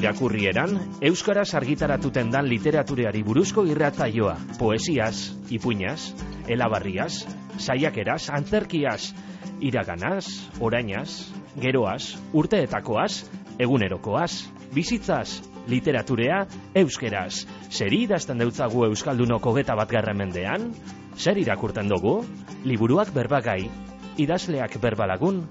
irakurrieran, 0.00 0.78
Euskaraz 1.04 1.50
argitaratuten 1.58 2.30
dan 2.32 2.48
literatureari 2.48 3.20
buruzko 3.22 3.66
irratzaioa, 3.68 4.36
poesiaz, 4.58 5.36
ipuñaz, 5.52 6.14
elabarriaz, 6.48 7.26
saiakeraz, 7.60 8.30
antzerkiaz, 8.32 9.12
iraganaz, 9.60 10.24
orainaz, 10.60 11.28
geroaz, 11.60 12.16
urteetakoaz, 12.32 13.26
egunerokoaz, 13.60 14.48
bizitzaz, 14.72 15.42
literaturea, 15.68 16.46
euskeraz. 16.80 17.44
Zer 17.68 17.92
idazten 17.92 18.40
deutzagu 18.40 18.86
Euskaldunoko 18.88 19.52
geta 19.58 19.76
bat 19.76 19.92
mendean? 20.16 20.72
Zer 21.16 21.36
irakurten 21.36 21.88
dugu? 21.88 22.24
Liburuak 22.64 23.12
berbagai, 23.12 23.68
idazleak 24.16 24.80
berbalagun, 24.80 25.44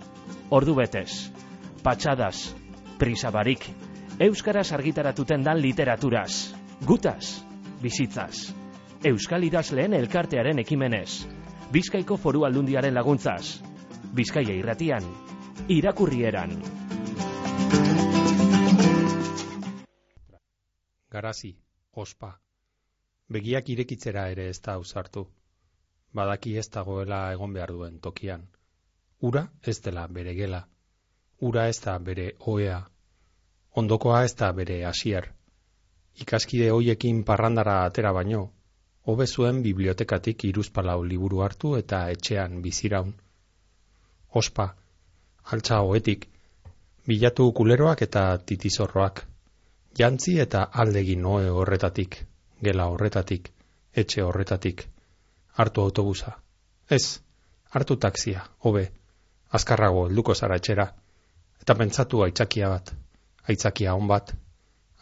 ordu 0.49 0.76
betez, 0.76 1.29
patxadas, 1.84 2.55
prisabarik, 2.98 3.70
Euskaraz 4.20 4.73
argitaratuten 4.76 5.44
dan 5.48 5.62
literaturaz, 5.64 6.52
gutaz, 6.84 7.40
bizitzaz, 7.80 8.50
Euskal 9.08 9.46
idazleen 9.48 9.96
elkartearen 9.96 10.60
ekimenez, 10.60 11.24
Bizkaiko 11.71 12.18
foru 12.20 12.43
aldundiaren 12.43 12.98
laguntzaz, 12.98 13.62
Bizkaia 14.12 14.58
irratian, 14.60 15.08
irakurrieran. 15.71 16.58
Garazi, 21.15 21.54
ospa. 21.96 22.34
Begiak 23.32 23.71
irekitzera 23.71 24.27
ere 24.36 24.49
ez 24.52 24.60
da 24.60 24.76
ausartu. 24.76 25.30
Badaki 26.12 26.58
ez 26.60 26.68
dagoela 26.68 27.24
egon 27.32 27.55
behar 27.55 27.71
duen 27.71 28.04
tokian. 28.04 28.49
Ura 29.21 29.48
ez 29.63 29.80
dela 29.80 30.08
bere 30.12 30.36
gela. 30.36 30.65
Ura 31.40 31.70
ez 31.71 31.80
da 31.80 31.99
bere 31.99 32.34
oea 32.43 32.84
ondokoa 33.80 34.24
ez 34.27 34.34
da 34.40 34.52
bere 34.60 34.77
hasier. 34.85 35.27
Ikaskide 36.24 36.70
hoiekin 36.76 37.24
parrandara 37.27 37.76
atera 37.86 38.12
baino, 38.18 38.41
hobe 39.12 39.27
zuen 39.27 39.62
bibliotekatik 39.66 40.44
iruzpalau 40.49 40.99
liburu 41.12 41.41
hartu 41.46 41.76
eta 41.77 42.02
etxean 42.16 42.60
biziraun. 42.66 43.13
Ospa, 44.41 44.68
altza 45.54 45.80
hoetik, 45.86 46.27
bilatu 47.08 47.48
kuleroak 47.60 48.04
eta 48.08 48.26
titizorroak, 48.52 49.24
jantzi 50.02 50.38
eta 50.46 50.68
aldegin 50.84 51.24
noe 51.27 51.49
horretatik, 51.62 52.20
gela 52.68 52.88
horretatik, 52.93 53.49
etxe 54.04 54.24
horretatik, 54.27 54.86
hartu 55.58 55.88
autobusa. 55.88 56.36
Ez, 56.98 57.04
hartu 57.74 57.98
taksia, 58.08 58.46
hobe, 58.66 58.90
azkarrago 59.60 60.08
helduko 60.08 60.36
zara 60.36 60.60
etxera, 60.62 60.90
eta 61.64 61.76
pentsatu 61.82 62.26
aitzakia 62.27 62.70
bat 62.76 62.93
aitzakia 63.48 63.93
hon 63.93 64.07
bat, 64.07 64.34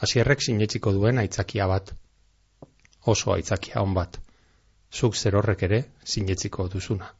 hasierrek 0.01 0.41
sinetziko 0.41 0.93
duen 0.93 1.17
aitzakia 1.23 1.67
bat, 1.67 1.93
oso 3.05 3.33
aitzakia 3.33 3.81
hon 3.81 3.93
bat, 3.97 4.19
zuk 4.93 5.15
zer 5.15 5.35
horrek 5.35 5.63
ere 5.69 5.83
sinetziko 6.03 6.67
duzuna. 6.75 7.16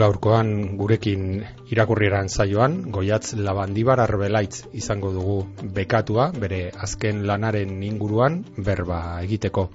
Gaurkoan 0.00 0.78
gurekin 0.80 1.42
irakurrieran 1.68 2.30
zaioan, 2.32 2.76
goiatz 2.94 3.34
labandibar 3.36 4.00
arbelaitz 4.00 4.64
izango 4.80 5.10
dugu 5.12 5.36
bekatua, 5.76 6.30
bere 6.32 6.60
azken 6.86 7.26
lanaren 7.28 7.82
inguruan 7.84 8.40
berba 8.56 9.00
egiteko. 9.26 9.66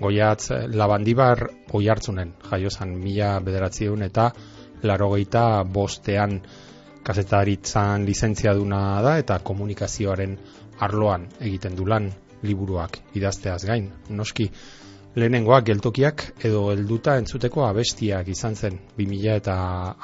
Goiatz 0.00 0.50
labandibar 0.76 1.46
oi 1.72 1.88
hartzunen, 1.88 2.34
jaiozan 2.50 2.92
mila 3.00 3.30
bederatzieun 3.40 4.04
eta 4.04 4.28
larogeita 4.84 5.64
bostean 5.64 6.40
kasetaritzan 7.06 8.04
lizentzia 8.04 8.52
duna 8.58 9.00
da 9.02 9.16
eta 9.22 9.38
komunikazioaren 9.50 10.36
arloan 10.84 11.28
egiten 11.40 11.76
du 11.78 11.86
lan 11.88 12.10
liburuak 12.42 12.98
idazteaz 13.16 13.62
gain. 13.64 13.88
Noski, 14.10 14.50
lehenengoak 15.16 15.64
geltokiak 15.70 16.24
edo 16.44 16.66
helduta 16.72 17.16
entzuteko 17.16 17.64
abestiak 17.64 18.28
izan 18.28 18.56
zen. 18.56 18.78
2000 18.98 19.36
eta 19.40 19.56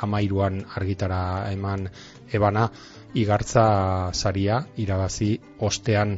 amairuan 0.07 0.63
argitara 0.77 1.51
eman 1.53 1.85
ebana 2.33 2.69
igartza 3.15 3.67
saria 4.13 4.63
irabazi 4.77 5.35
ostean. 5.61 6.17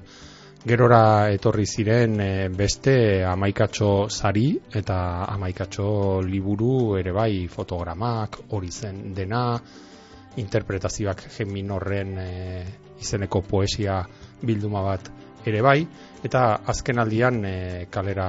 Gerora 0.65 1.29
etorri 1.35 1.67
ziren 1.67 2.21
eh, 2.25 2.49
beste 2.49 2.95
amaikatxo 3.29 4.09
sari 4.09 4.47
eta 4.81 4.99
amaikatxo 5.35 5.89
liburu 6.25 6.97
ere 6.97 7.13
bai 7.13 7.49
fotogramak 7.53 8.39
hori 8.57 8.71
zen 8.71 9.03
dena 9.15 9.43
interpretazioak 10.41 11.27
geminorren 11.37 12.17
e, 12.19 12.31
izeneko 13.01 13.43
poesia 13.47 14.01
bilduma 14.43 14.83
bat 14.83 15.11
ere 15.45 15.61
bai, 15.63 15.81
eta 16.25 16.45
azken 16.73 17.01
aldian 17.03 17.43
eh, 17.45 17.87
kalera 17.93 18.29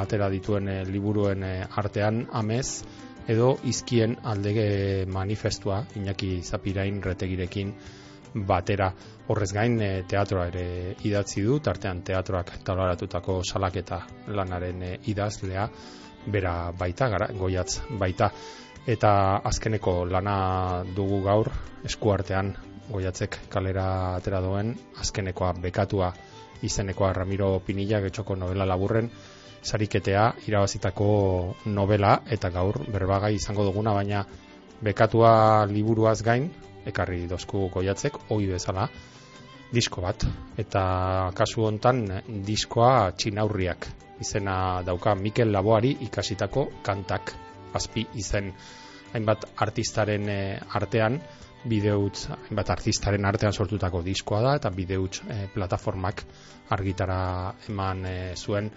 atera 0.00 0.28
dituen 0.30 0.68
e, 0.68 0.76
liburuen 0.86 1.42
e, 1.42 1.54
artean 1.82 2.22
amez, 2.38 2.82
edo 3.28 3.56
izkien 3.70 4.16
aldege 4.22 5.04
manifestua, 5.06 5.82
Iñaki 5.98 6.40
Zapirain 6.42 7.02
retegirekin 7.02 7.74
batera. 8.48 8.92
Horrez 9.28 9.52
gain 9.54 9.76
teatroa 10.08 10.48
ere 10.50 10.96
idatzi 11.06 11.44
du, 11.46 11.58
tartean 11.62 12.02
teatroak 12.02 12.56
taloratutako 12.66 13.40
salaketa 13.44 14.00
lanaren 14.34 14.82
idazlea, 15.06 15.68
bera 16.26 16.56
baita, 16.78 17.08
gara, 17.12 17.28
goiatz 17.38 17.80
baita, 18.00 18.30
eta 18.86 19.12
azkeneko 19.50 20.02
lana 20.10 20.82
dugu 20.96 21.22
gaur, 21.22 21.50
eskuartean 21.86 22.52
goiatzek 22.90 23.38
kalera 23.50 23.86
atera 24.16 24.42
duen, 24.42 24.74
azkenekoa 25.00 25.52
bekatua 25.62 26.12
izenekoa 26.62 27.12
Ramiro 27.12 27.58
Pinilla 27.66 28.00
getxoko 28.00 28.36
novela 28.36 28.66
laburren 28.68 29.10
sariketea 29.62 30.24
irabazitako 30.48 31.06
novela 31.66 32.16
eta 32.36 32.50
gaur 32.50 32.80
berbagai 32.90 33.34
izango 33.34 33.64
duguna 33.64 33.94
baina 33.94 34.24
bekatua 34.82 35.66
liburuaz 35.70 36.20
gain 36.22 36.50
ekarri 36.86 37.26
dozku 37.30 37.68
goiatzek 37.70 38.18
ohi 38.30 38.48
bezala 38.50 38.88
disko 39.72 40.02
bat. 40.04 40.26
Eta 40.58 40.84
kasu 41.34 41.64
hontan 41.68 42.04
diskoa 42.46 43.12
txinaurriak 43.16 43.86
izena 44.20 44.82
dauka 44.86 45.14
Mikel 45.14 45.52
Laboari 45.54 45.96
ikasitako 46.06 46.68
kantak 46.82 47.34
azpi 47.74 48.06
izen. 48.20 48.52
Hainbat 49.12 49.44
artistaren 49.60 50.28
eh, 50.28 50.60
artean 50.78 51.18
bideutz, 51.68 52.26
bat 52.50 52.70
artistaren 52.74 53.24
artean 53.28 53.52
sortutako 53.52 54.02
diskoa 54.02 54.40
da, 54.42 54.56
eta 54.58 54.70
bideutz 54.74 55.22
e, 55.28 55.46
plataformak 55.54 56.24
argitara 56.74 57.20
eman 57.68 58.04
e, 58.06 58.16
zuen. 58.36 58.70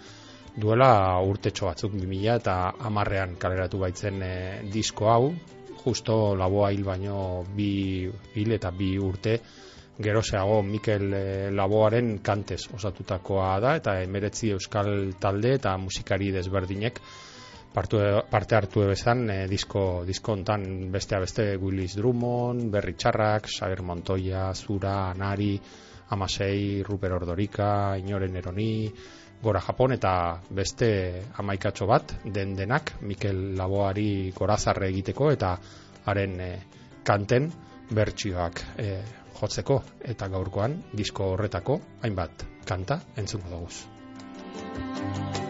Duela 0.56 1.20
urtetxo 1.26 1.68
batzuk 1.68 1.92
2000 1.98 2.38
eta 2.40 2.56
amarrean 2.88 3.36
kaleratu 3.40 3.82
baitzen 3.82 4.22
e, 4.22 4.34
disko 4.72 5.10
hau, 5.12 5.30
justo 5.84 6.34
laboa 6.34 6.72
hil 6.74 6.84
baino 6.84 7.18
bi 7.56 7.70
hil 8.34 8.52
eta 8.56 8.72
bi 8.74 8.96
urte 8.98 9.36
geroseago 10.02 10.62
Mikel 10.62 11.12
e, 11.14 11.24
Laboaren 11.50 12.18
kantez 12.24 12.66
osatutakoa 12.74 13.52
da, 13.64 13.76
eta 13.80 14.00
emeretzi 14.04 14.52
euskal 14.56 15.14
talde 15.20 15.54
eta 15.56 15.76
musikari 15.80 16.32
desberdinek 16.34 17.00
partu, 17.76 18.00
parte 18.30 18.56
hartu 18.56 18.86
ebezan 18.86 19.26
e, 19.30 19.36
disko, 19.50 20.04
disko 20.08 20.32
ontan 20.32 20.64
bestea 20.92 21.20
beste 21.20 21.44
Willis 21.60 21.96
Drummond, 21.98 22.70
Berri 22.72 22.94
Txarrak, 22.96 23.50
Xaber 23.52 23.82
Montoya, 23.84 24.48
Zura, 24.54 25.10
Anari, 25.10 25.54
Amasei, 26.16 26.82
Ruper 26.86 27.12
Ordorika, 27.18 27.68
Inoren 28.00 28.36
Eroni, 28.40 28.72
Gora 29.42 29.60
Japon 29.60 29.92
eta 29.92 30.40
beste 30.48 30.88
amaikatxo 31.36 31.86
bat 31.86 32.14
den 32.24 32.54
denak 32.56 32.94
Mikel 33.04 33.52
Laboari 33.58 34.32
gorazarre 34.34 34.88
egiteko 34.88 35.28
eta 35.34 35.52
haren 36.08 36.40
e, 36.40 36.50
kanten 37.04 37.50
bertsioak 37.92 38.62
e, 38.80 38.88
jotzeko 39.36 39.82
eta 40.14 40.30
gaurkoan 40.32 40.80
disko 40.96 41.34
horretako 41.34 41.80
hainbat 42.02 42.46
kanta 42.64 43.02
entzungo 43.20 43.52
dugu. 43.52 45.44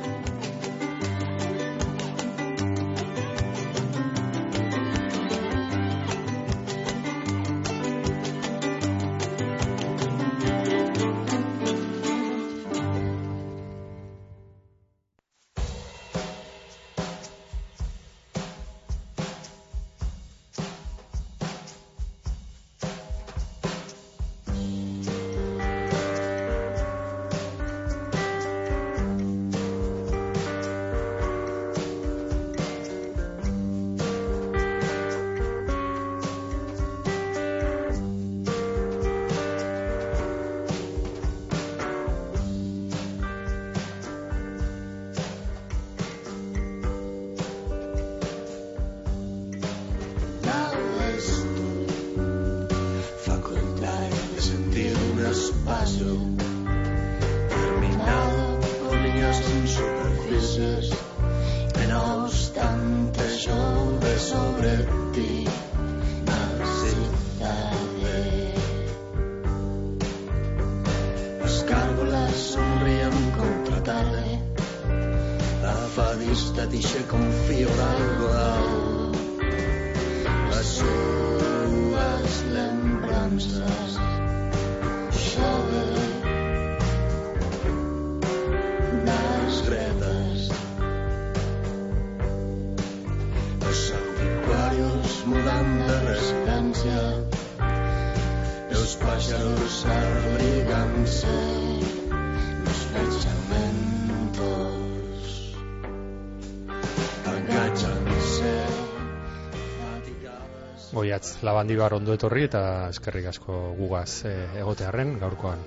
Goiatz, 111.17 111.41
labandibar 111.49 111.95
ondo 111.97 112.13
etorri 112.13 112.43
eta 112.45 112.91
eskerrik 112.93 113.31
asko 113.31 113.55
gugaz 113.79 114.27
e, 114.29 114.33
egotearren 114.61 115.15
gaurkoan. 115.17 115.63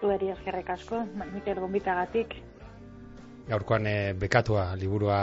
Zueri 0.00 0.32
eskerrik 0.32 0.72
asko, 0.74 1.04
Mikel 1.30 1.60
gombitagatik. 1.62 2.34
Gaurkoan 3.46 3.86
e, 3.86 3.92
bekatua 4.18 4.64
liburua 4.80 5.18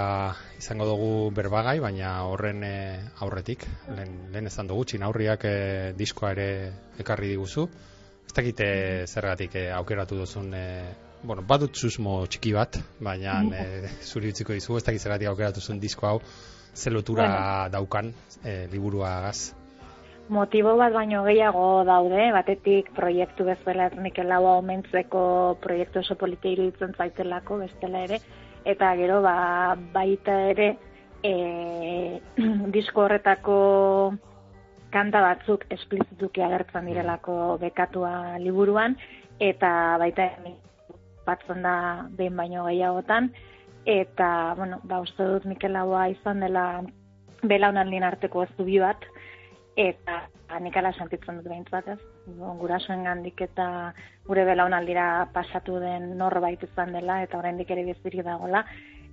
izango 0.55 0.87
dugu 0.87 1.09
berbagai, 1.35 1.81
baina 1.83 2.13
horren 2.23 2.63
e, 2.63 2.71
aurretik, 3.25 3.65
lehen, 3.97 4.15
lehen 4.31 4.47
ezan 4.47 4.71
dugu, 4.71 4.87
txinaurriak 4.87 5.43
e, 5.43 5.57
diskoa 5.99 6.31
ere 6.37 6.47
ekarri 7.03 7.33
diguzu. 7.33 7.67
Ez 8.23 8.37
dakite 8.39 8.69
zergatik 9.11 9.59
e, 9.59 9.65
aukeratu 9.75 10.21
duzun, 10.23 10.53
e, 10.55 10.63
bueno, 11.27 11.43
badut 11.51 11.75
susmo 11.75 12.21
txiki 12.31 12.55
bat, 12.55 12.79
baina 13.03 13.41
e, 13.43 13.91
zuri 14.07 14.31
utziko 14.31 14.55
dizu, 14.55 14.79
ez 14.79 14.87
dakit 14.87 15.03
zergatik 15.03 15.33
aukeratu 15.35 15.67
zuen 15.67 15.83
disko 15.83 16.07
hau, 16.13 16.17
ze 16.73 16.91
lotura 16.91 17.69
daukan 17.71 18.13
e, 18.43 18.67
liburuagaz. 18.71 19.53
Motibo 20.31 20.77
bat 20.79 20.93
baino 20.93 21.25
gehiago 21.25 21.83
daude, 21.83 22.29
batetik 22.31 22.93
proiektu 22.95 23.43
bezala 23.43 23.89
ez 23.89 23.97
Mikel 23.99 24.29
Laua 24.31 24.55
omentzeko 24.61 25.23
proiektu 25.59 25.99
oso 25.99 26.15
polita 26.15 26.47
iruditzen 26.47 26.95
zaitelako 26.95 27.57
bestela 27.65 28.05
ere, 28.07 28.21
eta 28.63 28.93
gero 28.95 29.19
ba, 29.25 29.75
baita 29.91 30.37
ere 30.53 30.69
e, 31.23 31.33
disko 32.75 33.07
horretako 33.07 33.57
kanta 34.91 35.21
batzuk 35.23 35.65
esplizituki 35.71 36.43
agertzen 36.43 36.87
direlako 36.87 37.57
bekatua 37.59 38.37
liburuan, 38.39 38.95
eta 39.39 39.97
baita 39.99 40.29
ere 40.31 40.55
batzen 41.25 41.61
da 41.65 41.75
behin 42.17 42.39
baino 42.39 42.65
gehiagotan, 42.69 43.33
eta, 43.85 44.53
bueno, 44.57 44.79
ba, 44.83 44.99
uste 45.01 45.25
dut 45.25 45.45
Mikel 45.45 45.73
Laua 45.73 46.07
izan 46.09 46.39
dela 46.39 46.83
belaunaldien 47.41 48.03
arteko 48.03 48.45
zubi 48.57 48.79
bat, 48.79 49.05
eta 49.75 50.21
nik 50.61 50.75
ala 50.77 50.91
sentitzen 50.93 51.39
dut 51.39 51.47
behintzat 51.47 51.87
ez. 51.93 51.99
Gurasoen 52.59 53.03
gandik 53.07 53.41
eta 53.41 53.93
gure 54.27 54.45
belaunaldira 54.45 55.27
pasatu 55.33 55.79
den 55.79 56.17
norbait 56.17 56.63
izan 56.63 56.93
dela, 56.93 57.21
eta 57.23 57.39
oraindik 57.39 57.71
ere 57.71 57.85
bizirik 57.87 58.25
dagola, 58.25 58.65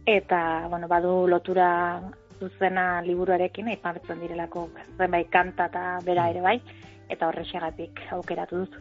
eta, 0.06 0.67
bueno, 0.69 0.88
badu 0.88 1.26
lotura 1.29 2.00
zuzena 2.38 3.00
liburuarekin, 3.03 3.69
aipatzen 3.73 4.20
direlako 4.20 4.69
zenbait 4.97 5.31
kanta 5.31 5.67
eta 5.73 5.99
bera 6.05 6.29
ere 6.31 6.44
bai, 6.44 6.61
eta 7.09 7.29
horrexegatik 7.29 8.05
aukeratu 8.19 8.65
dut. 8.65 8.79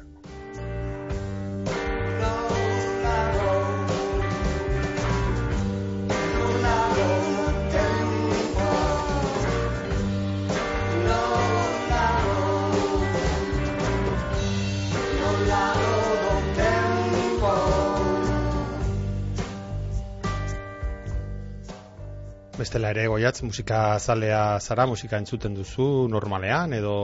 Bestela 22.57 22.89
ere 22.89 23.03
goiatz, 23.05 23.43
musika 23.45 23.99
zalea 23.99 24.57
zara, 24.59 24.87
musika 24.89 25.19
entzuten 25.21 25.53
duzu 25.53 26.07
normalean 26.09 26.71
edo? 26.73 26.95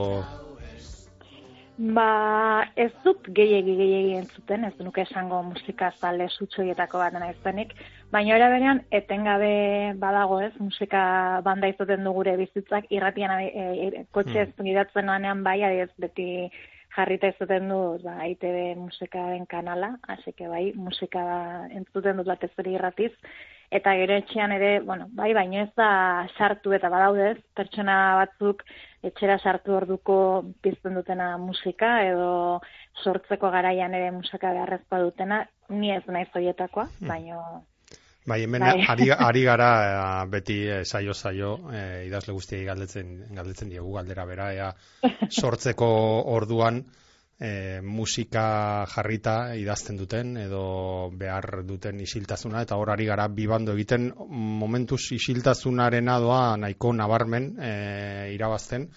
Ba, 1.98 2.08
ez 2.78 2.90
dut 3.06 3.30
gehiegi 3.38 3.76
gehiegi 3.78 4.16
entzuten, 4.18 4.66
ez 4.66 4.74
nuke 4.82 5.04
esango 5.06 5.44
musika 5.46 5.92
zale 6.00 6.28
sutsoietako 6.30 7.02
bat 7.02 7.14
naizenik, 7.18 7.74
baina 8.14 8.36
era 8.40 8.50
berean 8.50 8.82
etengabe 9.02 9.54
badago 10.02 10.40
ez, 10.42 10.52
musika 10.58 11.04
banda 11.46 11.70
izaten 11.70 12.06
du 12.06 12.14
gure 12.18 12.34
bizitzak, 12.42 12.90
irratian 12.90 13.38
e, 13.38 13.66
e, 13.88 14.06
kotxe 14.14 14.48
ez 14.48 14.52
gidatzen 14.58 15.10
lanean 15.10 15.46
bai, 15.46 15.60
ez 15.86 15.90
beti 16.02 16.50
jarrita 16.96 17.32
izaten 17.34 17.70
du 17.72 17.80
ba, 18.04 18.20
ITB 18.28 18.78
musikaren 18.78 19.46
kanala, 19.50 19.98
hasi 20.08 20.34
que 20.34 20.48
bai, 20.48 20.72
musika 20.76 21.24
entzuten 21.74 22.20
dut 22.20 22.30
batez 22.30 22.52
ere 22.62 22.76
irratiz, 22.76 23.12
eta 23.74 23.96
gero 23.98 24.18
etxean 24.22 24.54
ere, 24.54 24.72
bueno, 24.86 25.08
bai, 25.18 25.32
baino 25.34 25.64
ez 25.64 25.72
da 25.80 26.28
sartu 26.38 26.76
eta 26.78 26.92
badaude 26.94 27.32
ez, 27.32 27.40
pertsona 27.58 27.98
batzuk 28.22 28.62
etxera 29.10 29.40
sartu 29.40 29.74
orduko 29.80 30.18
pizten 30.62 31.00
dutena 31.00 31.34
musika 31.42 31.96
edo 32.06 32.62
sortzeko 33.04 33.50
garaian 33.52 33.98
ere 33.98 34.12
musika 34.14 34.54
beharrezkoa 34.54 35.02
dutena, 35.08 35.44
ni 35.70 35.92
ez 35.96 36.04
naiz 36.08 36.30
hoietakoa, 36.36 36.88
baino 37.10 37.64
Bai, 38.26 38.44
hemen 38.44 38.62
Bai. 38.64 38.86
ari, 38.88 39.10
ari 39.30 39.44
gara 39.44 39.70
eh, 39.84 40.28
beti 40.32 40.60
eh, 40.68 40.84
saio 40.86 41.14
saio 41.14 41.58
eh, 41.74 42.06
idazle 42.08 42.34
guztiei 42.34 42.66
galdetzen 42.66 43.16
galdetzen 43.36 43.70
diegu 43.70 43.94
galdera 43.94 44.26
bera 44.26 44.52
ea 44.54 44.70
sortzeko 45.42 45.90
orduan 46.36 46.84
eh, 47.40 47.82
musika 47.84 48.86
jarrita 48.88 49.56
idazten 49.60 49.98
duten 49.98 50.38
edo 50.38 51.10
behar 51.20 51.64
duten 51.68 52.00
isiltasuna 52.00 52.64
eta 52.64 52.78
hor 52.80 52.94
ari 52.96 53.10
gara 53.10 53.28
bi 53.28 53.48
bando 53.48 53.76
egiten 53.76 54.12
momentuz 54.64 55.02
isiltasunarena 55.18 56.20
doa 56.20 56.56
nahiko 56.58 56.94
nabarmen 56.94 57.56
eh, 57.60 58.32
irabazten 58.36 58.88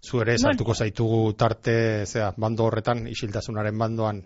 zu 0.00 0.22
ere 0.22 0.38
sartuko 0.38 0.72
zaitugu 0.74 1.34
tarte 1.36 2.06
zera, 2.06 2.32
bando 2.36 2.64
horretan 2.64 3.06
isiltasunaren 3.08 3.76
bandoan 3.78 4.22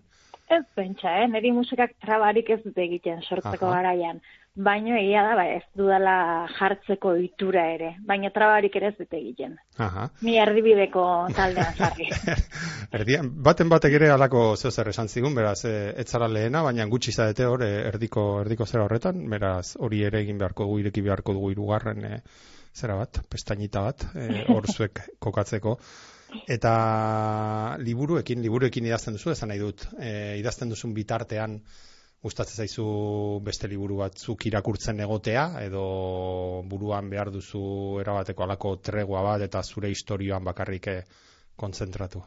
Ez 0.54 0.62
pentsa, 0.76 1.08
eh? 1.22 1.28
niri 1.32 1.54
musikak 1.56 1.94
trabarik 2.04 2.50
ez 2.52 2.60
dute 2.62 2.82
egiten 2.84 3.22
sortzeko 3.24 3.64
Aha. 3.70 3.78
garaian. 3.78 4.18
Baino 4.54 4.94
egia 4.94 5.24
da, 5.26 5.32
ba, 5.34 5.44
ez 5.50 5.64
dudala 5.74 6.46
jartzeko 6.54 7.10
ohitura 7.16 7.64
ere. 7.74 7.88
Baina 8.06 8.28
trabarik 8.30 8.76
ere 8.78 8.92
ez 8.92 8.94
dute 9.00 9.16
egiten. 9.18 9.56
Aha. 9.82 10.04
Ni 10.22 10.36
erdibideko 10.38 11.06
taldean 11.34 11.74
sarri. 11.74 12.06
Erdian, 12.98 13.32
baten 13.42 13.72
batek 13.72 13.96
ere 13.98 14.12
alako 14.14 14.44
zeo 14.54 14.70
zer 14.70 14.92
esan 14.92 15.08
zigun, 15.10 15.34
beraz, 15.34 15.64
e, 15.66 15.72
ez 15.98 16.06
zara 16.06 16.28
lehena, 16.30 16.62
baina 16.62 16.86
gutxi 16.86 17.10
zadete 17.10 17.48
hor, 17.50 17.64
e, 17.66 17.80
erdiko, 17.88 18.28
erdiko 18.44 18.68
zera 18.70 18.84
horretan, 18.84 19.24
beraz, 19.32 19.74
hori 19.82 20.04
ere 20.06 20.20
egin 20.22 20.38
beharko 20.38 20.68
dugu, 20.68 20.84
ireki 20.84 21.02
beharko 21.08 21.34
dugu 21.34 21.50
irugarren 21.56 22.06
e, 22.06 22.20
zera 22.78 23.00
bat, 23.00 23.24
pestainita 23.30 23.82
bat, 23.88 24.04
e, 24.14 24.44
hor 24.54 24.68
zuek 24.70 25.02
kokatzeko. 25.18 25.74
Eta 26.50 26.76
liburuekin, 27.82 28.38
liburuekin 28.46 28.86
idazten 28.86 29.18
duzu, 29.18 29.32
esan 29.34 29.50
nahi 29.50 29.64
dut, 29.66 29.88
e, 29.98 30.38
idazten 30.38 30.70
duzun 30.70 30.94
bitartean, 30.94 31.58
gustatzen 32.24 32.64
zaizu 32.64 32.84
beste 33.44 33.68
liburu 33.68 33.98
batzuk 34.00 34.46
irakurtzen 34.48 35.02
egotea, 35.04 35.44
edo 35.66 35.84
buruan 36.70 37.10
behar 37.12 37.30
duzu 37.34 37.64
erabateko 38.00 38.46
alako 38.46 38.76
tregua 38.88 39.24
bat, 39.26 39.44
eta 39.44 39.62
zure 39.62 39.92
historioan 39.92 40.44
bakarrik 40.44 40.88
eh, 40.92 41.02
kontzentratu. 41.60 42.24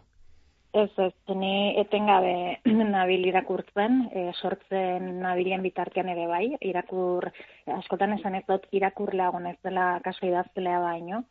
Ez, 0.77 0.92
ez, 1.01 1.13
ni 1.34 1.74
etengabe 1.82 2.60
nabil 2.98 3.25
irakurtzen, 3.32 4.01
e, 4.13 4.25
sortzen 4.36 5.16
nabilen 5.24 5.63
bitartean 5.66 6.12
ere 6.13 6.27
bai, 6.30 6.44
irakur, 6.70 7.32
askotan 7.80 8.13
esan 8.20 8.38
ez 8.38 8.44
dut 8.50 8.68
irakurlea 8.77 9.32
ez 9.50 9.58
dela 9.63 9.88
kaso 10.04 10.27
idaztelea 10.27 10.80
baino, 10.84 11.24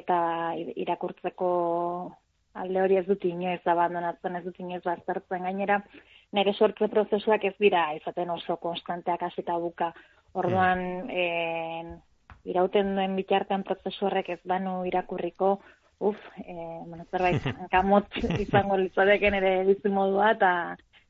eta 0.00 0.18
irakurtzeko 0.74 1.50
alde 2.58 2.82
hori 2.82 2.96
ez 2.98 3.06
dut 3.06 3.24
inoiz 3.24 3.62
abandonatzen, 3.64 4.36
ez 4.36 4.44
dut 4.44 4.58
inoiz 4.58 4.82
baztertzen 4.82 5.46
gainera, 5.46 5.82
nire 6.32 6.52
sortze 6.54 6.88
prozesuak 6.92 7.44
ez 7.44 7.54
dira 7.60 7.88
izaten 7.96 8.30
oso 8.30 8.56
konstanteak 8.56 9.22
hasita 9.22 9.56
buka. 9.58 9.92
Orduan, 10.38 10.80
eh, 11.10 11.84
irauten 12.44 12.94
duen 12.96 13.16
bitartean 13.16 13.64
prozesu 13.64 14.06
horrek 14.06 14.28
ez 14.36 14.40
banu 14.44 14.84
irakurriko, 14.86 15.54
uf, 15.98 16.18
eh, 16.44 16.80
bueno, 16.86 17.06
zerbait 17.10 17.42
hankamot 17.62 18.20
izango 18.38 18.76
litzateken 18.76 19.40
ere 19.40 19.54
bizimodua, 19.70 20.32
eta 20.36 20.52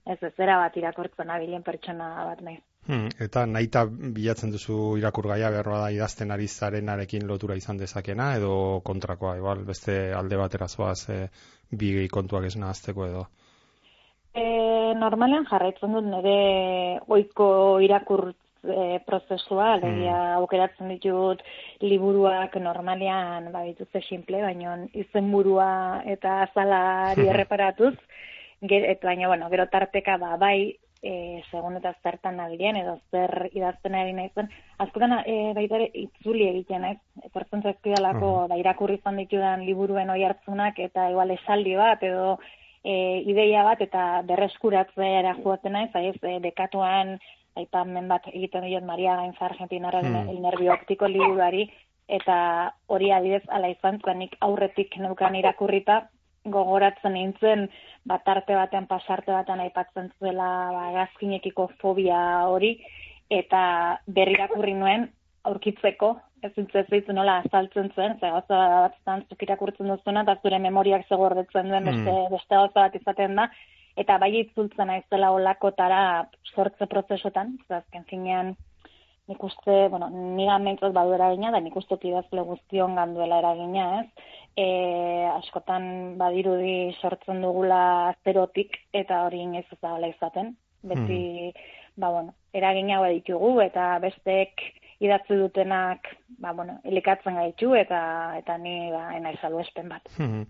Ez 0.09 0.17
ez, 0.25 0.33
bat 0.39 0.77
irakortzen 0.81 1.31
abilen 1.31 1.65
pertsona 1.65 2.09
bat 2.25 2.41
nahi. 2.41 2.57
Hmm, 2.89 3.11
eta 3.21 3.43
naita 3.45 3.83
bilatzen 4.17 4.55
duzu 4.55 4.97
irakurgaia 4.97 5.51
beharroa 5.53 5.81
da 5.83 5.91
idazten 5.93 6.33
ari 6.33 6.47
zarenarekin 6.49 7.27
lotura 7.29 7.57
izan 7.61 7.77
dezakena 7.77 8.31
edo 8.39 8.53
kontrakoa, 8.87 9.35
igual 9.37 9.67
beste 9.69 9.99
alde 10.17 10.39
batera 10.41 10.69
zoaz 10.69 11.11
e, 11.13 11.19
bi 11.83 12.09
kontuak 12.09 12.49
ez 12.49 12.55
nahazteko 12.57 13.05
edo. 13.11 13.27
E, 14.39 14.95
normalean 14.99 15.47
jarraitzen 15.51 15.95
dut 15.97 16.07
nire 16.07 16.39
oiko 17.17 17.49
irakur 17.85 18.29
e, 18.31 18.99
prozesua, 19.07 19.73
alegia 19.75 20.19
aukeratzen 20.39 20.93
ditut 20.95 21.43
liburuak 21.83 22.57
normalean 22.63 23.51
ba 23.55 23.65
dituzte 23.67 24.03
simple, 24.09 24.43
baino 24.45 24.77
izenburua 25.05 25.71
eta 26.17 26.43
azalari 26.47 27.29
erreparatuz, 27.33 27.95
ger, 28.61 28.85
et, 28.85 29.01
baina, 29.03 29.29
bueno, 29.33 29.49
gero 29.51 29.67
tarteka 29.73 30.19
ba, 30.19 30.37
bai, 30.37 30.77
e, 31.03 31.43
segun 31.51 31.79
eta 31.79 31.93
zertan 32.03 32.39
nabilen, 32.41 32.79
edo 32.81 32.97
zer 33.11 33.49
idazten 33.53 33.95
ari 33.95 34.15
naizen, 34.17 34.51
askotan 34.85 35.19
e, 35.25 35.37
baita 35.59 35.79
ere 35.79 35.91
itzuli 36.05 36.49
egiten, 36.49 36.85
ez? 36.93 36.99
Etortzen 37.31 37.63
zaizkidalako, 37.63 38.31
uh 38.33 38.41
-huh. 38.43 38.49
ba, 38.51 38.59
irakurri 38.63 38.99
izan 38.99 39.21
ditudan 39.23 39.65
liburuen 39.67 40.11
oi 40.11 40.25
hartzunak, 40.25 40.79
eta 40.79 41.11
igual 41.11 41.31
esaldi 41.31 41.77
bat, 41.77 42.03
edo 42.03 42.39
e, 42.85 42.95
ideia 43.27 43.65
bat, 43.67 43.81
eta 43.81 44.23
berreskuratzea 44.29 45.35
joaten 45.43 45.73
naiz, 45.73 45.91
ez, 45.95 46.17
e, 46.23 46.39
dekatuan, 46.45 47.19
aipamen 47.59 48.09
bat 48.09 48.27
egiten 48.31 48.67
diot 48.69 48.85
Maria 48.87 49.17
Gainza 49.19 49.47
Argentinaren 49.49 50.07
hmm. 50.07 50.29
el 50.31 50.43
nervio 50.43 50.73
optiko 50.75 51.09
liburuari, 51.11 51.67
eta 52.09 52.37
hori 52.87 53.11
adidez 53.13 53.43
ala 53.49 53.69
izan 53.69 54.01
nik 54.17 54.37
aurretik 54.41 54.97
neukan 54.97 55.35
irakurrita, 55.35 56.09
gogoratzen 56.45 57.13
nintzen, 57.13 57.69
bat 58.07 58.29
arte 58.29 58.55
batean 58.55 58.87
pasarte 58.87 59.33
batean 59.33 59.61
aipatzen 59.61 60.11
zuela 60.19 60.71
ba, 60.73 60.85
gazkinekiko 60.93 61.71
fobia 61.81 62.47
hori, 62.49 62.79
eta 63.29 64.01
berrirakurri 64.07 64.73
nuen 64.75 65.11
aurkitzeko, 65.45 66.17
ez 66.43 66.53
zintze 66.55 67.13
nola 67.13 67.39
azaltzen 67.43 67.91
zuen, 67.95 68.17
ze 68.21 68.31
gauza 68.31 68.59
bat 68.85 68.95
zan 69.05 69.25
zuk 69.29 69.43
irakurtzen 69.43 69.89
duzuna, 69.91 70.23
eta 70.23 70.39
zure 70.43 70.59
memoriak 70.59 71.07
zegordetzen 71.09 71.69
duen 71.69 71.85
beste, 71.85 72.13
mm. 72.13 72.31
beste 72.35 72.55
gauza 72.55 72.81
bat 72.81 72.95
izaten 72.95 73.37
da, 73.41 73.49
eta 73.99 74.19
bai 74.23 74.31
itzultzen 74.41 74.91
aizela 74.95 75.33
olakotara 75.35 76.01
sortze 76.55 76.87
prozesotan, 76.87 77.57
azken 77.69 78.07
finean, 78.11 78.55
nik 79.29 79.43
uste, 79.45 79.77
bueno, 79.93 80.09
niga 80.39 80.57
mentzat 80.63 80.95
badu 80.97 81.13
eragina, 81.17 81.51
da 81.53 81.61
nik 81.61 81.77
uste 81.77 81.99
tidazle 82.01 82.45
guztion 82.49 82.95
ganduela 82.97 83.43
eragina, 83.43 83.89
ez? 84.01 84.29
E, 84.59 84.69
askotan 85.35 86.17
badirudi 86.19 86.95
sortzen 87.03 87.43
dugula 87.45 88.15
zerotik, 88.25 88.79
eta 88.97 89.25
hori 89.27 89.45
inoiz 89.45 89.67
ez 89.71 89.79
da 89.85 89.99
izaten. 90.09 90.55
Beti, 90.83 91.21
hmm. 91.51 92.01
ba, 92.01 92.11
bueno, 92.15 92.33
eragina 92.57 93.03
ditugu, 93.11 93.59
eta 93.61 93.99
bestek 94.03 94.65
idatzi 95.05 95.37
dutenak 95.39 96.09
ba, 96.37 96.53
bueno, 96.53 96.79
elikatzen 96.85 97.39
gaitu 97.41 97.73
eta 97.75 98.01
eta 98.39 98.59
ni 98.61 98.91
ba, 98.93 99.09
ena 99.17 99.33
izalu 99.33 99.63
espen 99.63 99.89
bat. 99.89 100.05
Hmm. 100.19 100.45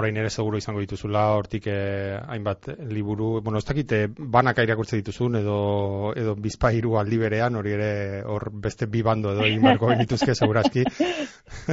Orain 0.00 0.16
ere 0.16 0.30
seguro 0.30 0.58
izango 0.58 0.82
dituzula, 0.82 1.22
hortik 1.38 1.66
eh, 1.70 2.18
hainbat 2.18 2.68
liburu, 2.90 3.40
bueno, 3.40 3.58
ez 3.58 3.66
dakite 3.66 4.04
banak 4.10 4.58
irakurtze 4.62 5.00
dituzun 5.00 5.40
edo, 5.40 6.12
edo 6.18 6.34
bizpairu 6.34 6.96
aldi 6.98 7.18
berean, 7.22 7.56
hori 7.56 7.74
ere 7.78 7.90
hor 8.26 8.50
beste 8.52 8.86
bi 8.86 9.02
bando 9.06 9.32
edo 9.34 9.46
egin 9.46 9.62
barko 9.62 9.92
dituzke 10.02 10.34
segurazki. 10.40 10.84
Ez 10.84 11.66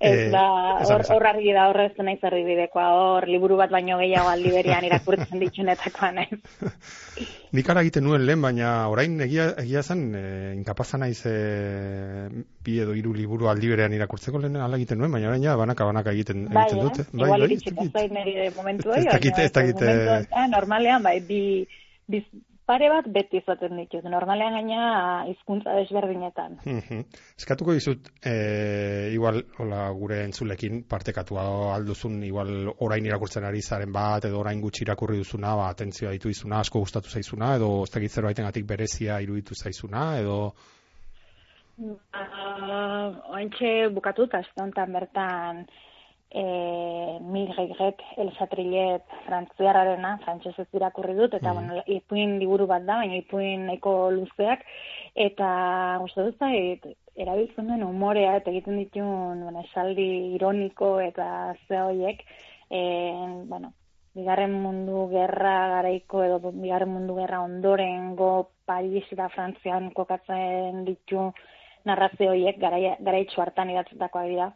eh, 0.00 0.30
da, 0.30 0.46
hor 0.86 1.28
argi 1.30 1.54
da 1.54 1.68
horrez 1.70 1.92
naiz 1.98 2.20
bidekoa, 2.22 2.88
hor 2.94 3.28
liburu 3.28 3.58
bat 3.58 3.70
baino 3.70 3.98
gehiago 3.98 4.30
aldi 4.30 4.50
berean 4.54 4.86
irakurtzen 4.86 5.42
ditxunetakoa 5.42 6.12
naiz. 6.12 6.40
Nik 7.54 7.70
ara 7.70 7.84
egiten 7.86 8.02
nuen 8.06 8.26
lehen, 8.26 8.42
baina 8.42 8.88
orain 8.90 9.20
egia, 9.22 9.52
egia 9.62 9.82
zen, 9.82 10.08
e, 10.18 10.26
inkapazan 10.56 11.04
naiz 11.06 11.20
e, 11.26 11.34
bi 12.64 12.78
edo 12.84 12.94
hiru 12.96 13.12
liburu 13.16 13.50
aldi 13.52 13.70
berean 13.72 13.92
irakurtzeko 13.96 14.40
lehen 14.42 14.56
ala 14.56 14.80
egiten 14.80 14.98
nuen, 14.98 15.12
baina 15.12 15.30
orain 15.32 15.44
ja 15.44 15.56
banaka 15.60 15.86
banaka 15.90 16.14
egiten, 16.16 16.48
bai, 16.48 16.64
egiten 16.64 16.88
dute. 16.88 17.06
Bai, 17.12 17.30
bai, 17.30 17.52
ez 17.52 17.62
dakit. 17.68 18.16
nire 18.16 18.50
momentu 18.56 18.96
ez 18.96 19.04
dakit, 19.10 19.38
ez 19.38 19.52
dakit. 19.52 19.84
Eh, 19.84 20.48
normalean, 20.52 21.02
bai, 21.04 21.20
bi, 21.28 21.40
bi, 22.08 22.24
pare 22.64 22.88
bat 22.88 23.08
beti 23.12 23.38
izaten 23.42 23.76
ditut. 23.76 24.06
Normalean 24.08 24.56
gaina 24.56 24.84
hizkuntza 25.28 25.74
desberdinetan. 25.76 26.56
Eskatuko 27.38 27.74
dizut, 27.76 28.08
e, 28.24 28.34
igual, 29.14 29.42
hola, 29.60 29.86
gure 29.98 30.22
entzulekin 30.24 30.84
partekatu 30.88 31.38
alduzun, 31.38 32.22
igual, 32.24 32.54
orain 32.86 33.04
irakurtzen 33.06 33.44
ari 33.48 33.60
zaren 33.62 33.92
bat, 33.92 34.28
edo 34.30 34.40
orain 34.40 34.62
gutxi 34.64 34.86
irakurri 34.86 35.20
duzuna, 35.20 35.54
ba, 35.60 35.68
atentzioa 35.74 36.14
ditu 36.16 36.32
izuna, 36.32 36.62
asko 36.64 36.84
gustatu 36.84 37.12
zaizuna, 37.12 37.54
edo 37.60 37.74
ez 37.84 37.92
dakit 37.92 38.16
zerbait 38.16 38.64
berezia 38.64 39.20
iruditu 39.20 39.54
zaizuna, 39.54 40.14
edo... 40.20 40.38
Uh, 41.78 43.10
ointxe 43.34 43.88
bukatu, 43.94 44.28
eta 44.30 44.86
bertan, 44.86 45.66
eh 46.34 47.18
mi 47.20 47.46
regret 47.46 48.00
el 48.16 48.32
satrillet 48.36 49.02
frantziararena 49.26 50.16
frantsesez 50.24 50.66
irakurri 50.74 51.14
dut 51.14 51.34
eta 51.38 51.52
mm. 51.52 51.54
bueno 51.54 51.82
ipuin 51.86 52.40
liburu 52.40 52.66
bat 52.66 52.82
da 52.82 52.96
baina 53.02 53.20
ipuin 53.20 53.66
nahiko 53.66 54.10
luzeak 54.10 54.64
eta 55.14 55.50
gustu 56.02 56.24
dut 56.26 56.38
zait 56.42 56.82
erabiltzen 57.14 57.70
den 57.70 57.86
umorea 57.86 58.34
eta 58.40 58.50
egiten 58.50 58.82
ditun 58.82 59.44
bueno 59.46 59.62
esaldi 59.68 60.34
ironiko 60.34 60.98
eta 61.00 61.54
ze 61.68 61.78
hoiek 61.78 62.26
eh 62.70 63.44
bueno 63.46 63.72
bigarren 64.14 64.58
mundu 64.66 65.06
gerra 65.14 65.56
garaiko 65.76 66.24
edo 66.24 66.38
bigarren 66.50 66.94
mundu 66.96 67.14
gerra 67.14 67.42
ondorengo 67.46 68.50
Paris 68.66 69.06
eta 69.12 69.28
Frantzian 69.28 69.90
kokatzen 69.90 70.84
ditu 70.84 71.30
narrazio 71.84 72.30
hoiek 72.32 72.60
garaitxo 72.60 73.42
hartan 73.42 73.70
idatzetakoa 73.70 74.28
dira 74.30 74.52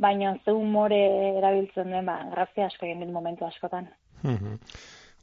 baina 0.00 0.32
ze 0.44 0.52
humore 0.52 1.00
erabiltzen 1.38 1.92
duen, 1.92 2.06
ba, 2.08 2.16
grazia 2.32 2.66
asko 2.70 2.86
egin 2.86 3.04
dit 3.04 3.12
momentu 3.12 3.44
askotan. 3.44 3.90
Mhm. 4.22 4.56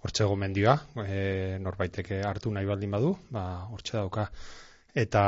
Hortxe 0.06 0.28
gomendioa, 0.30 0.78
e, 1.02 1.58
norbaiteke 1.60 2.22
hartu 2.26 2.52
nahi 2.54 2.70
baldin 2.70 2.94
badu, 2.94 3.16
ba, 3.34 3.44
hortxe 3.74 3.98
dauka. 3.98 4.28
Eta 4.98 5.24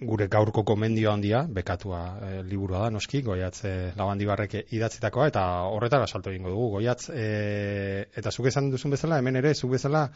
gure 0.00 0.26
gaurko 0.28 0.62
komendio 0.64 1.12
handia, 1.12 1.42
bekatua 1.58 2.00
e, 2.24 2.30
liburua 2.48 2.86
da, 2.86 2.90
noski, 2.96 3.22
goiatze 3.24 3.92
labandibarrek 3.96 4.58
idatzitakoa, 4.76 5.28
eta 5.32 5.44
horretara 5.68 6.06
salto 6.06 6.32
egingo 6.32 6.52
dugu, 6.52 6.70
goiatz, 6.76 7.08
e, 7.10 8.08
eta 8.16 8.32
zuk 8.32 8.50
esan 8.50 8.70
duzun 8.72 8.96
bezala, 8.96 9.20
hemen 9.22 9.40
ere, 9.40 9.54
zuk 9.54 9.76
bezala, 9.76 10.08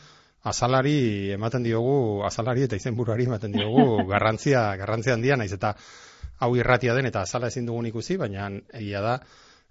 azalari 0.42 1.30
ematen 1.32 1.62
diogu, 1.62 2.22
azalari 2.26 2.66
eta 2.66 2.76
izenburuari 2.76 3.28
ematen 3.30 3.54
diogu, 3.54 4.02
garrantzia, 4.12 4.64
garrantzia 4.80 5.14
handia, 5.14 5.38
naiz 5.38 5.52
eta 5.54 5.74
hau 6.42 6.52
irratia 6.58 6.94
den 6.98 7.06
eta 7.06 7.22
azala 7.22 7.50
ezin 7.52 7.66
dugun 7.66 7.86
ikusi, 7.86 8.18
baina 8.18 8.48
egia 8.74 9.02
da 9.04 9.16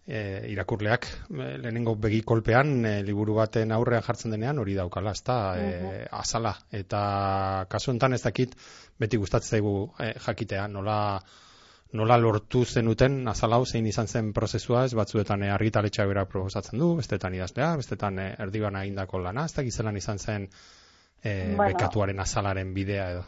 e, 0.08 0.48
irakurleak 0.54 1.08
e, 1.30 1.58
lehenengo 1.62 1.96
begi 1.96 2.22
kolpean 2.28 2.74
e, 2.86 2.96
liburu 3.04 3.36
baten 3.42 3.72
aurrean 3.76 4.06
jartzen 4.06 4.32
denean 4.32 4.60
hori 4.64 4.76
daukala, 4.80 5.14
ezta 5.18 5.38
e, 5.60 6.06
azala. 6.12 6.56
Eta 6.72 7.02
kasu 7.70 7.92
hontan 7.92 8.16
ez 8.18 8.24
dakit 8.24 8.56
beti 9.00 9.20
gustatzen 9.20 9.58
zaigu 9.58 9.76
e, 10.00 10.14
jakitea 10.26 10.68
nola 10.72 10.98
nola 11.94 12.18
lortu 12.18 12.64
zenuten 12.66 13.28
azala 13.28 13.58
hau 13.60 13.66
zein 13.66 13.88
izan 13.88 14.08
zen 14.08 14.32
prozesua, 14.34 14.86
ez 14.86 14.94
batzuetan 14.96 15.44
e, 15.44 15.52
argitaletxa 15.52 16.06
bera 16.08 16.26
proposatzen 16.26 16.80
du, 16.80 16.96
bestetan 17.00 17.36
idaztea, 17.36 17.74
bestetan 17.82 18.20
e, 18.20 18.30
erdibana 18.46 18.86
egindako 18.86 19.20
lana, 19.26 19.46
ez 19.46 19.56
dakit 19.58 19.76
zelan 19.76 19.98
izan 20.00 20.20
zen 20.20 20.48
e, 21.24 21.54
bekatuaren 21.60 22.20
azalaren 22.20 22.74
bidea 22.74 23.12
edo. 23.18 23.28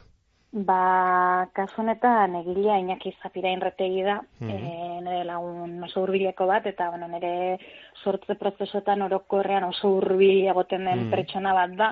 Ba, 0.53 1.49
kasu 1.57 1.81
honetan 1.81 2.35
egilea 2.37 2.75
Iñaki 2.77 3.15
Zapira 3.23 3.49
inretegi 3.49 4.03
da, 4.05 4.19
mm 4.39 4.49
-hmm. 4.49 4.99
nire 5.01 5.23
lagun 5.25 5.83
oso 5.83 6.03
hurbileko 6.03 6.45
bat, 6.45 6.65
eta 6.65 6.89
bueno, 6.89 7.07
nire 7.07 7.57
sortze 8.03 8.35
prozesotan 8.35 9.01
orokorrean 9.01 9.63
oso 9.63 9.89
hurbil 9.95 10.47
egoten 10.47 10.85
den 10.85 11.07
mm 11.07 11.11
pertsona 11.11 11.53
bat 11.53 11.71
da. 11.71 11.89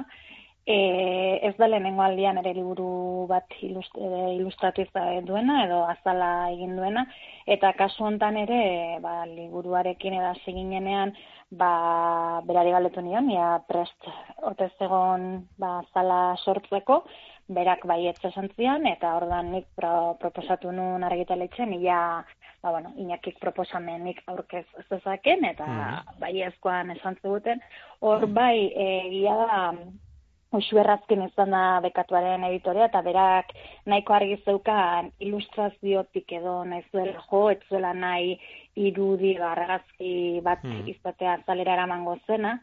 E, 0.66 1.40
ez 1.42 1.56
da 1.58 1.66
lehenengo 1.68 2.04
aldian 2.06 2.38
ere 2.38 2.54
liburu 2.54 3.26
bat 3.30 3.50
ilust, 3.66 3.96
ilustratu 3.98 4.86
duena, 5.26 5.64
edo 5.66 5.84
azala 5.90 6.52
egin 6.52 6.76
duena, 6.78 7.08
eta 7.48 7.74
kasu 7.74 8.06
honetan 8.06 8.38
ere, 8.38 9.00
ba, 9.02 9.26
liburuarekin 9.26 10.14
eda 10.14 10.36
seginenean, 10.46 11.16
ba, 11.50 12.42
berari 12.46 12.72
galetu 12.72 13.02
nion, 13.02 13.30
ja 13.34 13.58
prest 13.68 14.06
otez 14.44 14.72
egon 14.80 15.48
ba, 15.58 15.80
azala 15.80 16.36
sortzeko, 16.46 17.02
berak 17.50 17.84
baietz 17.90 18.20
esan 18.24 18.48
zian, 18.56 18.86
eta 18.86 19.16
ordan 19.18 19.52
nik 19.52 19.66
pro, 19.76 20.16
proposatu 20.22 20.72
nuen 20.72 21.04
argitaletxen, 21.04 21.74
ia, 21.82 22.22
ba, 22.62 22.70
bueno, 22.70 22.94
inakik 23.02 23.40
proposamenik 23.42 24.22
aurkez 24.28 24.68
zezaken, 24.88 25.44
eta 25.50 25.66
mm. 25.66 26.22
baiezkoan 26.22 26.94
esan 26.96 27.18
ziguten. 27.24 27.66
Hor 28.00 28.30
bai, 28.30 28.70
egia 28.86 29.36
da, 29.42 29.60
Osu 30.52 30.80
errazkin 30.82 31.22
izan 31.24 31.54
da 31.56 31.80
bekatuaren 31.84 32.44
editorea, 32.44 32.90
eta 32.90 33.00
berak 33.06 33.54
nahiko 33.88 34.16
argi 34.18 34.36
zeukan 34.44 35.08
ilustraziotik 35.24 36.34
edo 36.42 36.58
nahi 36.68 36.84
zuela 36.92 37.24
jo, 37.30 37.44
ez 37.54 37.62
zuela 37.70 37.94
nahi 37.96 38.34
irudi 38.76 39.38
argazki 39.40 40.42
bat 40.44 40.64
mm. 40.68 40.90
izatea 40.92 41.38
zalera 41.48 41.78
eramango 41.78 42.18
zena, 42.28 42.58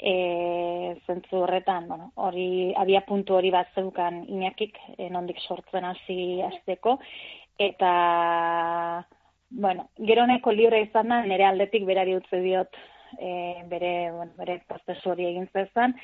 e, 0.00 0.96
zentzu 1.06 1.42
horretan, 1.42 1.88
bueno, 1.88 2.10
hori, 2.16 2.72
abia 2.80 3.04
puntu 3.06 3.36
hori 3.36 3.52
bat 3.52 3.68
zeukan 3.74 4.24
inakik, 4.28 4.80
e, 4.96 5.10
nondik 5.10 5.40
sortzen 5.44 5.84
hasi 5.84 6.18
azteko, 6.48 6.98
eta, 7.60 7.92
bueno, 9.50 9.88
gero 10.00 10.26
neko 10.26 10.52
libre 10.52 10.82
izan 10.88 11.12
da, 11.12 11.22
nire 11.28 11.46
aldetik 11.48 11.84
berari 11.84 12.16
utzi 12.16 12.40
diot, 12.44 12.76
e, 13.18 13.32
bere, 13.70 13.94
bueno, 14.12 14.32
bere 14.38 14.60
prozesu 14.68 15.12
hori 15.12 15.28
egin 15.30 15.48
zezan, 15.52 15.94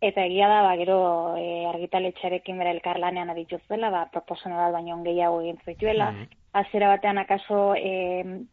eta 0.00 0.24
egia 0.24 0.48
da, 0.48 0.62
ba, 0.62 0.74
gero 0.76 0.98
e, 1.40 1.64
argitaletxarekin 1.66 2.58
bere 2.58 2.74
elkarlanean 2.76 3.30
aditu 3.30 3.58
zela, 3.68 3.90
ba, 3.90 4.06
proposan 4.12 4.52
baino 4.52 5.02
gehiago 5.02 5.40
egin 5.40 5.58
zituela, 5.64 6.12
mm 6.12 6.26
-hmm. 6.52 6.88
batean 6.88 7.18
akaso, 7.18 7.74
e, 7.74 8.44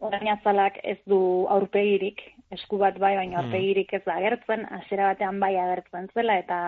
orain 0.00 0.28
azalak 0.28 0.78
ez 0.82 0.98
du 1.06 1.46
aurpegirik, 1.50 2.20
esku 2.54 2.78
bat 2.78 2.98
bai, 2.98 3.16
baina 3.16 3.38
hmm. 3.38 3.44
aurpegirik 3.44 3.92
ez 3.92 4.04
da 4.04 4.16
agertzen, 4.20 4.64
hasiera 4.78 5.12
batean 5.12 5.40
bai 5.40 5.56
agertzen 5.56 6.08
zela, 6.14 6.38
eta 6.38 6.58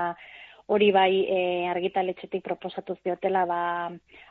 hori 0.71 0.91
bai 0.95 1.25
e, 1.27 1.39
argitaletxetik 1.67 2.45
proposatu 2.47 2.95
ziotela 3.03 3.43
ba, 3.49 3.63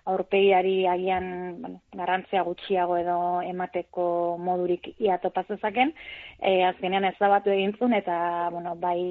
aurpegiari 0.08 0.86
agian 0.88 1.26
bueno, 1.60 1.82
garrantzia 2.00 2.46
gutxiago 2.48 2.96
edo 3.02 3.18
emateko 3.44 4.06
modurik 4.40 4.88
ia 5.04 5.18
topazezaken. 5.20 5.92
E, 6.40 6.64
azkenean 6.70 7.10
ez 7.10 7.16
zabatu 7.20 7.52
egin 7.52 7.76
zuen, 7.76 7.98
eta 7.98 8.48
bueno, 8.56 8.78
bai 8.80 9.02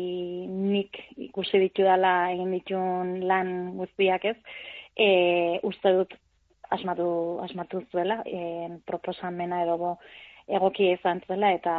nik 0.48 0.96
ikusi 1.28 1.60
ditu 1.66 1.84
dela 1.84 2.14
egin 2.32 2.54
ditun 2.56 3.12
lan 3.28 3.52
guztiak 3.76 4.24
ez, 4.32 4.38
e, 4.96 5.10
uste 5.68 5.92
dut 6.00 6.16
asmatu, 6.72 7.10
asmatu 7.44 7.84
zuela, 7.92 8.22
e, 8.24 8.72
proposamena 8.88 9.62
edo 9.66 9.76
bo, 9.84 9.92
egoki 10.48 10.92
izan 10.94 11.20
zela 11.28 11.52
eta 11.52 11.74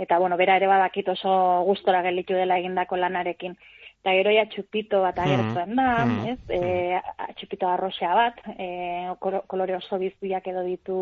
eta 0.00 0.18
bueno, 0.18 0.36
bera 0.40 0.56
ere 0.56 0.68
badakit 0.70 1.10
oso 1.12 1.32
gustora 1.68 2.00
gelditu 2.06 2.32
dela 2.40 2.56
egindako 2.56 2.96
lanarekin. 2.96 3.56
Eta 3.98 4.14
gero 4.14 4.32
ja 4.32 4.44
txupito 4.46 5.00
bat 5.02 5.18
agertzen 5.18 5.74
da, 5.76 5.88
mm 6.04 6.26
ez? 6.32 6.38
E, 6.54 7.00
txupito 7.38 7.66
arrosea 7.66 8.12
bat, 8.14 8.38
e, 8.54 8.68
kolore 9.18 9.76
oso 9.76 9.98
biziak 9.98 10.46
edo 10.46 10.62
ditu 10.66 11.00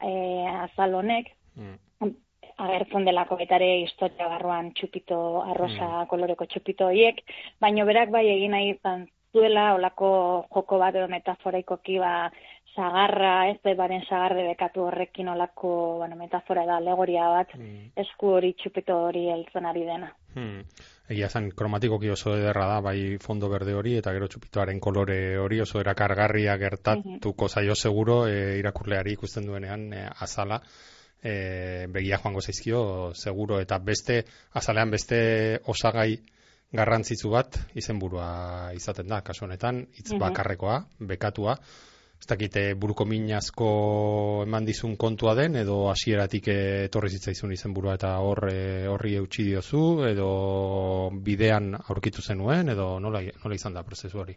e, 0.00 0.12
azal 0.68 0.98
honek. 1.02 1.34
Mm. 1.58 1.76
agertzen 2.58 3.04
delako 3.06 3.36
betare 3.38 3.66
historia 3.84 4.26
barruan 4.30 4.72
txupito 4.74 5.18
arrosa 5.44 5.86
mm. 5.86 6.06
koloreko 6.10 6.46
txupito 6.50 6.88
hiek, 6.90 7.20
baino 7.62 7.84
berak 7.86 8.10
bai 8.10 8.24
egin 8.32 8.50
nahi 8.50 8.72
izan 8.72 9.04
zuela, 9.32 9.74
olako 9.76 10.08
joko 10.54 10.78
bat 10.80 10.96
edo 10.98 11.06
metaforaikoki 11.12 11.98
ba, 12.02 12.30
sagarra, 12.74 13.48
ez 13.50 13.76
baren 13.76 14.04
sagarre 14.08 14.44
bekatu 14.48 14.86
horrekin 14.86 15.28
olako, 15.34 15.70
bueno, 16.02 16.16
metafora 16.16 16.64
da, 16.66 16.78
alegoria 16.78 17.28
bat, 17.34 17.54
mm. 17.58 17.90
esku 18.04 18.34
hori 18.38 18.54
txupito 18.58 18.96
hori 19.08 19.26
heltzen 19.32 19.66
ari 19.66 19.84
dena. 19.86 20.12
Hmm. 20.34 20.62
Egia 21.08 21.28
zen, 21.32 21.48
kromatikoki 21.56 22.10
oso 22.12 22.34
ederra 22.36 22.66
da, 22.68 22.80
bai 22.84 23.16
fondo 23.22 23.48
berde 23.48 23.72
hori, 23.72 23.94
eta 23.96 24.12
gero 24.12 24.26
txupitoaren 24.28 24.80
kolore 24.84 25.38
hori 25.40 25.62
oso 25.64 25.80
erakargarria 25.80 26.56
gertatuko 26.60 27.48
zaio 27.48 27.74
seguro, 27.74 28.26
e, 28.28 28.58
irakurleari 28.60 29.14
ikusten 29.16 29.46
duenean 29.48 29.86
e, 29.96 30.02
azala, 30.26 30.60
e, 31.22 31.86
begia 31.94 32.20
joango 32.20 32.42
zaizkio, 32.44 32.82
seguro, 33.16 33.60
eta 33.64 33.78
beste, 33.78 34.20
azalean 34.60 34.92
beste 34.92 35.20
osagai 35.64 36.10
garrantzitsu 36.76 37.32
bat, 37.32 37.56
izenburua 37.80 38.28
izaten 38.76 39.08
da, 39.08 39.22
kasu 39.24 39.46
honetan, 39.46 39.86
hitz 39.96 40.12
bakarrekoa, 40.20 40.82
bekatua, 41.00 41.56
ez 42.18 42.26
dakite 42.26 42.62
buruko 42.74 43.04
minazko 43.06 43.68
eman 44.44 44.64
dizun 44.66 44.96
kontua 44.98 45.36
den, 45.38 45.54
edo 45.60 45.84
hasieratik 45.92 46.48
etorri 46.54 47.12
zitzaizun 47.14 47.52
izenburua 47.54 47.94
eta 47.94 48.16
hor 48.24 48.48
eh, 48.50 48.86
horri 48.90 49.14
eutxi 49.20 49.44
diozu, 49.46 49.82
edo 50.08 50.30
bidean 51.28 51.76
aurkitu 51.78 52.22
zenuen, 52.22 52.74
edo 52.74 52.96
nola, 53.00 53.22
nola 53.44 53.54
izan 53.54 53.78
da 53.78 53.84
prozesu 53.86 54.18
hori? 54.24 54.34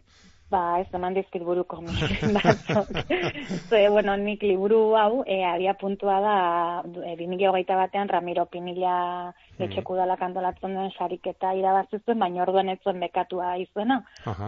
Ba, 0.52 0.60
ez 0.82 0.86
eman 0.92 1.14
dizkit 1.16 1.42
buruko 1.42 1.78
batzok. 1.80 2.90
Ze, 3.70 3.88
bueno, 3.88 4.14
nik 4.20 4.42
liburu 4.44 4.80
hau, 5.00 5.22
e, 5.24 5.38
abia 5.48 5.72
puntua 5.80 6.18
da, 6.20 6.36
e, 6.84 7.16
hogeita 7.48 7.78
batean, 7.80 8.12
Ramiro 8.12 8.44
Pinilla 8.52 9.32
hmm. 9.32 9.64
etxeku 9.64 9.96
dala 9.96 10.18
kantolatzen 10.20 10.76
duen 10.76 10.92
sariketa 10.92 11.54
irabazizuen, 11.56 12.20
baina 12.20 12.44
orduan 12.44 12.68
ez 12.68 12.78
zuen 12.84 13.00
bekatua 13.00 13.56
izena. 13.64 14.02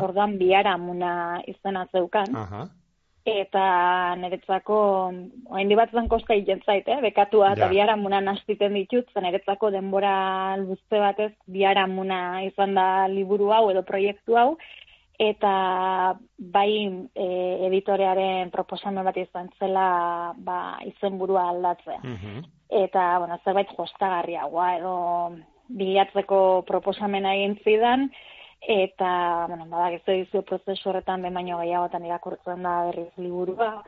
Orduan 0.05 0.37
biara 0.39 0.77
muna 0.77 1.41
izena 1.49 1.89
zeukan. 1.91 2.37
Aha 2.37 2.67
eta 3.25 4.15
niretzako 4.21 4.79
orain 5.49 5.69
di 5.69 5.77
batzen 5.79 6.09
kosta 6.13 6.35
egiten 6.35 6.61
zait, 6.67 6.89
eh? 6.89 7.01
bekatua 7.01 7.55
eta 7.55 7.71
biharamuna 7.73 8.21
nastiten 8.21 8.77
ditut, 8.77 9.09
zen 9.15 9.25
niretzako 9.25 9.71
denbora 9.73 10.57
luze 10.61 11.01
batez 11.01 11.33
biharamuna 11.49 12.43
izan 12.45 12.75
da 12.77 13.07
liburu 13.09 13.49
hau 13.57 13.71
edo 13.73 13.83
proiektu 13.83 14.37
hau, 14.37 14.51
eta 15.19 15.55
bai 16.37 16.71
e, 17.15 17.29
editorearen 17.71 18.51
proposamen 18.53 19.07
bat 19.07 19.17
izan 19.17 19.49
zela 19.59 20.35
ba, 20.37 20.77
izenburua 20.85 21.49
aldatzea. 21.55 22.01
Mhm. 22.03 22.45
Eta, 22.75 23.19
bueno, 23.23 23.39
zerbait 23.45 23.71
jostagarriagoa 23.77 24.69
edo 24.77 24.95
bilatzeko 25.69 26.65
proposamena 26.67 27.35
egin 27.39 27.57
zidan, 27.65 28.11
eta, 28.69 29.47
bueno, 29.49 29.67
bada, 29.69 29.93
ez 29.93 30.03
dizu 30.07 30.43
prozesu 30.43 30.91
horretan 30.91 31.23
ben 31.23 31.35
baino 31.35 31.61
gehiagotan 31.61 32.05
irakurtzen 32.07 32.63
da 32.65 32.75
berriz 32.89 33.13
liburua, 33.21 33.83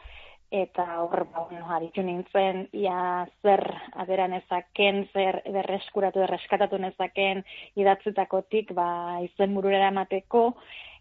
eta 0.51 0.85
hor, 1.03 1.27
ba, 1.33 1.47
bueno, 1.51 1.67
haritu 1.73 2.03
nintzen, 2.03 2.67
ia 2.77 3.27
zer 3.43 3.65
aderan 3.99 4.37
ezaken, 4.39 5.07
zer 5.13 5.41
berreskuratu, 5.53 6.23
berreskatatu 6.23 6.79
nezaken 6.79 7.43
idatzetakotik, 7.75 8.73
ba, 8.77 8.89
izen 9.25 9.57
bururera 9.57 9.89
emateko, 9.95 10.53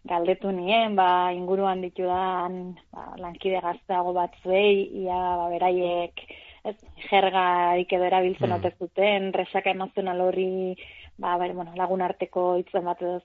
galdetu 0.06 0.50
nien, 0.54 0.96
ba, 0.98 1.30
inguruan 1.34 1.84
ditudan 1.84 2.74
ba, 2.92 3.12
lankide 3.22 3.62
gazteago 3.62 4.16
bat 4.16 4.34
zuei, 4.42 4.88
ia, 5.04 5.20
ba, 5.38 5.48
beraiek, 5.54 6.26
ez, 6.66 6.76
jerga 7.10 7.46
edo 7.78 8.04
erabiltzen 8.04 8.50
mm. 8.50 8.58
otezuten, 8.58 9.32
resaka 9.36 9.70
emozional 9.70 10.24
hori 10.26 10.74
ba, 11.18 11.36
bai, 11.36 11.52
bueno, 11.52 11.72
lagun 11.76 12.02
arteko 12.02 12.56
hitzen 12.60 12.84
bat 12.84 13.00
edo 13.02 13.20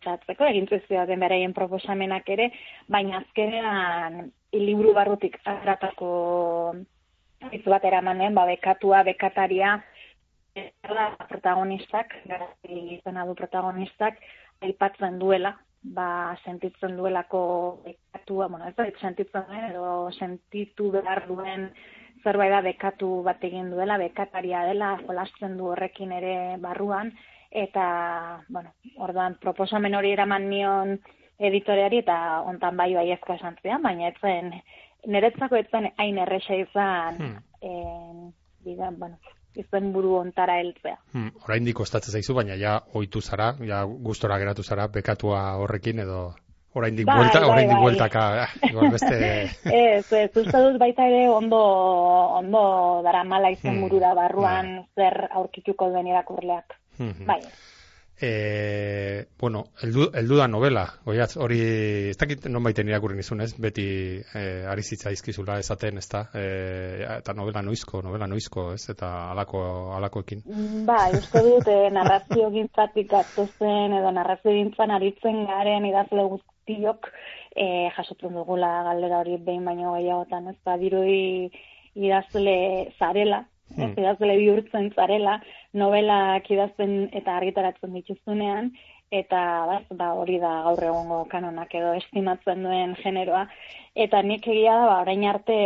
egin 0.48 0.68
zuzio 0.68 1.06
den 1.06 1.20
beraien 1.20 1.54
proposamenak 1.54 2.30
ere, 2.30 2.52
baina 2.88 3.20
azkenean 3.20 4.32
liburu 4.54 4.94
barrutik 4.94 5.38
agratako 5.46 6.12
hitz 7.52 7.66
bat 7.66 7.84
eramanen, 7.86 8.36
ba, 8.36 8.46
bekatua, 8.46 9.04
bekataria, 9.04 9.80
eta 10.56 11.10
protagonistak, 11.30 12.16
izan 12.68 13.20
du 13.28 13.36
protagonistak, 13.36 14.20
aipatzen 14.62 15.18
duela, 15.20 15.56
ba, 15.82 16.38
sentitzen 16.46 16.98
duelako 16.98 17.82
bekatua, 17.86 18.48
bueno, 18.48 18.68
ez 18.68 18.76
da, 18.76 18.86
sentitzen 19.02 19.48
duen, 19.48 19.66
edo 19.72 20.12
sentitu 20.20 20.92
behar 20.92 21.26
duen 21.28 21.72
zerbait 22.24 22.52
da 22.52 22.62
bekatu 22.66 23.22
bat 23.26 23.44
egin 23.44 23.72
duela, 23.72 23.98
bekataria 23.98 24.64
dela, 24.70 24.96
jolasten 25.08 25.58
du 25.58 25.72
horrekin 25.72 26.12
ere 26.12 26.36
barruan, 26.62 27.12
eta, 27.52 28.44
bueno, 28.50 28.72
orduan 28.98 29.36
proposamen 29.42 29.96
hori 29.96 30.14
eraman 30.16 30.48
nion 30.50 30.96
editoreari 31.42 32.02
eta 32.04 32.18
ontan 32.48 32.78
bai 32.78 32.94
bai 32.96 33.10
ezko 33.16 33.36
esan 33.36 33.58
zian, 33.62 33.82
baina 33.84 34.12
etzen, 34.12 34.54
niretzako 35.08 35.58
etzen 35.60 35.90
hain 35.98 36.18
erresa 36.22 36.56
izan, 36.56 37.18
hmm. 37.18 37.38
en, 37.62 38.34
bidan, 38.66 39.00
bueno, 39.00 39.18
izen 39.58 39.92
buru 39.94 40.16
ontara 40.20 40.60
heltzea. 40.62 40.98
Hmm, 41.14 41.32
orain 41.44 41.66
diko 41.66 41.86
zaizu, 41.86 42.34
baina 42.38 42.56
ja 42.56 42.80
oitu 42.94 43.22
zara, 43.22 43.56
ja 43.68 43.84
gustora 43.86 44.38
geratu 44.40 44.64
zara, 44.64 44.88
bekatua 44.88 45.58
horrekin 45.58 46.00
edo 46.00 46.34
orain 46.74 46.96
dik 46.96 47.08
bai, 47.08 47.18
buelta, 47.20 47.40
bai, 47.40 47.50
orain 47.50 47.68
dik 47.68 47.76
bai. 47.76 47.84
bueltaka, 47.84 48.24
bai. 48.76 48.92
beste... 48.96 49.18
ez, 49.72 50.06
ez, 50.22 50.30
uste 50.44 50.64
dut 50.68 50.80
baita 50.82 51.08
ere 51.10 51.26
ondo, 51.30 51.60
ondo 52.42 52.64
dara 53.06 53.26
mala 53.28 53.52
izen 53.52 53.76
hmm. 53.76 53.84
burura 53.88 54.14
barruan 54.18 54.72
bai. 54.78 54.88
zer 54.96 55.28
aurkituko 55.32 55.92
den 55.96 56.14
irakurleak. 56.14 56.80
Bai. 57.28 57.42
E, 58.24 59.26
bueno, 59.40 59.64
eldu, 59.82 60.12
eldu 60.14 60.36
da 60.38 60.46
novela, 60.48 60.84
oiatz, 61.10 61.40
hori, 61.42 61.58
ez 62.12 62.18
dakit 62.22 62.44
non 62.54 62.62
baiten 62.62 62.92
irakurri 62.92 63.18
nizun, 63.18 63.42
ez? 63.42 63.56
Beti 63.58 63.86
e, 64.22 64.44
ari 64.70 64.84
zitza 64.86 65.10
izkizula 65.10 65.56
esaten, 65.58 65.98
ez 65.98 66.06
da? 66.12 66.22
E, 66.38 66.44
eta 67.18 67.34
novela 67.34 67.64
noizko, 67.66 68.04
novela 68.06 68.28
noizko, 68.30 68.68
ez? 68.78 68.84
Eta 68.94 69.10
alako, 69.32 69.64
alakoekin. 69.98 70.46
Ba, 70.86 71.00
uste 71.18 71.42
dut, 71.48 71.66
e, 71.66 71.90
narrazio 71.98 72.52
gintzatik 72.54 73.18
zen, 73.58 73.98
edo 73.98 74.14
narrazio 74.14 74.54
gintzan 74.54 74.94
aritzen 75.00 75.42
garen 75.50 75.90
idazle 75.90 76.30
guztiok 76.62 77.10
e, 77.56 77.90
jasotzen 77.96 78.34
dugula 78.34 78.84
galdera 78.84 79.20
hori 79.20 79.38
behin 79.38 79.66
baino 79.66 79.96
gehiagotan, 79.96 80.48
ez 80.50 80.58
da, 80.66 80.78
dirui 80.78 81.52
idazle 81.96 82.92
zarela, 83.00 83.46
hmm. 83.76 83.98
idazle 83.98 84.38
bihurtzen 84.38 84.92
zarela, 84.96 85.42
novelak 85.74 86.50
idazten 86.50 87.10
eta 87.12 87.38
argitaratzen 87.38 87.94
dituzunean, 87.94 88.72
eta 89.12 89.66
ba, 89.68 89.82
ba, 89.92 90.14
hori 90.14 90.40
da 90.40 90.62
gaur 90.64 90.84
egongo 90.84 91.26
kanonak 91.30 91.74
edo 91.76 91.94
estimatzen 91.94 92.64
duen 92.64 92.96
generoa. 93.04 93.48
Eta 93.94 94.22
nik 94.24 94.48
egia 94.48 94.78
da, 94.78 94.86
ba, 94.88 95.02
orain 95.02 95.26
arte 95.28 95.58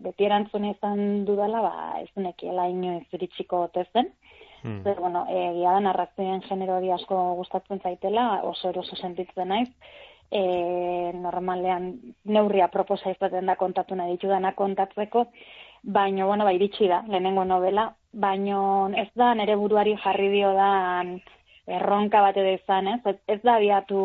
beti 0.00 0.24
erantzun 0.24 0.64
izan 0.70 1.24
dudala, 1.26 1.60
ba, 1.60 1.74
ez 2.00 2.08
nekiela 2.16 2.68
inoiz 2.72 3.04
iritsiko 3.12 3.66
otezen. 3.68 4.08
Hmm. 4.62 4.80
Zer, 4.80 4.96
bueno, 4.96 5.26
egia 5.28 5.74
da 5.76 5.80
narrazioen 5.84 6.40
genero 6.48 6.78
hori 6.78 6.88
asko 6.94 7.34
gustatzen 7.42 7.82
zaitela, 7.84 8.40
oso 8.48 8.70
eroso 8.70 8.96
sentitzen 8.96 9.52
naiz, 9.52 9.68
e, 10.30 11.12
normalean 11.14 11.92
neurria 12.24 12.68
proposa 12.68 13.10
izaten 13.10 13.46
da 13.46 13.56
kontatu 13.56 13.96
nahi 13.96 14.16
ditudana 14.16 14.52
kontatzeko, 14.52 15.26
baino, 15.82 16.26
bueno, 16.26 16.44
bai, 16.44 16.56
iritsi 16.56 16.88
da, 16.88 17.02
lehenengo 17.08 17.44
novela, 17.44 17.90
baino 18.12 18.90
ez 18.96 19.10
da 19.14 19.34
nere 19.34 19.56
buruari 19.56 19.96
jarri 20.04 20.30
dio 20.32 20.52
da 20.56 20.70
erronka 21.66 22.20
bat 22.20 22.36
edo 22.36 22.54
izan, 22.56 22.88
ez? 22.88 23.16
Ez 23.28 23.40
da 23.42 23.58
biatu, 23.58 24.00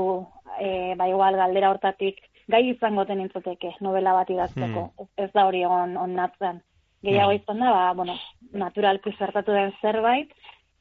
e, 0.60 0.96
ba, 1.00 1.08
igual, 1.08 1.38
galdera 1.40 1.72
hortatik, 1.72 2.22
gai 2.50 2.64
izango 2.72 3.06
tenintzoteke 3.06 3.76
novela 3.86 4.14
bat 4.18 4.30
idazteko, 4.34 4.90
hmm. 4.90 5.10
ez 5.24 5.30
da 5.34 5.46
hori 5.48 5.64
egon 5.64 5.98
onnatzen 5.98 6.62
gehiago 7.06 7.32
hmm. 7.32 7.42
izan 7.42 7.64
da, 7.64 7.74
ba, 7.76 7.84
bueno, 7.94 8.16
naturalki 8.52 9.14
zertatu 9.18 9.56
den 9.56 9.74
zerbait, 9.82 10.34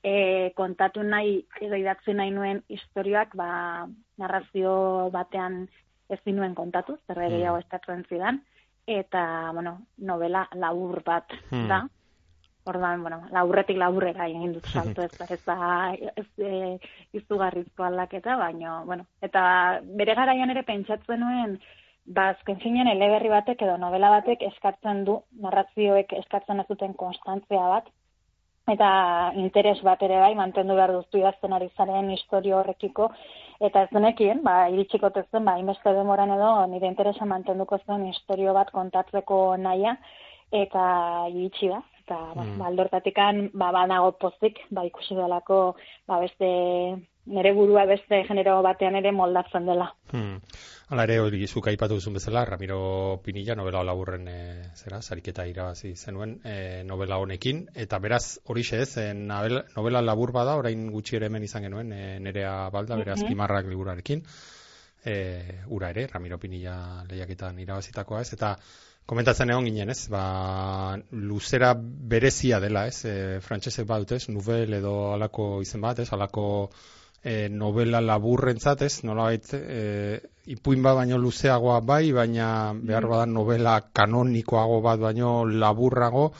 e, 0.09 0.53
kontatu 0.57 1.03
nahi 1.05 1.42
edo 1.61 1.77
idatzi 1.77 2.14
nahi 2.16 2.33
nuen 2.35 2.62
historiak, 2.73 3.35
ba, 3.37 3.51
narrazio 4.21 4.73
batean 5.14 5.66
ez 6.09 6.21
nuen 6.27 6.55
kontatu, 6.57 6.97
zer 7.07 7.18
mm. 7.18 7.31
gehiago 7.35 7.61
estatuen 7.61 8.05
zidan, 8.09 8.40
eta, 8.88 9.23
bueno, 9.53 9.79
novela 9.99 10.47
labur 10.57 11.03
bat 11.05 11.35
hmm. 11.51 11.66
da, 11.68 11.83
Ordan, 12.68 13.01
bueno, 13.01 13.23
laburretik 13.33 13.79
laburrera 13.81 14.27
egin 14.29 14.53
dut 14.53 14.66
salto 14.75 15.05
ez 15.05 15.12
da, 15.16 15.27
ez 15.33 15.40
da, 15.44 15.59
ez 16.23 16.27
e, 16.38 16.79
izugarrizko 17.16 17.85
aldaketa, 17.85 18.37
baino, 18.40 18.83
bueno, 18.88 19.07
eta 19.25 19.42
bere 20.01 20.16
garaian 20.16 20.53
ere 20.53 20.64
pentsatzen 20.68 21.21
nuen, 21.25 21.59
ba, 22.05 22.31
azken 22.35 22.61
zinen, 22.64 22.88
eleberri 22.92 23.33
batek 23.33 23.64
edo 23.68 23.77
novela 23.81 24.11
batek 24.16 24.44
eskatzen 24.51 25.05
du, 25.09 25.21
narrazioek 25.44 26.12
eskatzen 26.23 26.64
ez 26.64 26.68
duten 26.73 26.97
konstantzia 27.05 27.64
bat, 27.77 27.88
eta 28.72 29.33
interes 29.40 29.78
bat 29.87 30.02
ere 30.04 30.18
bai, 30.20 30.35
mantendu 30.37 30.76
behar 30.76 30.92
duztu 30.92 31.20
idazten 31.20 31.54
ari 31.57 31.70
zaren 31.76 32.11
historio 32.12 32.59
horrekiko, 32.61 33.09
eta 33.64 33.85
ez 33.87 33.90
denekien, 33.94 34.42
ba, 34.44 34.68
iritsiko 34.72 35.11
tezen, 35.14 35.44
ba, 35.48 35.57
inbeste 35.61 35.92
demoran 35.96 36.33
edo, 36.37 36.50
nire 36.70 36.90
interesa 36.90 37.26
mantenduko 37.26 37.81
zen 37.87 38.07
historio 38.11 38.54
bat 38.57 38.70
kontatzeko 38.74 39.57
naia, 39.57 39.96
eta 40.52 40.85
iritsi 41.33 41.72
da, 41.72 41.81
eta 42.04 42.18
ba, 42.35 42.44
mm. 42.44 42.57
ba, 42.61 42.70
aldortatikan, 42.72 43.44
ba, 43.54 43.72
banago 43.74 44.12
pozik, 44.20 44.61
ba, 44.70 44.85
ikusi 44.88 45.16
delako, 45.18 45.62
ba, 46.09 46.20
beste, 46.24 46.50
nire 47.28 47.52
burua 47.52 47.84
beste 47.86 48.22
genero 48.26 48.58
batean 48.64 48.96
ere 48.98 49.12
moldatzen 49.12 49.66
dela. 49.68 49.88
Hmm. 50.12 50.40
Hala 50.88 51.04
ere, 51.04 51.18
hori 51.20 51.46
zuk 51.46 51.66
aipatu 51.68 51.98
duzun 51.98 52.14
bezala, 52.16 52.46
Ramiro 52.48 53.20
Pinilla 53.24 53.54
novela 53.58 53.82
laburren 53.84 54.28
e, 54.32 54.38
zera, 54.74 55.02
sariketa 55.02 55.44
irabazi 55.46 55.92
zenuen 55.94 56.38
e, 56.44 56.82
novela 56.88 57.18
honekin, 57.20 57.66
eta 57.76 57.98
beraz 58.00 58.38
hori 58.48 58.64
ez, 58.72 58.96
e, 58.96 59.12
novela 59.12 60.00
labur 60.00 60.32
bada, 60.32 60.56
orain 60.56 60.88
gutxi 60.90 61.16
ere 61.16 61.26
hemen 61.28 61.44
izan 61.44 61.68
genuen, 61.68 61.92
e, 61.92 62.18
nerea 62.24 62.70
balda, 62.70 62.96
beraz 62.96 63.20
mm 63.20 63.28
-hmm. 63.28 63.68
liburarekin, 63.68 64.24
e, 65.04 65.14
ura 65.66 65.90
ere, 65.90 66.06
Ramiro 66.06 66.38
Pinilla 66.38 67.04
lehiaketan 67.10 67.58
irabazitakoa 67.58 68.22
ez, 68.22 68.32
eta 68.32 68.56
komentatzen 69.08 69.50
egon 69.50 69.64
ginen 69.64 69.90
ez, 69.90 70.08
ba, 70.08 70.96
luzera 71.12 71.74
berezia 71.76 72.60
dela 72.60 72.86
ez, 72.86 73.04
e, 73.04 73.40
frantsesek 73.40 73.86
badut 73.86 74.12
ez, 74.12 74.28
nuvel 74.28 74.72
edo 74.72 75.12
alako 75.12 75.60
izen 75.60 75.80
bat 75.80 75.98
ez, 75.98 76.12
alako 76.12 76.70
e, 77.22 77.48
novela 77.48 78.00
laburrentzat, 78.00 78.83
ez? 78.83 79.02
Nolabait 79.04 79.52
e, 79.54 80.20
ipuin 80.54 80.83
bat 80.83 80.96
baino 81.00 81.18
luzeagoa 81.18 81.81
bai, 81.81 82.12
baina 82.12 82.72
behar 82.74 83.07
mm. 83.07 83.11
badan 83.11 83.35
novela 83.35 83.74
kanonikoago 83.92 84.81
bat 84.85 85.00
baino 85.00 85.44
laburrago, 85.44 86.31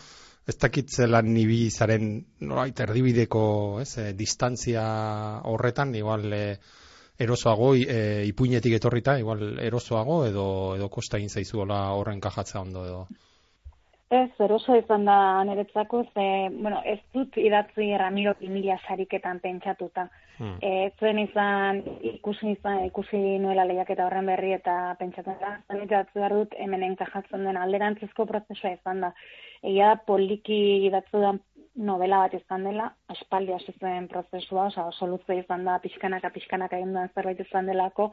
ez 0.49 0.57
dakitzela 0.57 1.21
nibi 1.23 1.69
zaren 1.71 2.11
nolabait 2.41 2.81
erdibideko, 2.87 3.45
ez? 3.85 3.91
E, 3.99 4.13
distantzia 4.17 4.85
horretan, 5.45 5.95
igual 5.95 6.29
e, 6.33 6.45
erosoago 7.19 7.73
e, 7.75 8.25
ipuinetik 8.31 8.79
etorrita, 8.79 9.19
igual 9.19 9.59
erosoago 9.59 10.23
edo 10.27 10.49
edo 10.77 10.89
kosta 10.89 11.19
egin 11.19 11.33
zaizuola 11.35 11.89
horren 11.99 12.21
kajatza 12.23 12.63
ondo 12.63 12.87
edo. 12.87 13.07
Ez, 14.09 14.31
eroso 14.41 14.73
izan 14.73 15.05
da 15.05 15.45
niretzako, 15.45 15.99
ze, 16.15 16.23
bueno, 16.55 16.79
ez 16.89 17.01
dut 17.13 17.35
idatzi 17.37 17.91
Ramiro 18.01 18.33
Pimila 18.39 18.79
sariketan 18.87 19.41
pentsatuta. 19.43 20.07
Hmm. 20.39 20.55
E, 20.65 20.71
zuen 20.99 21.19
izan, 21.21 21.83
ikusi 22.15 22.55
izan, 22.55 22.87
ikusi 22.87 23.21
nuela 23.43 23.67
lehiak 23.69 23.91
eta 23.93 24.07
horren 24.07 24.31
berri 24.31 24.55
eta 24.57 24.95
pentsatzen 25.01 25.37
da, 25.43 25.53
zan 25.69 25.85
idatzi 25.85 26.17
behar 26.17 26.37
dut 26.39 26.57
hemen 26.57 26.87
enkajatzen 26.89 27.45
den 27.45 27.61
alderantzizko 27.61 28.25
prozesua 28.33 28.73
izan 28.79 29.05
da. 29.05 29.13
Egia 29.61 29.93
da 29.93 30.01
poliki 30.09 30.59
idatzu 30.89 31.21
da 31.27 31.35
novela 31.79 32.25
bat 32.25 32.41
izan 32.41 32.65
dela, 32.65 32.89
aspaldi 33.13 33.53
hasi 33.53 33.77
zen 33.77 34.09
prozesua, 34.09 34.71
oza, 34.73 34.89
oso 34.89 35.07
luze 35.07 35.37
izan 35.37 35.69
da, 35.69 35.77
pixkanaka, 35.85 36.33
pixkanaka 36.35 36.81
egin 36.81 36.97
duen 36.97 37.13
zerbait 37.15 37.45
izan 37.45 37.69
delako, 37.69 38.11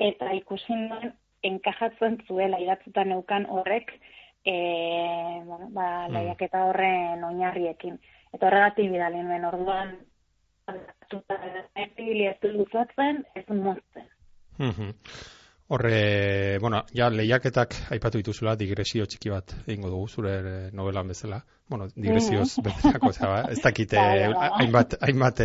eta 0.00 0.32
ikusi 0.40 0.80
nuen 0.80 1.12
enkajatzen 1.44 2.22
zuela 2.26 2.58
idatzuta 2.62 3.04
neukan 3.04 3.44
horrek, 3.52 3.92
e, 4.46 5.42
bueno, 5.44 5.68
ba, 5.74 6.06
mm. 6.06 6.12
lehiaketa 6.14 6.64
horren 6.68 7.24
oinarriekin. 7.26 7.98
Eta 8.32 8.46
horregatik 8.46 8.92
bidali 8.92 9.22
nuen 9.24 9.44
orduan, 9.48 9.96
ez 10.70 12.52
luzatzen, 12.52 13.24
ez 13.34 13.44
mozten. 13.50 14.06
Horre, 15.68 16.58
bueno, 16.62 16.84
ja, 16.94 17.08
lehiaketak 17.10 17.74
aipatu 17.96 18.20
dituzula, 18.22 18.54
digresio 18.58 19.06
txiki 19.10 19.32
bat 19.32 19.54
egingo 19.64 19.90
dugu, 19.90 20.08
zure 20.08 20.36
novelan 20.72 21.10
bezala. 21.10 21.40
Bueno, 21.68 21.88
digresioz 21.94 22.52
mm. 22.60 22.66
bezalako, 22.68 23.14
ez 23.50 23.62
dakite, 23.64 23.98
bai, 24.02 24.28
bai. 24.30 24.50
hainbat, 24.60 24.94
hainbat, 25.02 25.42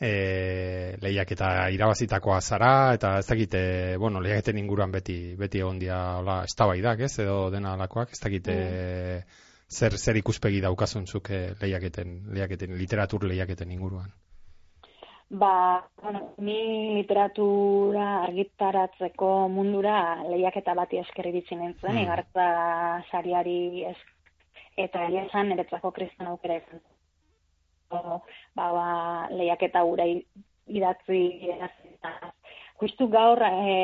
e, 0.00 0.96
lehiak 1.02 1.32
eta 1.34 1.48
irabazitakoa 1.74 2.38
zara, 2.40 2.94
eta 2.94 3.16
ez 3.18 3.26
dakite, 3.26 3.60
bueno, 3.98 4.22
lehiaketen 4.22 4.60
inguruan 4.60 4.94
beti, 4.94 5.18
beti 5.38 5.62
egon 5.64 5.80
dia, 5.82 5.98
hola, 6.20 6.42
estabaidak, 6.46 7.02
ez, 7.08 7.12
edo 7.24 7.48
dena 7.54 7.74
alakoak, 7.74 8.14
ez 8.14 8.22
dakite, 8.22 8.54
mm. 8.54 9.42
zer, 9.68 9.98
zer 9.98 10.20
ikuspegi 10.22 10.62
daukazuntzuk 10.64 11.32
lehiaketen, 11.62 12.20
lehiaketen, 12.32 12.78
literatur 12.78 13.26
lehiaketen 13.28 13.74
inguruan. 13.74 14.12
Ba, 15.28 15.84
bueno, 16.00 16.30
ni 16.40 16.94
literatura 16.96 18.22
argitaratzeko 18.22 19.48
mundura 19.52 20.22
lehiaketa 20.24 20.72
bati 20.78 21.02
eskeri 21.02 21.34
ditzen 21.34 21.66
entzuen, 21.66 21.98
mm. 21.98 22.04
igartza 22.06 22.46
sariari 23.10 23.84
ez, 23.90 23.98
eta 24.78 25.04
esan 25.26 25.50
niretzako 25.52 25.90
kristan 25.92 26.30
aukera 26.30 26.62
izan 26.62 26.80
ba, 27.90 28.20
ba, 28.54 28.86
lehiaketa 29.30 29.82
gura 29.82 30.06
idatzi 30.68 31.20
justu 32.80 33.08
gaur 33.10 33.42
e, 33.42 33.74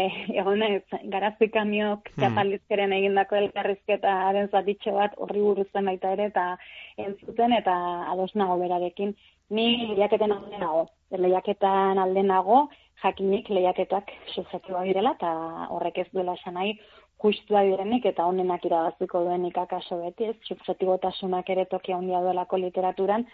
egon 0.41 0.63
garazpi 1.11 1.49
kamiok 1.51 2.11
hmm. 2.17 2.93
egindako 2.99 3.37
elkarrizketa 3.37 4.33
den 4.37 4.49
zatitxo 4.49 4.95
bat 4.95 5.17
horri 5.19 5.41
buruzen 5.41 5.85
baita 5.91 6.13
ere 6.13 6.29
eta 6.31 6.57
entzuten 6.97 7.53
eta 7.53 7.75
ados 8.13 8.35
nago 8.35 8.59
berarekin. 8.59 9.15
Ni 9.51 9.89
lehiaketen 9.89 10.33
alde 10.33 10.59
nago. 10.59 10.89
Lehiaketan 11.11 11.99
alde 11.99 12.23
nago 12.23 12.69
jakinik 13.03 13.51
lehiaketak 13.51 14.11
subjetiboa 14.35 14.85
direla 14.85 15.15
eta 15.19 15.33
horrek 15.75 15.99
ez 15.99 16.09
duela 16.13 16.37
esan 16.39 16.55
nahi 16.55 16.79
justua 17.25 17.63
direnik 17.65 18.07
eta 18.11 18.27
honenak 18.29 18.65
irabaziko 18.69 19.25
duenik 19.25 19.59
akaso 19.59 20.01
beti, 20.03 20.31
ez 20.31 20.37
subjetibotasunak 20.49 21.51
ere 21.55 21.65
tokia 21.71 21.97
handia 21.97 22.21
duelako 22.25 22.61
literaturan, 22.65 23.25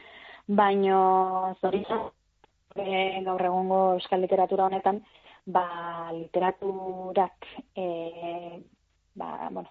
baino 0.51 1.55
zoritza 1.61 2.01
e, 2.77 3.23
gaur 3.27 3.45
egungo 3.47 3.81
euskal 3.97 4.21
literatura 4.25 4.67
honetan 4.67 5.01
ba 5.47 6.11
literaturak 6.13 7.47
e, 7.77 7.87
ba, 9.15 9.49
bueno, 9.51 9.71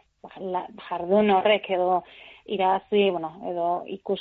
jardun 0.90 1.32
horrek 1.32 1.70
edo 1.72 2.04
irazi, 2.50 3.10
bueno, 3.12 3.32
edo 3.46 3.68
ikus 3.88 4.20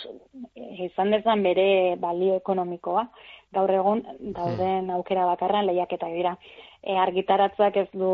izan 0.84 1.10
dezan 1.14 1.42
bere 1.42 1.96
balio 1.96 2.36
ekonomikoa 2.36 3.06
gaur 3.54 3.72
egun 3.72 4.02
dauden 4.20 4.84
hmm. 4.84 4.94
aukera 4.98 5.26
bakarra 5.26 5.62
lehiaketa 5.64 6.08
dira. 6.12 6.36
E, 6.82 6.96
argitaratzak 6.96 7.76
ez 7.84 7.88
du 7.92 8.10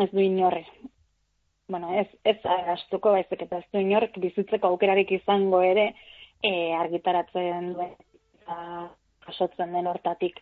ez 0.00 0.10
du 0.12 0.20
inorre. 0.22 0.64
Bueno, 1.68 1.90
ez 1.96 2.06
ez 2.24 2.38
astuko 2.76 3.12
baizik 3.16 3.42
eta 3.46 3.58
ez 3.58 3.66
du 3.72 3.80
inork 3.80 4.18
bizitzeko 4.20 4.68
aukerarik 4.68 5.10
izango 5.16 5.62
ere 5.62 5.92
e, 6.42 6.72
argitaratzen 6.74 7.72
duen 7.74 7.92
eta 8.42 8.56
jasotzen 9.26 9.72
den 9.72 9.86
hortatik. 9.90 10.40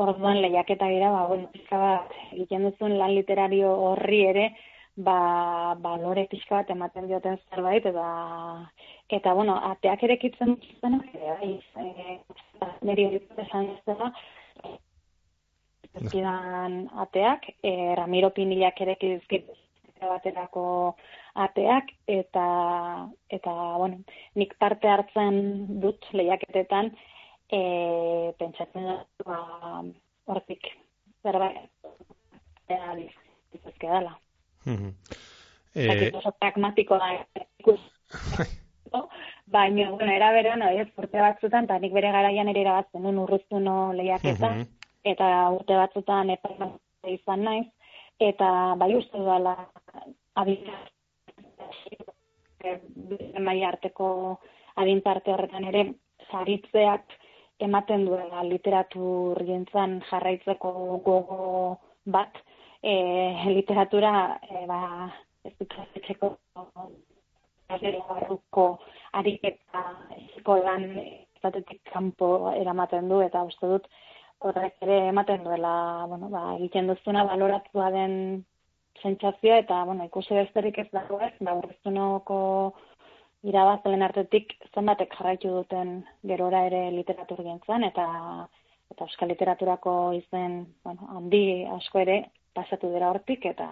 Orduan 0.00 0.40
lehiaketa 0.40 0.86
dira, 0.88 1.10
ba, 1.10 1.24
bueno, 1.26 1.48
pizka 1.52 1.78
bat, 1.78 2.12
egiten 2.32 2.68
duzun 2.68 2.96
lan 2.98 3.14
literario 3.16 3.72
horri 3.88 4.20
ere, 4.28 4.44
ba, 4.96 5.74
balore 5.82 6.26
pixka 6.30 6.60
bat 6.60 6.70
ematen 6.70 7.08
dioten 7.10 7.38
zerbait, 7.50 7.86
eta, 7.90 8.04
eta 9.18 9.34
bueno, 9.34 9.56
ateak 9.72 10.04
ere 10.06 10.18
kitzen 10.22 10.54
duzuen, 10.60 11.00
bai, 11.14 11.50
e, 11.82 12.20
niri 12.86 13.08
hori 13.08 13.20
esan 13.46 13.72
ez 13.74 13.82
dela, 13.90 14.12
ateak, 17.04 17.50
e, 17.62 17.74
Ramiro 17.98 18.30
Pinilak 18.36 18.80
ere 18.86 18.94
kizkit 19.00 19.50
urte 19.50 20.06
baterako 20.08 20.96
ateak 21.34 21.92
eta 22.06 22.46
eta 23.28 23.52
bueno, 23.78 24.00
nik 24.34 24.54
parte 24.58 24.88
hartzen 24.88 25.80
dut 25.80 26.06
lehiaketetan 26.12 26.92
eh 27.50 28.32
pentsatzen 28.38 28.86
dut 28.86 29.26
ba 29.26 29.82
hortik 30.26 30.66
zerbait 31.22 31.70
eta 32.68 32.94
dizke 33.52 33.86
dela. 33.86 34.18
Mhm. 34.66 34.94
Eh, 35.74 36.10
oso 36.14 36.32
pragmatikoa 36.38 37.26
ikus. 37.58 37.80
Baina, 39.46 39.90
bueno, 39.90 40.12
era 40.12 40.30
berean, 40.32 40.62
ez, 40.62 40.88
urte 40.96 41.18
batzutan, 41.20 41.64
eta 41.64 41.78
nik 41.78 41.92
bere 41.92 42.10
garaian 42.10 42.48
ere 42.48 42.60
irabatzen 42.60 43.02
nuen 43.02 43.18
urruztuno 43.18 43.92
lehiaketa, 43.92 44.50
Mhm. 44.50 44.66
eta 45.04 45.50
urte 45.50 45.74
batzutan 45.74 46.30
epaimata 46.30 47.08
izan 47.08 47.44
naiz, 47.44 47.66
eta 48.18 48.74
bai 48.78 48.94
uste 48.96 49.18
dela 49.18 49.56
adintzarte 50.34 50.99
mai 53.40 53.62
arteko 53.64 54.08
adintzarte 54.76 55.32
horretan 55.32 55.64
ere 55.70 55.84
saritzeak 56.30 57.16
ematen 57.66 58.06
duela 58.08 58.42
literatur 58.44 59.42
gintzan 59.44 60.00
jarraitzeko 60.10 60.72
gogo 61.04 61.78
bat, 62.04 62.36
e, 62.82 62.94
literatura 63.52 64.12
e, 64.48 64.66
ba, 64.66 64.80
ez 65.44 65.52
dut 65.58 65.74
etxeko 65.94 66.36
barruko 67.70 68.66
ariketa 69.12 69.82
esiko 70.16 70.56
lan 70.64 70.86
zatetik 71.42 71.82
kanpo 71.92 72.52
eramaten 72.52 73.08
du 73.08 73.20
eta 73.24 73.42
uste 73.48 73.66
dut 73.66 73.86
horrek 74.40 74.80
ere 74.82 75.08
ematen 75.08 75.44
duela, 75.44 76.06
bueno, 76.08 76.30
ba, 76.32 76.54
egiten 76.56 76.88
duzuna 76.88 77.24
baloratua 77.28 77.90
den 77.92 78.14
sentsazioa 79.02 79.58
eta 79.62 79.84
bueno, 79.84 80.04
ikusi 80.04 80.34
besterik 80.34 80.78
ez 80.78 80.88
dago 80.92 81.20
ez, 81.24 81.32
ba 81.40 81.54
urreztunoko 81.58 82.38
irabazlen 83.48 84.02
artetik 84.04 84.52
zenbatek 84.74 85.14
jarraitu 85.16 85.52
duten 85.54 86.02
gerora 86.26 86.66
ere 86.68 86.82
literatur 86.96 87.40
gintzan 87.46 87.86
eta 87.88 88.06
eta 88.90 89.06
euskal 89.06 89.30
literaturako 89.30 89.94
izen, 90.18 90.60
bueno, 90.84 91.08
handi 91.14 91.64
asko 91.78 92.02
ere 92.02 92.20
pasatu 92.54 92.90
dira 92.92 93.10
hortik 93.10 93.46
eta 93.46 93.68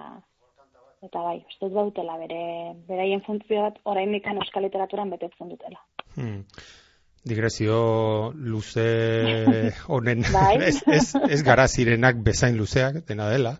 eta 1.02 1.22
bai, 1.22 1.38
uste 1.46 1.66
dut 1.66 1.74
bautela 1.74 2.16
bere 2.18 2.42
beraien 2.88 3.22
funtzio 3.26 3.62
bat 3.66 3.78
oraindik 3.85 4.26
euskal 4.33 4.64
literaturan 4.66 5.11
betetzen 5.11 5.50
dutela. 5.52 5.83
Hmm. 6.16 6.42
Digresio 7.29 8.33
luze 8.35 8.88
honen 9.95 10.25
Bai. 10.33 10.57
ez, 10.71 10.81
ez, 10.87 11.05
ez 11.29 11.43
gara 11.47 11.69
zirenak 11.69 12.23
bezain 12.25 12.57
luzeak 12.57 13.03
dena 13.09 13.29
dela, 13.31 13.57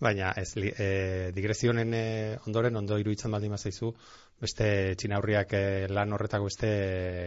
baina 0.00 0.32
ez 0.40 0.48
e, 0.56 1.30
digresio 1.36 1.74
honen 1.74 1.92
e, 1.94 2.04
ondoren 2.48 2.76
ondo 2.80 2.98
iruditzen 2.98 3.30
baldin 3.34 3.52
bazaizu 3.52 3.92
beste 4.40 4.70
txinaurriak 4.96 5.52
e, 5.52 5.62
lan 5.92 6.16
horretako 6.16 6.48
beste 6.48 6.70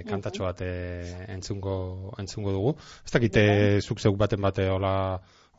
kantatxo 0.10 0.48
bat 0.48 0.66
e, 0.66 0.74
entzungo, 1.36 1.78
entzungo 2.20 2.56
dugu. 2.58 2.76
Ez 3.06 3.14
dakite 3.14 3.46
zuk 3.82 4.02
zeuk 4.02 4.18
baten 4.18 4.42
bate 4.42 4.68
hola 4.74 4.94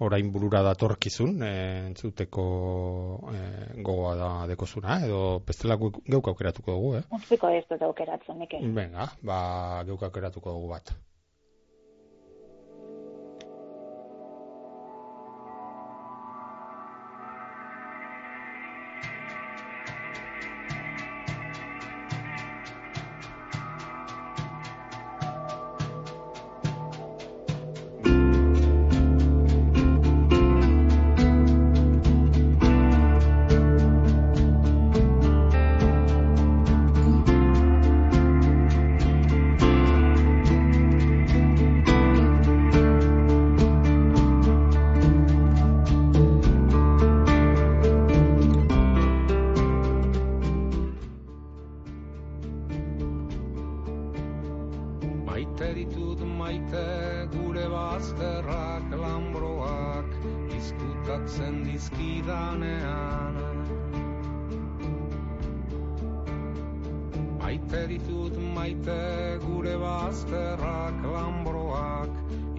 orain 0.02 0.30
burura 0.32 0.62
datorkizun 0.66 1.42
e, 1.46 1.52
entzuteko 1.90 2.44
e, 3.30 3.40
gogoa 3.86 4.14
da 4.18 4.30
dekozuna, 4.50 4.98
edo 5.06 5.40
bestela 5.46 5.78
geuk 5.78 6.30
aukeratuko 6.32 6.74
dugu, 6.74 6.94
eh? 6.98 7.04
Utziko 7.14 7.50
ez 7.54 7.64
dut 7.70 7.82
aukeratzen. 7.82 8.42
Venga, 8.74 9.08
ba, 9.22 9.38
geuk 9.86 10.02
aukeratuko 10.08 10.56
dugu 10.56 10.72
bat. 10.74 10.94
Maite 67.64 67.86
ditut 67.88 68.34
maite 68.54 69.38
gure 69.40 69.76
bazterrak 69.80 70.96
lambroak 71.00 72.10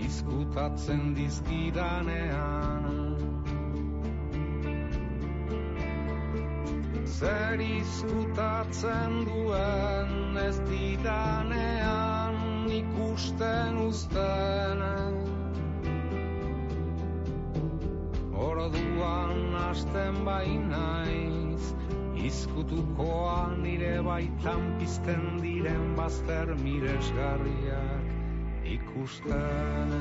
izkutatzen 0.01 1.13
dizkidanean. 1.13 2.87
Zer 7.05 7.61
izkutatzen 7.61 9.21
duen 9.29 10.41
ez 10.41 10.57
didanean 10.73 12.65
ikusten 12.81 13.77
uzten. 13.85 14.81
Orduan 18.33 19.53
hasten 19.61 20.25
bainaiz 20.25 21.75
Izkutukoa 22.15 23.55
nire 23.61 24.01
baitan 24.05 24.63
pizten 24.79 25.25
diren 25.43 25.95
bazter 25.97 26.55
miresgarriak 26.63 28.13
ikusten 28.75 29.91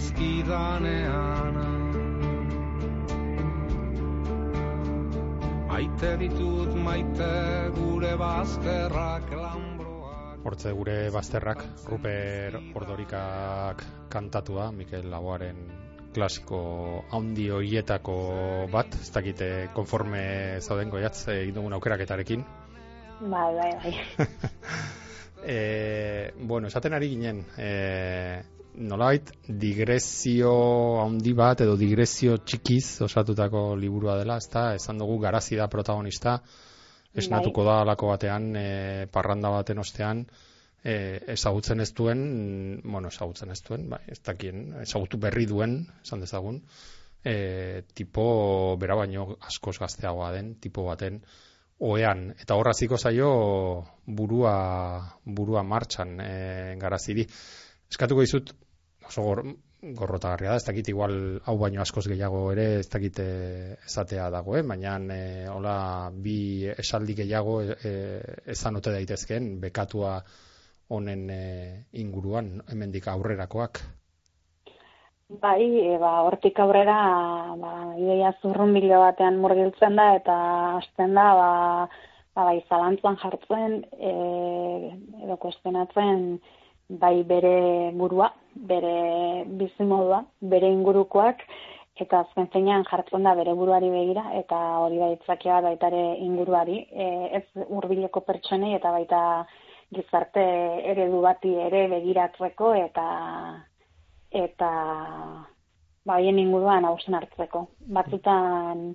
izkutatzen 0.00 0.16
dizkidanean 0.16 1.56
Maite 5.70 6.16
ditut 6.20 6.74
maite 6.74 7.32
gure 7.76 8.16
bazterrak 8.16 9.30
lambroak 9.32 10.40
Hortze 10.44 10.72
gure 10.72 11.10
bazterrak, 11.12 11.64
Ruper 11.88 12.56
Ordorikak 12.74 13.84
kantatua, 14.08 14.70
Mikel 14.72 15.10
Laboaren 15.10 15.58
klasiko 16.14 17.04
handi 17.12 17.50
horietako 17.54 18.16
bat, 18.72 18.96
ez 18.98 19.10
dakite 19.14 19.68
konforme 19.74 20.22
zauden 20.60 20.90
goiatz 20.90 21.28
egin 21.36 21.54
dugun 21.54 21.76
aukeraketarekin. 21.76 22.42
Bai, 23.20 23.50
bai, 23.60 23.70
bai. 23.84 23.94
E, 25.40 26.32
bueno, 26.36 26.68
esaten 26.68 26.92
ari 26.92 27.08
ginen, 27.14 27.38
e, 27.56 28.42
nolabait 28.80 29.30
digresio 29.46 30.52
handi 31.02 31.32
bat 31.36 31.60
edo 31.64 31.76
digresio 31.76 32.38
txikiz 32.40 33.02
osatutako 33.06 33.74
liburua 33.76 34.16
dela, 34.20 34.38
ezta? 34.40 34.70
Esan 34.76 35.00
dugu 35.00 35.18
garazi 35.22 35.58
da 35.60 35.68
protagonista, 35.68 36.38
esnatuko 37.14 37.64
da 37.66 37.80
alako 37.82 38.12
batean, 38.14 38.48
e, 38.56 39.06
parranda 39.12 39.50
baten 39.52 39.82
ostean, 39.82 40.24
e, 40.82 40.94
ezagutzen 41.34 41.84
ez 41.84 41.90
duen, 41.96 42.22
bueno, 42.84 43.12
ezagutzen 43.12 43.52
ez 43.52 43.60
duen, 43.66 43.88
bai, 43.92 44.00
ez 44.08 44.20
dakien, 44.24 44.70
ezagutu 44.86 45.20
berri 45.20 45.46
duen, 45.50 45.76
esan 46.04 46.24
dezagun, 46.24 46.62
e, 47.24 47.82
tipo 47.94 48.24
bera 48.80 48.96
baino 48.96 49.34
askoz 49.50 49.76
gazteagoa 49.82 50.32
den, 50.36 50.54
tipo 50.62 50.86
baten, 50.88 51.20
oean, 51.80 52.30
eta 52.40 52.56
horra 52.56 52.72
ziko 52.76 52.96
zaio 52.98 53.30
burua, 54.06 54.56
burua 55.24 55.62
martxan 55.64 56.18
e, 56.20 56.32
garaziri. 56.80 57.26
eskatuko 57.90 58.22
dizut 58.22 58.52
oso 59.10 59.26
gor, 59.26 59.42
gorrotagarria 59.82 60.52
da, 60.54 60.60
ez 60.60 60.66
dakit 60.66 60.90
igual 60.92 61.14
hau 61.44 61.56
baino 61.58 61.82
askoz 61.82 62.06
gehiago 62.08 62.44
ere 62.52 62.66
ez 62.80 62.88
dakit 62.92 63.20
eh, 63.22 63.76
esatea 63.86 64.28
dagoen, 64.32 64.68
baina 64.68 64.96
e, 65.14 65.22
hola 65.50 65.76
bi 66.12 66.66
esaldi 66.70 67.16
gehiago 67.22 67.60
e, 67.62 67.94
ezan 68.54 68.80
ote 68.80 68.92
daitezkeen 68.94 69.54
bekatua 69.62 70.18
honen 70.90 71.30
e, 71.30 71.40
inguruan 72.02 72.58
hemendik 72.68 73.08
aurrerakoak. 73.08 73.80
Bai, 75.30 75.62
e, 75.62 75.96
ba, 76.02 76.24
hortik 76.26 76.58
aurrera, 76.58 77.00
ba, 77.58 77.72
ideia 77.96 78.32
zurrun 78.42 78.74
bilo 78.74 78.98
batean 79.04 79.38
murgiltzen 79.38 79.94
da, 79.98 80.08
eta 80.18 80.38
hasten 80.80 81.14
da, 81.14 81.26
ba, 81.38 81.50
ba, 82.34 82.46
bai, 82.48 82.56
zalantzan 82.68 83.18
jartzen, 83.22 83.76
e, 83.94 84.14
edo 85.22 85.36
kuestionatzen, 85.44 86.24
bai 86.98 87.22
bere 87.22 87.92
burua, 87.94 88.32
bere 88.54 89.44
bizimodua, 89.60 90.24
bere 90.40 90.70
ingurukoak, 90.74 91.44
eta 92.00 92.22
azken 92.24 92.48
zeinan 92.52 92.84
jartzen 92.88 93.26
da 93.26 93.34
bere 93.38 93.54
buruari 93.54 93.90
begira, 93.92 94.24
eta 94.38 94.58
hori 94.82 94.98
baitzakia 94.98 95.60
baitare 95.62 96.02
inguruari, 96.24 96.78
e, 96.90 97.06
ez 97.38 97.66
hurbileko 97.68 98.22
pertsonei 98.26 98.74
eta 98.74 98.92
baita 98.96 99.20
gizarte 99.94 100.42
eredu 100.92 101.20
bati 101.20 101.54
ere 101.68 101.86
begiratzeko 101.90 102.72
eta 102.78 103.06
eta 104.42 104.70
baien 106.06 106.38
inguruan 106.38 106.86
hausen 106.86 107.16
hartzeko. 107.18 107.66
Batzutan 107.98 108.92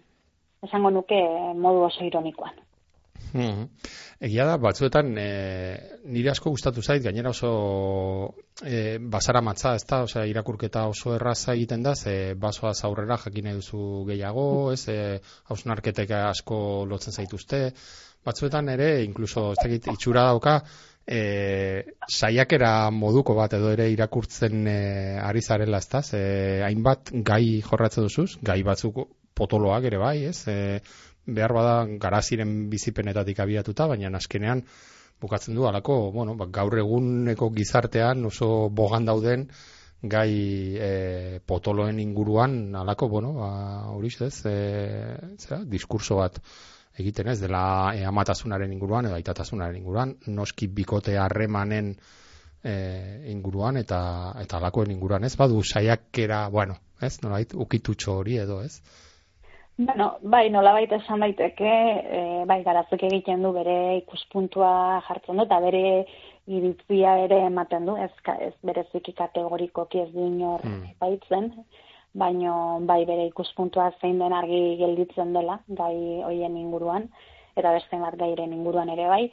esango 0.65 0.89
nuke 0.89 1.19
modu 1.59 1.83
oso 1.89 2.03
ironikoan. 2.07 2.64
Mm 3.35 3.67
Egia 4.25 4.45
da, 4.47 4.55
batzuetan 4.57 5.09
e, 5.19 5.25
nire 6.07 6.31
asko 6.31 6.49
gustatu 6.53 6.81
zait, 6.81 7.03
gainera 7.03 7.33
oso 7.33 7.49
e, 8.63 8.97
basara 8.97 9.41
matza, 9.43 9.73
ez 9.75 9.83
da, 9.85 9.99
osea, 10.07 10.23
irakurketa 10.31 10.85
oso 10.87 11.13
erraza 11.17 11.53
egiten 11.53 11.83
da, 11.83 11.93
ze 11.95 12.33
basoa 12.39 12.71
aurrera 12.87 13.17
jakine 13.25 13.53
duzu 13.57 14.05
gehiago, 14.07 14.71
ez, 14.71 14.87
e, 14.87 15.19
hausnarketek 15.51 16.15
asko 16.21 16.57
lotzen 16.89 17.13
zaituzte, 17.13 17.59
batzuetan 18.25 18.71
ere, 18.71 18.89
inkluso, 19.03 19.49
ez 19.51 19.59
dakit, 19.61 19.91
itxura 19.93 20.23
dauka, 20.31 20.55
e, 21.05 21.19
saiakera 22.07 22.89
moduko 22.89 23.35
bat 23.37 23.59
edo 23.59 23.75
ere 23.75 23.89
irakurtzen 23.91 24.63
e, 24.71 24.79
ari 25.21 25.43
zarela, 25.43 25.83
ez 25.83 25.89
da, 25.91 26.01
ze 26.01 26.21
hainbat 26.65 27.11
gai 27.31 27.59
jorratzen 27.67 28.07
duzuz, 28.07 28.31
gai 28.41 28.61
batzuk 28.63 29.03
potoloak 29.35 29.91
ere 29.91 29.99
bai, 29.99 30.17
ez, 30.31 30.39
e, 30.47 30.79
behar 31.25 31.53
bada 31.53 31.77
garaziren 31.99 32.69
bizipenetatik 32.69 33.39
abiatuta, 33.39 33.87
baina 33.87 34.11
azkenean 34.17 34.63
bukatzen 35.21 35.55
du 35.55 35.65
alako, 35.67 36.11
bueno, 36.11 36.35
ba, 36.35 36.47
gaur 36.51 36.77
eguneko 36.77 37.49
gizartean 37.55 38.25
oso 38.25 38.69
bogan 38.69 39.05
dauden 39.05 39.47
gai 40.03 40.31
e, 40.77 41.39
potoloen 41.45 41.99
inguruan 41.99 42.75
alako, 42.75 43.09
bueno, 43.09 43.33
ba, 43.39 43.49
hori 43.95 44.11
ez, 44.21 44.45
e, 44.45 44.55
zera, 45.39 45.63
diskurso 45.65 46.19
bat 46.19 46.39
egiten 46.99 47.31
ez, 47.31 47.39
dela 47.41 47.93
e, 47.95 48.03
amatasunaren 48.05 48.71
inguruan 48.71 49.07
edo 49.09 49.15
aitatasunaren 49.15 49.79
inguruan, 49.79 50.15
noski 50.27 50.67
bikote 50.67 51.17
harremanen 51.17 51.95
e, 52.61 52.75
inguruan 53.31 53.77
eta 53.77 53.99
eta 54.41 54.59
alakoen 54.59 54.91
inguruan 54.91 55.23
ez, 55.23 55.35
badu 55.39 55.63
saiakera, 55.63 56.47
bueno, 56.49 56.77
ez, 57.01 57.17
nolait, 57.23 57.55
ukitutxo 57.55 58.19
hori 58.19 58.37
edo 58.43 58.61
ez, 58.61 58.81
Bueno, 59.77 60.19
bai, 60.21 60.49
nola 60.49 60.71
baita 60.71 60.95
esan 61.01 61.19
daiteke, 61.19 61.71
e, 62.17 62.19
bai, 62.47 62.61
garazuk 62.63 63.01
egiten 63.03 63.41
du 63.43 63.51
bere 63.51 63.97
ikuspuntua 63.97 65.01
jartzen 65.07 65.35
du, 65.35 65.43
eta 65.43 65.57
bere 65.59 65.81
iritzia 66.47 67.17
ere 67.25 67.41
ematen 67.49 67.89
du, 67.89 67.97
ez, 67.99 68.11
ez 68.39 68.53
bere 68.63 68.85
ziki 68.93 69.11
kategorikoki 69.17 69.99
ez 70.05 70.11
din 70.13 70.39
hor 70.47 70.63
hmm. 70.63 70.95
baitzen, 71.03 71.51
baino 72.15 72.55
bai 72.87 73.01
bere 73.09 73.27
ikuspuntua 73.27 73.89
zein 73.99 74.23
den 74.23 74.37
argi 74.37 74.77
gelditzen 74.79 75.35
dela, 75.35 75.59
gai 75.67 76.23
hoien 76.23 76.55
inguruan, 76.55 77.09
eta 77.59 77.75
beste 77.75 77.99
bat 77.99 78.15
gairen 78.23 78.55
inguruan 78.55 78.95
ere 78.95 79.11
bai, 79.11 79.23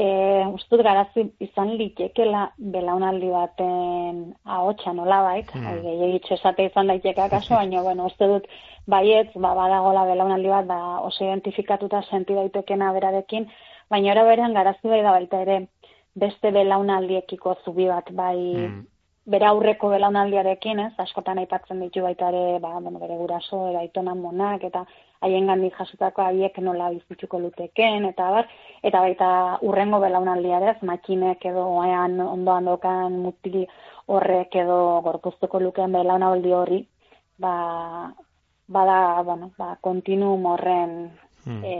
E, 0.00 0.06
ustut 0.54 0.80
garazi 0.86 1.26
izan 1.44 1.74
litekela 1.76 2.44
belaunaldi 2.72 3.26
baten 3.34 4.20
ahotsa 4.46 4.94
nolabait, 4.96 5.50
hmm. 5.52 5.80
gehiagitxo 5.84 6.36
esate 6.38 6.68
izan 6.70 6.88
daiteke 6.88 7.26
kaso, 7.28 7.56
baina 7.58 7.82
bueno, 7.84 8.06
uste 8.08 8.28
dut 8.30 8.46
baietz, 8.92 9.30
ba, 9.34 9.54
badagola 9.54 10.04
belaunaldi 10.08 10.52
bat, 10.52 10.68
ba, 10.68 10.78
oso 11.06 11.24
identifikatuta 11.24 12.02
senti 12.10 12.36
daitekena 12.36 12.92
berarekin, 12.96 13.48
baina 13.90 14.12
ora 14.14 14.24
berean 14.28 14.54
garazi 14.54 14.88
bai 14.92 15.02
da 15.02 15.16
baita 15.16 15.42
ere 15.46 15.58
beste 16.14 16.50
belaunaldiekiko 16.54 17.56
zubi 17.64 17.86
bat 17.88 18.10
bai 18.20 18.38
hmm. 18.38 18.80
bera 19.30 19.50
aurreko 19.54 19.90
belaunaldiarekin, 19.92 20.80
ez, 20.86 20.92
askotan 21.04 21.38
aipatzen 21.38 21.82
ditu 21.84 22.02
baita 22.02 22.30
ere, 22.32 22.58
ba, 22.62 22.72
bueno, 22.80 22.98
bere 22.98 23.18
guraso, 23.18 23.60
eraitona 23.70 24.14
monak, 24.18 24.64
eta 24.66 24.84
haien 25.22 25.46
gandik 25.46 25.76
jasotako 25.78 26.24
haiek 26.24 26.58
nola 26.64 26.88
bizitzuko 26.94 27.38
luteken, 27.38 28.08
eta 28.10 28.30
bar, 28.34 28.48
eta 28.82 29.02
baita 29.04 29.28
urrengo 29.68 30.00
belaunaldiarez, 30.02 30.78
makinek 30.90 31.44
edo 31.52 31.66
oean 31.82 32.18
ondoan 32.24 32.72
dokan 32.72 33.20
mutil 33.26 33.60
horrek 34.10 34.56
edo 34.64 34.80
gorpuztuko 35.06 35.60
lukeen 35.62 35.94
belaunaldi 35.94 36.56
hori, 36.62 36.80
ba, 37.38 37.54
bada, 38.70 39.22
bueno, 39.26 39.50
ba, 39.58 39.74
kontinuum 39.82 40.46
horren 40.46 40.94
hmm. 41.44 41.64
e, 41.64 41.74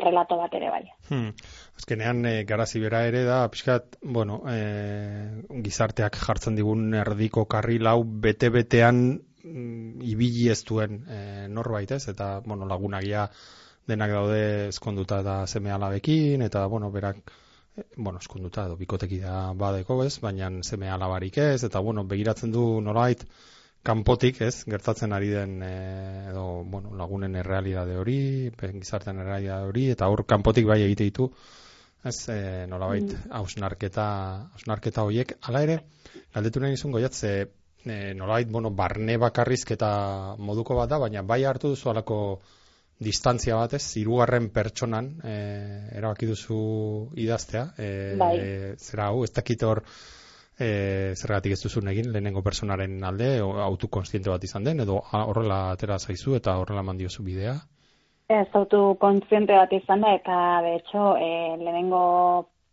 errelato 0.00 0.38
bat 0.40 0.54
ere 0.58 0.70
bai. 0.72 0.82
Hmm. 1.08 1.30
Azkenean, 1.78 2.24
e, 2.26 2.34
garazi 2.48 2.82
bera 2.82 3.04
ere 3.06 3.22
da, 3.28 3.44
pixkat, 3.52 4.00
bueno, 4.02 4.40
e, 4.50 4.58
gizarteak 5.64 6.18
jartzen 6.18 6.58
digun 6.58 6.90
erdiko 6.98 7.46
karri 7.52 7.78
lau 7.78 8.00
bete-betean 8.04 9.00
mm, 9.14 10.02
ibili 10.10 10.50
ez 10.52 10.62
duen 10.66 11.04
e, 11.06 11.20
norbait 11.48 11.94
ez, 11.96 12.02
eta 12.12 12.40
bueno, 12.44 12.66
lagunagia 12.66 13.28
denak 13.86 14.10
daude 14.10 14.44
eskonduta 14.74 15.22
da 15.22 15.44
seme 15.46 15.70
alabekin, 15.70 16.42
eta 16.42 16.66
bueno, 16.66 16.90
berak 16.90 17.22
bueno, 17.96 18.18
eskonduta 18.18 18.64
edo 18.66 18.76
bikoteki 18.80 19.20
da 19.22 19.52
badeko 19.54 20.00
ez, 20.04 20.16
baina 20.24 20.50
seme 20.66 20.90
alabarik 20.90 21.38
ez, 21.38 21.62
eta 21.68 21.82
bueno, 21.84 22.02
begiratzen 22.08 22.50
du 22.50 22.64
nolait 22.82 23.22
kanpotik 23.86 24.40
ez, 24.42 24.64
gertatzen 24.66 25.14
ari 25.14 25.30
den 25.30 25.60
e, 25.62 25.74
edo 26.32 26.46
bueno, 26.66 26.94
lagunen 26.98 27.36
errealidade 27.38 27.96
hori, 28.00 28.18
gizartean 28.58 29.22
errealidade 29.22 29.70
hori, 29.70 29.86
eta 29.94 30.08
hor 30.10 30.24
kanpotik 30.28 30.66
bai 30.68 30.80
egite 30.88 31.06
ditu, 31.06 31.28
ez, 32.06 32.18
e, 32.32 32.40
nolabait, 32.70 33.06
mm. 33.06 33.30
hausnarketa, 33.38 34.08
hausnarketa 34.56 35.06
horiek, 35.06 35.36
hala 35.46 35.62
ere, 35.66 35.78
galdetu 36.34 36.62
nahi 36.62 36.74
nizun 36.74 36.94
goiatze, 36.96 37.32
e, 37.84 37.96
nolait, 38.18 38.50
bueno, 38.50 38.74
barne 38.74 39.18
bakarrizketa 39.22 39.90
moduko 40.38 40.78
bat 40.80 40.90
da, 40.90 41.00
baina 41.06 41.22
bai 41.22 41.44
hartu 41.46 41.74
duzu 41.74 41.92
alako 41.92 42.20
distantzia 42.98 43.58
batez, 43.60 43.84
hirugarren 44.00 44.50
pertsonan 44.50 45.12
e, 45.22 45.38
erabaki 45.98 46.28
duzu 46.32 46.60
idaztea, 47.22 47.66
e, 47.78 47.90
bai. 48.18 48.36
zera 48.80 49.10
hau, 49.12 49.24
ez 49.26 49.34
dakit 49.36 49.66
hor 49.68 49.84
e, 50.58 51.14
zergatik 51.14 51.52
ez 51.56 51.62
duzun 51.62 51.88
egin 51.92 52.10
lehenengo 52.12 52.42
personaren 52.42 52.98
alde, 53.04 53.36
autokonstiente 53.40 54.30
bat 54.32 54.44
izan 54.44 54.64
den, 54.64 54.80
edo 54.86 55.00
horrela 55.12 55.70
atera 55.72 55.98
zaizu 55.98 56.36
eta 56.40 56.56
horrela 56.60 56.82
mandiozu 56.82 57.24
bidea? 57.26 57.56
Ez 58.28 58.48
autokonstiente 58.58 59.54
bat 59.54 59.72
izan 59.72 60.02
da, 60.02 60.14
eta 60.18 60.36
de 60.64 60.76
hecho, 60.76 61.14
e, 61.16 61.56
lehenengo 61.62 62.02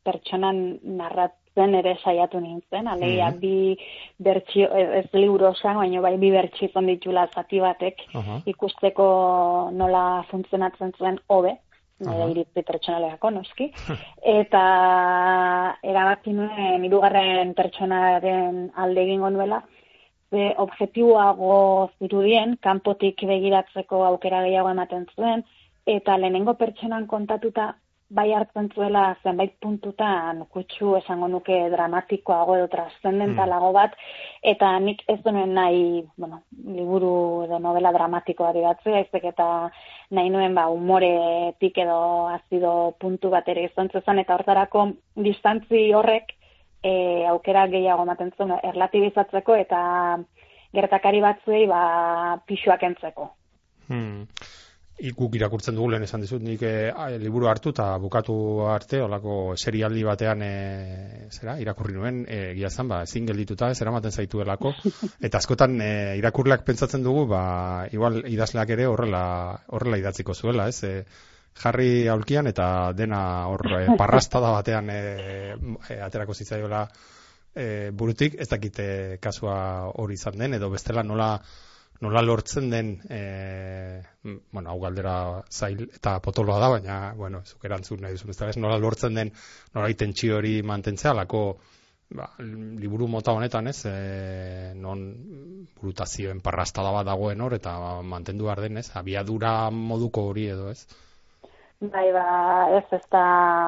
pertsonan 0.03 0.79
narrat 0.97 1.35
zen 1.53 1.75
ere 1.77 1.93
saiatu 2.01 2.39
nintzen, 2.41 2.87
alegia 2.87 3.29
mm 3.29 3.33
-hmm. 3.33 3.39
bi 3.39 3.77
bertsi, 4.17 4.63
ez 5.01 5.09
liburu 5.13 5.45
osan, 5.45 5.77
baina 5.77 6.01
bai 6.01 6.17
bi 6.17 6.31
bertsi 6.31 6.65
izan 6.65 6.87
ditula 6.87 7.27
zati 7.27 7.59
batek 7.59 8.01
ikusteko 8.45 9.69
nola 9.71 10.25
funtzionatzen 10.31 10.91
zuen 10.97 11.19
hobe, 11.27 11.57
nire 11.99 12.29
iritzi 12.31 12.63
pertsonaleako 12.65 13.29
noski, 13.37 13.69
eta 14.39 14.63
erabaki 15.83 16.33
nuen 16.33 16.85
irugarren 16.89 17.53
pertsonaren 17.53 18.69
alde 18.75 19.03
egingo 19.03 19.29
nuela, 19.29 19.61
ze 20.33 20.53
objektiboago 20.57 21.91
zirudien, 21.99 22.57
kanpotik 22.61 23.21
begiratzeko 23.29 24.03
aukera 24.05 24.41
gehiago 24.47 24.71
ematen 24.73 25.05
zuen, 25.15 25.45
eta 25.85 26.17
lehenengo 26.17 26.55
pertsonan 26.57 27.05
kontatuta 27.07 27.73
bai 28.13 28.27
hartzen 28.33 28.69
zuela 28.75 29.03
zenbait 29.23 29.53
puntutan 29.61 30.43
kutsu 30.53 30.93
esango 30.99 31.27
nuke 31.27 31.55
dramatikoago 31.73 32.57
edo 32.59 32.67
trascendentalago 32.69 33.71
mm. 33.71 33.73
bat 33.77 33.95
eta 34.53 34.69
nik 34.83 35.01
ez 35.09 35.19
duen 35.25 35.53
nahi, 35.57 36.03
bueno, 36.17 36.43
liburu 36.77 37.13
edo 37.47 37.59
novela 37.59 37.91
dramatikoa 37.95 38.53
digatzu, 38.57 38.93
ezek 39.01 39.25
eta 39.33 39.47
nahi 40.13 40.29
nuen 40.29 40.55
ba 40.55 40.67
umoretik 40.69 41.77
edo 41.85 41.99
azido 42.35 42.73
puntu 43.01 43.33
bat 43.33 43.49
ere 43.49 43.65
izan 43.71 43.89
zezan 43.89 44.21
eta 44.21 44.37
hortarako 44.37 44.87
distantzi 45.27 45.85
horrek 45.97 46.35
e, 46.83 46.93
aukera 47.33 47.65
gehiago 47.73 48.05
ematen 48.05 48.33
zuen 48.37 48.57
erlatibizatzeko 48.61 49.57
eta 49.65 49.79
gertakari 50.73 51.21
batzuei 51.21 51.65
ba 51.69 51.83
pixuak 52.45 52.83
entzeko. 52.91 53.31
Hmm 53.89 54.27
ikuk 55.09 55.35
irakurtzen 55.35 55.75
dugu 55.75 55.89
lehen 55.91 56.05
esan 56.05 56.21
dizut, 56.23 56.43
nik 56.45 56.61
e, 56.63 56.91
liburu 57.19 57.49
hartu 57.51 57.73
eta 57.73 57.89
bukatu 57.99 58.35
arte, 58.71 59.01
olako 59.03 59.55
serialdi 59.57 60.05
batean 60.07 60.43
e, 60.45 60.53
zera, 61.31 61.57
irakurri 61.59 61.97
nuen, 61.97 62.21
e, 62.23 62.39
egia 62.53 62.71
zan, 62.71 62.87
ba, 62.91 63.01
ezin 63.07 63.27
geldituta, 63.27 63.69
ez 63.73 63.81
eramaten 63.83 64.15
zaituelako, 64.15 64.71
eta 65.27 65.41
askotan 65.41 65.75
e, 65.83 65.91
irakurleak 66.21 66.63
pentsatzen 66.67 67.03
dugu, 67.03 67.25
ba, 67.33 67.43
igual 67.91 68.21
idazleak 68.31 68.73
ere 68.77 68.87
horrela, 68.87 69.23
horrela 69.75 69.99
idatziko 69.99 70.35
zuela, 70.37 70.69
ez, 70.71 70.83
e, 70.87 71.31
jarri 71.63 72.07
aulkian 72.09 72.47
eta 72.49 72.67
dena 72.97 73.23
hor 73.51 73.67
e, 73.67 73.83
parrastada 74.01 74.53
batean 74.55 74.89
e, 74.89 75.01
e, 75.89 75.99
aterako 76.07 76.33
zitzaiola 76.33 76.87
e, 77.53 77.91
burutik, 77.91 78.39
ez 78.39 78.49
dakite 78.49 78.87
kasua 79.21 79.57
hori 79.93 80.17
izan 80.19 80.39
den, 80.39 80.57
edo 80.59 80.71
bestela 80.73 81.03
nola 81.03 81.35
nola 82.03 82.21
lortzen 82.21 82.69
den 82.69 82.89
e, 83.09 83.19
bueno, 84.51 84.69
hau 84.71 84.79
galdera 84.81 85.15
zail 85.49 85.85
eta 85.85 86.17
potoloa 86.23 86.59
da, 86.59 86.69
baina 86.75 86.97
bueno, 87.17 87.43
zuk 87.45 87.63
erantzun 87.69 88.03
nahi 88.03 88.17
duzu, 88.17 88.33
ez? 88.47 88.57
Nola 88.59 88.79
lortzen 88.81 89.15
den 89.19 89.31
nola 89.75 89.93
tentsi 89.97 90.31
hori 90.35 90.57
mantentzea 90.67 91.13
lako 91.15 91.43
ba, 92.19 92.27
liburu 92.83 93.07
mota 93.07 93.35
honetan 93.37 93.71
ez? 93.71 93.79
E, 93.89 94.73
non 94.75 95.05
burutazioen 95.79 96.43
parrastada 96.43 96.91
bat 96.91 97.07
dagoen 97.07 97.41
hor 97.41 97.55
eta 97.59 97.77
mantendu 98.03 98.49
behar 98.49 98.65
den 98.67 98.83
ez? 98.83 98.89
Abiadura 98.99 99.55
moduko 99.71 100.27
hori 100.33 100.47
edo 100.57 100.69
ez 100.71 100.83
Bai, 101.91 102.13
ba, 102.15 102.25
ez 102.77 102.85
ez 102.95 103.05
da 103.11 103.21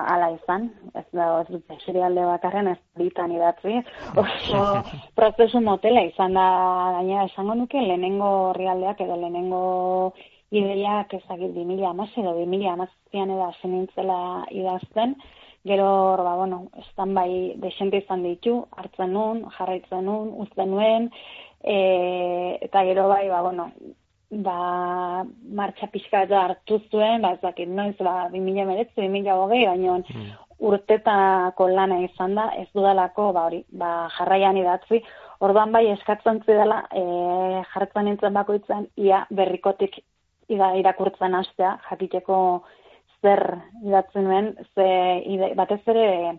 ala 0.08 0.30
izan, 0.32 0.70
ez 0.96 1.04
da, 1.12 1.26
ez 1.42 1.48
dut 1.50 1.74
serialde 1.84 2.24
bakarren 2.24 2.70
ez 2.72 2.78
ditan 2.96 3.34
idatzi, 3.36 3.82
oso 4.22 4.62
prozesu 5.20 5.60
motela 5.66 6.04
izan 6.08 6.38
da, 6.40 6.46
gaina 6.96 7.26
esango 7.28 7.58
nuke, 7.60 7.82
lehenengo 7.82 8.30
rialdeak 8.56 9.02
edo 9.04 9.18
lehenengo 9.20 9.60
ideiak 10.56 11.18
ezagit 11.18 11.52
2000 11.58 11.90
amaz 11.90 12.08
edo 12.22 12.32
2000 12.38 12.72
amazian 12.76 13.36
edo 13.36 13.50
zenintzela 13.62 14.22
idazten, 14.62 15.18
gero, 15.68 15.90
ba, 16.24 16.38
bueno, 16.40 16.62
estan 16.86 17.12
bai 17.20 17.30
desente 17.68 18.00
izan 18.06 18.24
ditu, 18.24 18.62
hartzen 18.80 19.12
nun, 19.18 19.44
jarraitzen 19.58 20.08
nun, 20.08 20.32
uzten 20.46 20.72
nuen, 20.72 21.12
e, 21.60 21.78
eta 22.70 22.88
gero 22.88 23.10
bai, 23.12 23.28
ba, 23.28 23.44
bueno, 23.50 23.72
ba, 24.32 25.24
martxa 25.60 25.88
pixka 25.94 26.24
eta 26.26 26.42
hartu 26.46 26.80
zuen, 26.92 27.22
ba, 27.22 27.34
ez 27.36 27.42
dakit, 27.42 27.70
noiz, 27.70 27.96
ba, 28.00 28.30
2000 28.34 28.66
meretzu, 28.68 29.02
2000 29.02 29.38
hogei, 29.42 29.66
baina 29.68 30.00
mm. 30.00 30.32
urtetako 30.70 31.68
lana 31.70 32.00
izan 32.04 32.36
da, 32.36 32.50
ez 32.58 32.68
dudalako, 32.74 33.32
ba, 33.36 33.46
hori, 33.50 33.64
ba, 33.70 33.92
jarraian 34.18 34.58
idatzi, 34.58 35.02
orduan 35.46 35.72
bai 35.72 35.86
eskatzen 35.92 36.42
dela 36.48 36.86
e, 36.92 37.04
jarretzen 37.74 38.06
nintzen 38.10 38.34
bakoitzen, 38.34 38.90
ia 38.98 39.26
berrikotik 39.30 40.00
ida, 40.50 40.74
irakurtzen 40.80 41.36
hastea, 41.36 41.78
jakiteko 41.90 42.38
zer 43.22 43.44
idatzen 43.84 44.28
nuen, 44.30 44.54
ze, 44.76 44.88
ide, 45.26 45.54
batez 45.58 45.82
ere, 45.92 46.38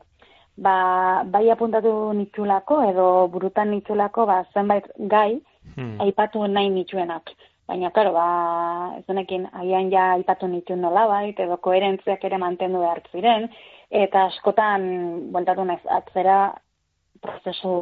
ba, 0.56 1.22
bai 1.24 1.48
apuntatu 1.50 2.12
nitulako, 2.16 2.82
edo 2.90 3.10
burutan 3.32 3.70
nitulako, 3.74 4.26
ba, 4.26 4.42
zenbait 4.54 4.88
gai, 4.98 5.38
hmm. 5.74 6.00
aipatu 6.00 6.46
nahi 6.46 6.72
nituenak. 6.72 7.34
Baina, 7.66 7.90
karo, 7.90 8.12
ba, 8.14 8.26
ez 8.98 9.02
denekin, 9.08 9.48
agian 9.60 9.90
ja 9.90 10.04
ipatu 10.20 10.46
nitu 10.46 10.76
nola 10.78 11.06
bait, 11.10 11.40
edo 11.42 11.56
koherentziak 11.62 12.22
ere 12.28 12.38
mantendu 12.38 12.82
behar 12.84 13.00
ziren, 13.10 13.48
eta 13.90 14.28
askotan, 14.30 14.86
bueltatu 15.34 15.64
naiz, 15.66 15.80
atzera 15.98 16.36
prozesu, 17.22 17.72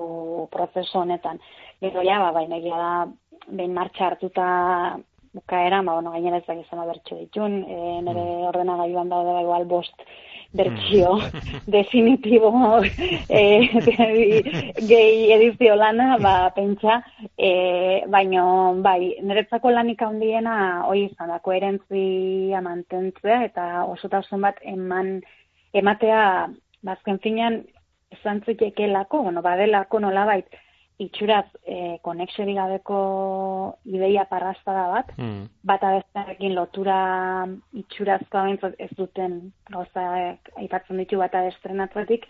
prozesu 0.52 1.02
honetan. 1.02 1.40
Gero, 1.84 2.04
ja, 2.06 2.16
ba, 2.22 2.32
baina, 2.32 2.56
egia 2.62 2.80
da, 2.80 2.92
behin 3.50 3.74
martxa 3.76 4.08
hartuta 4.08 4.46
bukaera, 5.34 5.82
ba, 5.82 5.98
bueno, 5.98 6.14
gainera 6.14 6.40
ez 6.40 6.46
da 6.46 6.56
gizena 6.56 6.86
bertxo 6.88 7.18
ditun, 7.20 7.60
e, 7.66 7.80
nire 8.06 8.22
mm. 8.22 8.46
ordenagailuan 8.54 9.12
daude, 9.12 9.36
ba, 9.36 9.44
igual, 9.44 9.68
bost, 9.68 10.06
bertsio 10.54 11.16
mm. 11.16 11.64
definitibo 11.76 12.50
eh, 13.28 13.68
gehi 14.90 15.32
edizio 15.34 15.74
lana, 15.76 16.16
ba, 16.22 16.34
pentsa, 16.54 17.00
eh, 17.36 18.04
baino, 18.08 18.46
bai, 18.82 19.16
niretzako 19.22 19.74
lanik 19.74 20.02
handiena 20.02 20.56
hoi 20.88 21.04
izan 21.08 21.34
da, 21.34 21.40
koherentzia 21.44 22.62
mantentzea 22.64 23.42
eta 23.50 23.68
osotasun 23.90 24.46
bat 24.46 24.60
eman, 24.62 25.16
ematea, 25.74 26.22
bazken 26.84 27.18
finean, 27.24 27.62
zantzik 28.22 28.62
ekelako, 28.62 29.24
bueno, 29.26 29.42
badelako 29.42 30.00
nolabait, 30.04 30.46
itxuraz 31.02 31.46
e, 31.66 31.98
konexeri 32.02 32.54
gabeko 32.54 32.98
ideia 33.90 34.24
parrasta 34.30 34.74
da 34.76 34.84
bat, 34.92 35.10
mm. 35.18 35.42
bata 35.66 35.90
bestearekin 35.96 36.54
lotura 36.54 36.98
itxurazkoa 37.80 38.44
bentzat 38.46 38.78
ez 38.78 38.90
duten 38.94 39.40
gauza 39.70 40.06
aipatzen 40.60 41.02
ditu 41.02 41.18
bata 41.18 41.42
estrenatzetik, 41.48 42.28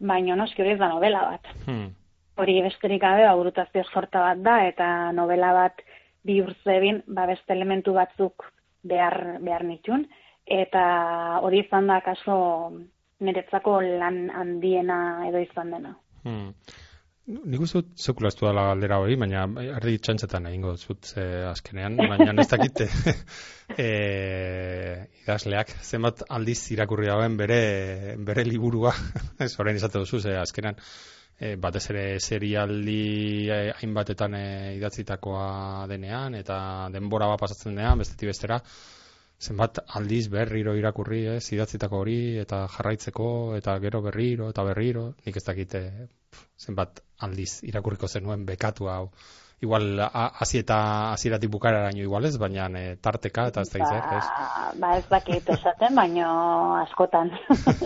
baina 0.00 0.36
noski 0.36 0.64
hori 0.64 0.74
ez 0.76 0.80
da 0.80 0.88
novela 0.94 1.26
bat. 1.32 1.52
Mm. 1.66 1.92
Hori 2.40 2.56
besterik 2.64 3.00
gabe, 3.00 3.24
aurutazio 3.28 3.84
sorta 3.92 4.24
bat 4.30 4.42
da, 4.44 4.56
eta 4.68 4.88
novela 5.16 5.52
bat 5.56 5.84
bi 6.26 6.40
urzebin, 6.42 7.02
ba 7.06 7.26
beste 7.28 7.52
elementu 7.52 7.94
batzuk 7.96 8.48
behar, 8.84 9.38
behar 9.44 9.64
nitun, 9.64 10.06
eta 10.46 10.82
hori 11.44 11.64
izan 11.64 11.88
da 11.90 12.00
kaso 12.04 12.36
niretzako 13.20 13.80
lan 14.00 14.26
handiena 14.30 14.98
edo 15.28 15.40
izan 15.44 15.72
dena. 15.72 15.94
Hmm. 16.24 16.52
Nik 17.26 17.62
uste 17.64 17.80
dut 17.80 17.88
zekulaztu 17.98 18.46
dela 18.46 18.68
galdera 18.68 19.00
hori, 19.02 19.16
baina 19.18 19.40
erdi 19.64 19.96
txantzetan 19.98 20.44
egingo 20.46 20.76
zut 20.76 21.08
e, 21.18 21.24
azkenean, 21.48 21.96
baina 21.98 22.34
ez 22.38 22.46
dakit 22.52 22.82
e, 23.84 23.88
idazleak 25.24 25.72
zenbat 25.82 26.22
aldiz 26.36 26.60
irakurri 26.76 27.10
dauen 27.10 27.34
bere, 27.40 28.14
bere 28.28 28.44
liburua, 28.46 28.92
ez 29.46 29.50
horrein 29.58 29.80
izate 29.80 29.98
duzu, 30.04 30.20
ze 30.22 30.36
azkenean 30.38 30.78
e, 30.78 31.56
batez 31.64 31.82
ere 31.90 32.04
serialdi 32.20 33.50
hainbatetan 33.80 34.38
e, 34.38 34.44
idatzitakoa 34.76 35.48
denean, 35.90 36.38
eta 36.38 36.60
denbora 36.94 37.32
bat 37.32 37.42
pasatzen 37.42 37.74
denean, 37.74 38.04
bestetik 38.04 38.30
bestera, 38.30 38.60
zenbat 39.42 39.82
aldiz 39.98 40.28
berriro 40.30 40.76
irakurri, 40.78 41.24
ez, 41.34 41.42
idatzitako 41.58 42.04
hori, 42.04 42.20
eta 42.46 42.62
jarraitzeko, 42.76 43.28
eta 43.58 43.76
gero 43.82 44.04
berriro, 44.06 44.54
eta 44.54 44.62
berriro, 44.70 45.08
nik 45.26 45.42
ez 45.42 45.44
dakite 45.50 45.82
zenbat 46.62 47.02
aldiz 47.20 47.62
irakurriko 47.64 48.08
zenuen 48.08 48.46
bekatu 48.46 48.88
hau 48.92 49.10
igual 49.62 50.00
hasi 50.12 50.60
eta 50.60 51.12
hasieratik 51.12 51.50
bukararaino 51.50 52.02
igual 52.02 52.24
ez, 52.28 52.36
baina 52.36 52.66
e, 52.76 52.96
tarteka 53.00 53.46
eta 53.48 53.62
ez 53.64 53.70
da 53.72 53.78
izan, 53.80 54.02
ez? 54.18 54.80
Ba, 54.82 54.90
ez 54.98 55.06
dakit 55.08 55.48
esaten, 55.54 55.94
baina 55.96 56.26
askotan. 56.82 57.30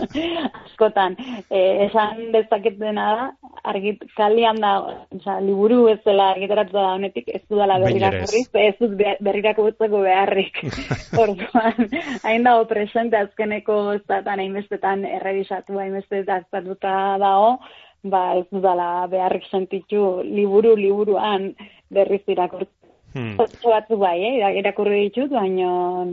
askotan. 0.65 1.15
E, 1.47 1.61
esan 1.87 2.25
dezaket 2.33 2.75
dena 2.79 3.05
da, 3.15 3.27
argit, 3.71 4.03
kalian 4.17 4.59
da, 4.59 4.73
oza, 5.15 5.37
liburu 5.39 5.85
ez 5.93 5.99
dela 6.03 6.31
argitaratu 6.35 6.75
da 6.75 6.89
honetik, 6.97 7.29
ez 7.31 7.41
du 7.47 7.59
dela 7.61 7.79
berrirakurri, 7.79 8.43
ez 8.65 8.75
dut 8.81 8.97
berrirako 8.99 9.69
betzeko 9.69 10.03
beharrik. 10.03 10.59
Orduan, 11.23 11.87
hain 12.27 12.49
dago 12.49 12.67
presente 12.67 13.21
azkeneko 13.21 13.79
zatan, 14.09 14.43
hainbestetan 14.43 15.07
errebisatu, 15.07 15.79
hainbestetan 15.79 16.43
dago, 16.51 17.55
ba 18.03 18.37
ez 18.37 18.45
dudala 18.51 19.07
beharrik 19.07 19.45
sentitu 19.51 20.21
liburu 20.23 20.75
liburuan 20.75 21.53
berriz 21.89 22.23
irakurtzen. 22.27 22.77
Hmm. 23.13 23.35
batzu 23.35 23.97
bai, 23.99 24.17
eh, 24.23 24.59
irakurri 24.59 25.09
ditut, 25.09 25.31
baina 25.35 26.07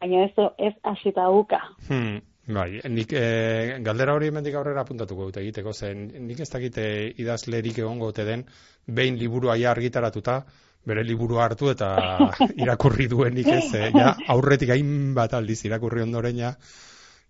baina 0.00 0.24
ez 0.24 0.48
ez 0.58 0.74
hasita 0.82 1.30
uka. 1.30 1.60
Hmm. 1.88 2.20
Bai, 2.46 2.82
nik 2.92 3.12
e, 3.16 3.78
galdera 3.80 4.12
hori 4.12 4.28
hemendik 4.28 4.54
aurrera 4.54 4.82
apuntatuko 4.84 5.30
dut 5.30 5.38
egiteko 5.40 5.72
zen 5.72 6.10
nik 6.26 6.42
ez 6.44 6.50
dakite 6.52 6.84
idazlerik 7.16 7.78
egongo 7.80 8.10
ote 8.12 8.26
den 8.28 8.44
behin 8.84 9.16
liburua 9.16 9.56
ja 9.56 9.70
argitaratuta 9.70 10.42
bere 10.84 11.04
liburu 11.08 11.40
hartu 11.40 11.70
eta 11.72 11.88
irakurri 12.62 13.08
duenik 13.08 13.48
ez, 13.48 13.70
eh, 13.78 13.88
ja 13.94 14.12
aurretik 14.28 14.74
hainbat 14.76 15.32
aldiz 15.32 15.62
irakurri 15.64 16.04
ondoreina 16.04 16.52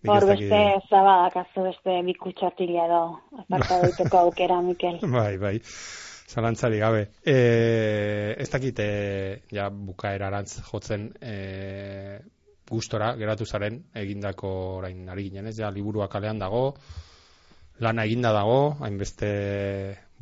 Hor 0.05 0.27
beste 0.29 0.61
zabadak 0.91 1.37
azu 1.41 1.65
beste 1.65 1.97
bikutxatila 2.05 2.85
edo, 2.89 3.03
aparta 3.41 3.81
dutuko 3.87 4.21
aukera, 4.27 4.61
Mikel. 4.61 4.99
bai, 5.15 5.37
bai, 5.41 5.55
zalantzari 6.29 6.79
gabe. 6.83 7.07
E, 7.25 7.37
ez 8.39 8.49
dakite, 8.53 8.87
ja, 9.55 9.71
bukaera 9.71 10.29
arantz 10.29 10.59
jotzen, 10.69 11.09
e, 11.23 12.21
gustora 12.69 13.13
geratu 13.17 13.47
zaren 13.47 13.81
egindako 14.01 14.51
orain 14.79 15.09
ari 15.13 15.29
ginen, 15.29 15.49
ez? 15.49 15.59
Ja, 15.61 15.71
liburua 15.73 16.09
kalean 16.13 16.41
dago, 16.41 16.65
lana 17.85 18.05
eginda 18.05 18.33
dago, 18.33 18.77
hainbeste 18.85 19.31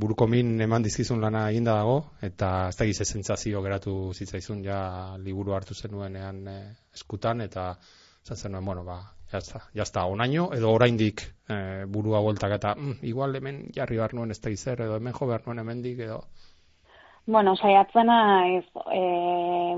buruko 0.02 0.26
min 0.26 0.54
eman 0.64 0.82
dizkizun 0.82 1.20
lana 1.22 1.48
eginda 1.50 1.74
dago, 1.78 1.98
eta 2.22 2.52
ez 2.70 2.76
da 2.78 2.86
gize 2.88 3.06
sentsazio 3.06 3.62
geratu 3.62 3.96
zitzaizun 4.14 4.62
ja 4.64 4.78
liburu 5.18 5.54
hartu 5.58 5.74
zenuenean 5.74 6.46
e, 6.48 6.60
eskutan, 6.94 7.42
eta 7.46 7.72
zatzen 8.22 8.54
nuen, 8.54 8.64
bueno, 8.64 8.86
ba, 8.86 9.00
jazta, 9.32 9.60
jazta, 9.74 10.04
onaino, 10.06 10.50
edo 10.56 10.72
oraindik 10.72 11.22
e, 11.48 11.56
burua 11.88 12.20
voltak 12.20 12.56
eta 12.58 12.74
mm, 12.76 13.00
igual 13.08 13.36
hemen 13.36 13.64
jarri 13.74 13.98
behar 14.00 14.14
nuen 14.14 14.30
ez 14.30 14.40
da 14.40 14.50
edo 14.50 14.96
hemen 14.96 15.12
jo 15.18 15.26
behar 15.26 15.46
nuen 15.46 15.58
hemendik, 15.58 15.98
edo... 15.98 16.22
Bueno, 17.26 17.54
saiatzena 17.56 18.18
ez 18.50 18.64
e, 18.90 19.02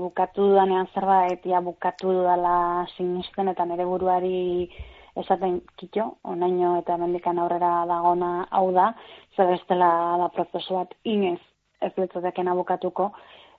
bukatu 0.01 0.47
dudanean 0.49 0.87
zerbait 0.93 1.45
ja 1.45 1.61
bukatu 1.61 2.11
dudala 2.11 2.87
sinisten 2.97 3.47
eta 3.53 3.65
nire 3.65 3.85
buruari 3.85 4.69
esaten 5.15 5.61
kitxo, 5.79 6.17
onaino 6.23 6.79
eta 6.79 6.97
mendikan 6.97 7.39
aurrera 7.39 7.85
dagona 7.87 8.47
hau 8.51 8.71
da, 8.73 8.93
zer 9.35 9.51
bestela 9.53 9.89
da 10.23 10.31
prozesu 10.33 10.79
bat 10.79 10.95
inez 11.03 11.39
ez 11.81 11.91
litzateken 11.97 12.49
bukatuko, 12.57 13.11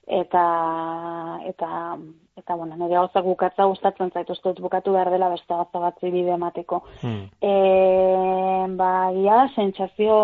eta 0.07 1.41
eta 1.47 1.71
eta 2.37 2.55
bueno, 2.55 2.77
nire 2.77 2.95
gauza 2.95 3.21
bukatza 3.23 3.65
gustatzen 3.65 4.11
zaitu 4.13 4.33
uste 4.33 4.49
dut 4.51 4.61
bukatu 4.61 4.93
behar 4.93 5.11
dela 5.11 5.31
beste 5.33 5.55
gauza 5.55 5.81
bat 5.81 5.97
bide 6.03 6.35
emateko. 6.37 6.83
Hmm. 7.01 7.25
E, 7.41 7.55
ba, 8.77 8.91
ia, 9.17 9.47
sentsazio 9.55 10.19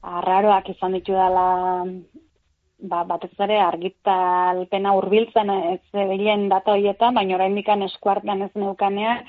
arraroak 0.00 0.70
izan 0.72 0.96
ditu 0.96 1.12
dela 1.12 1.84
ba, 2.80 3.04
batez 3.04 3.32
ere 3.44 3.58
argitalpena 3.60 4.94
hurbiltzen 4.96 5.50
ez 5.50 5.80
zebilen 5.92 6.48
data 6.48 6.72
horietan, 6.72 7.14
baina 7.14 7.36
oraindik 7.36 7.68
eskuartean 7.68 8.42
ez 8.42 8.50
neukanean, 8.54 9.24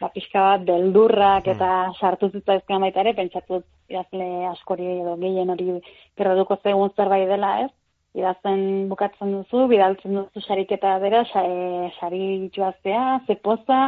ba, 0.00 0.10
pixka 0.14 0.42
bat 0.42 0.66
beldurrak 0.66 1.46
eta 1.54 1.92
sartu 2.00 2.30
zitzaizkian 2.30 2.80
baita 2.80 3.00
ere, 3.00 3.14
pentsatu 3.14 3.62
idazle 3.88 4.46
askori 4.50 4.86
edo 5.00 5.16
gehien 5.22 5.50
hori 5.50 5.80
kerroduko 6.16 6.58
zegun 6.62 6.90
zerbait 6.96 7.28
dela 7.28 7.60
ez, 7.64 7.70
idazten 8.16 8.88
bukatzen 8.90 9.32
duzu, 9.34 9.66
bidaltzen 9.70 10.14
duzu 10.16 10.42
sariketa 10.42 10.94
bera, 11.02 11.22
e, 11.42 11.90
sari 12.00 12.20
itxuaztea, 12.46 13.02
ze 13.26 13.36
poza, 13.44 13.80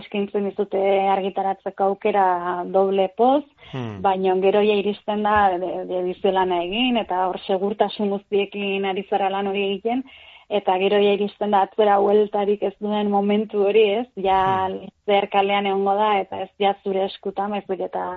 eskintzen 0.00 0.48
dizute 0.48 0.80
argitaratzeko 1.12 1.90
aukera 1.90 2.26
doble 2.72 3.08
poz, 3.20 3.44
hmm. 3.72 3.98
baina 4.06 4.36
gero 4.44 4.62
ja 4.64 4.78
iristen 4.80 5.26
da 5.26 5.36
de, 5.60 5.72
de 5.90 6.32
lana 6.32 6.62
egin, 6.64 6.96
eta 7.02 7.26
hor 7.28 7.40
segurtasun 7.46 8.14
guztiekin 8.16 8.88
ari 8.88 9.04
zara 9.10 9.28
lan 9.30 9.52
hori 9.52 9.66
egiten, 9.68 10.02
eta 10.48 10.78
gero 10.78 11.02
ja 11.02 11.12
iristen 11.18 11.52
da 11.52 11.64
atzera 11.66 11.98
hueltarik 12.00 12.62
ez 12.62 12.74
duen 12.80 13.10
momentu 13.10 13.66
hori 13.68 13.88
ez, 14.00 14.08
ja 14.16 14.40
hmm. 14.70 14.88
zer 15.04 15.28
kalean 15.28 15.68
egongo 15.68 15.98
da, 16.00 16.14
eta 16.24 16.46
ez 16.46 16.50
ja 16.58 16.74
zure 16.82 17.04
eskutan, 17.10 17.54
ez 17.54 17.64
eta 17.68 18.08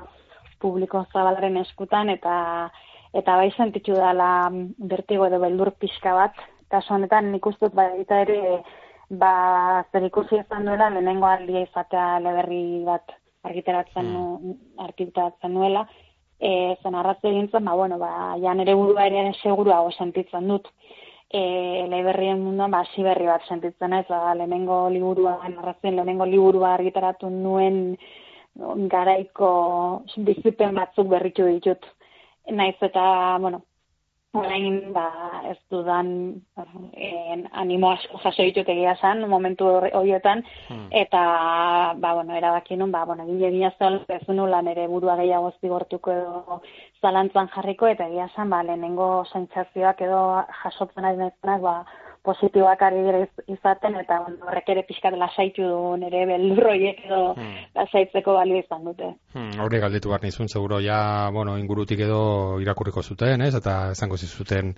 publiko 0.59 1.05
zabalaren 1.13 1.57
eskutan, 1.57 2.09
eta 2.09 2.69
eta 3.13 3.35
bai 3.37 3.51
sentitu 3.57 3.93
dela 3.93 4.49
bertigo 4.77 5.25
edo 5.25 5.39
beldur 5.39 5.71
pixka 5.79 6.13
bat, 6.13 6.35
kasu 6.69 6.93
honetan 6.93 7.31
nik 7.31 7.45
ustut 7.45 7.73
baita 7.73 8.21
ere 8.21 8.61
ba 9.09 9.83
zer 9.91 10.05
ikusi 10.05 10.37
izan 10.37 10.65
duela 10.65 10.89
lehenengo 10.89 11.25
aldia 11.25 11.65
izatea 11.65 12.19
leberri 12.19 12.83
bat 12.85 13.15
argiteratzen 13.43 14.05
mm. 14.05 14.53
argiteratzen 14.85 15.53
nuela, 15.53 15.87
e, 16.39 16.75
zen 16.83 16.95
arratze 16.95 17.29
egin 17.29 17.49
ba, 17.51 17.73
bueno, 17.73 17.97
ba, 17.97 18.35
ja 18.41 18.53
nere 18.53 18.75
burua 18.75 19.07
ere 19.07 19.33
seguruago 19.41 19.91
sentitzen 19.91 20.47
dut. 20.47 20.67
E, 21.31 21.85
leberrien 21.89 22.41
munduan, 22.41 22.71
ba, 22.71 22.83
berri 22.97 23.25
bat 23.25 23.41
sentitzen 23.47 23.93
ez, 23.93 24.05
ba, 24.09 24.33
lehenengo 24.35 24.89
liburua, 24.89 25.39
narrazien 25.47 25.95
lehenengo 25.95 26.25
liburua 26.25 26.73
argitaratu 26.73 27.29
nuen 27.29 27.97
garaiko 28.91 30.03
bizipen 30.17 30.75
batzuk 30.75 31.07
berritu 31.07 31.45
ditut 31.45 31.85
naiz 32.51 32.77
eta, 32.81 33.37
bueno, 33.39 33.63
orain 34.33 34.93
ba, 34.93 35.41
ez 35.49 35.57
dudan 35.71 36.09
en, 36.93 37.47
animo 37.51 37.89
asko 37.91 38.19
jaso 38.21 38.43
ditut 38.45 38.67
egia 38.69 38.95
zan, 39.01 39.23
momentu 39.29 39.65
horietan, 39.65 40.43
hmm. 40.69 40.87
eta, 40.91 41.21
ba, 41.97 42.13
bueno, 42.13 42.35
erabaki 42.37 42.77
nun, 42.77 42.91
ba, 42.91 43.05
bueno, 43.09 43.25
egin 43.25 43.47
egin 43.49 43.65
azal, 43.71 44.03
ez 44.07 44.21
nulan 44.27 44.67
ere 44.67 44.87
burua 44.87 45.15
gehiago 45.17 45.51
zigortuko 45.61 46.13
edo 46.13 46.61
zalantzan 47.01 47.49
jarriko, 47.55 47.87
eta 47.87 48.07
egia 48.07 48.29
zan, 48.35 48.49
ba, 48.53 48.61
lehenengo 48.63 49.09
sentsazioak 49.33 50.05
edo 50.05 50.21
jasotzen 50.61 51.09
ari 51.09 51.31
ba, 51.65 51.83
positiboak 52.23 52.81
ari 52.87 53.03
dira 53.05 53.21
izaten, 53.47 53.97
eta 54.01 54.19
horrek 54.47 54.71
ere 54.75 54.85
pixkat 54.87 55.17
lasaitu 55.19 55.65
du 55.65 55.81
nire 56.01 56.25
beldurroiek 56.29 57.03
edo 57.07 57.21
hmm. 57.33 57.67
lasaitzeko 57.79 58.37
balio 58.39 58.63
izan 58.63 58.87
dute. 58.87 59.13
Hmm, 59.35 59.53
Horre 59.63 59.83
galdetu 59.83 60.11
behar 60.11 60.25
nizun, 60.27 60.49
seguro, 60.51 60.81
ja, 60.83 61.29
bueno, 61.33 61.57
ingurutik 61.57 62.01
edo 62.07 62.23
irakurriko 62.63 63.03
zuten, 63.03 63.45
ez? 63.47 63.53
Eta 63.59 63.77
esango 63.95 64.17
zizuten, 64.17 64.75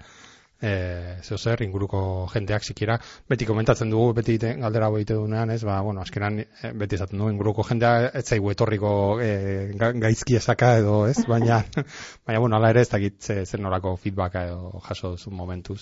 e, 0.61 1.17
zeo 1.23 1.37
zer, 1.37 1.63
inguruko 1.65 2.01
jendeak 2.33 2.63
zikira, 2.63 2.97
beti 3.29 3.47
komentatzen 3.49 3.89
dugu, 3.93 4.13
beti 4.21 4.37
galdera 4.41 4.89
boite 4.93 5.17
dunean, 5.17 5.49
ez, 5.51 5.63
ba, 5.65 5.79
bueno, 5.81 6.03
askeran 6.05 6.39
eh, 6.43 6.73
beti 6.77 6.99
esaten 6.99 7.19
dugu, 7.19 7.31
inguruko 7.33 7.65
jendea 7.67 8.11
ez 8.21 8.25
zaigu 8.27 8.51
etorriko 8.53 8.91
e, 9.23 9.31
gaizki 9.77 10.37
esaka 10.37 10.75
edo, 10.81 11.01
ez, 11.09 11.17
baina, 11.27 11.63
baina, 12.27 12.43
bueno, 12.43 12.59
ala 12.59 12.69
ere 12.75 12.85
ez 12.85 12.91
dakit 12.91 13.17
zer 13.31 13.59
norako 13.59 13.95
feedbacka 13.97 14.45
edo 14.51 14.85
jaso 14.87 15.15
duzu 15.15 15.33
momentuz. 15.33 15.81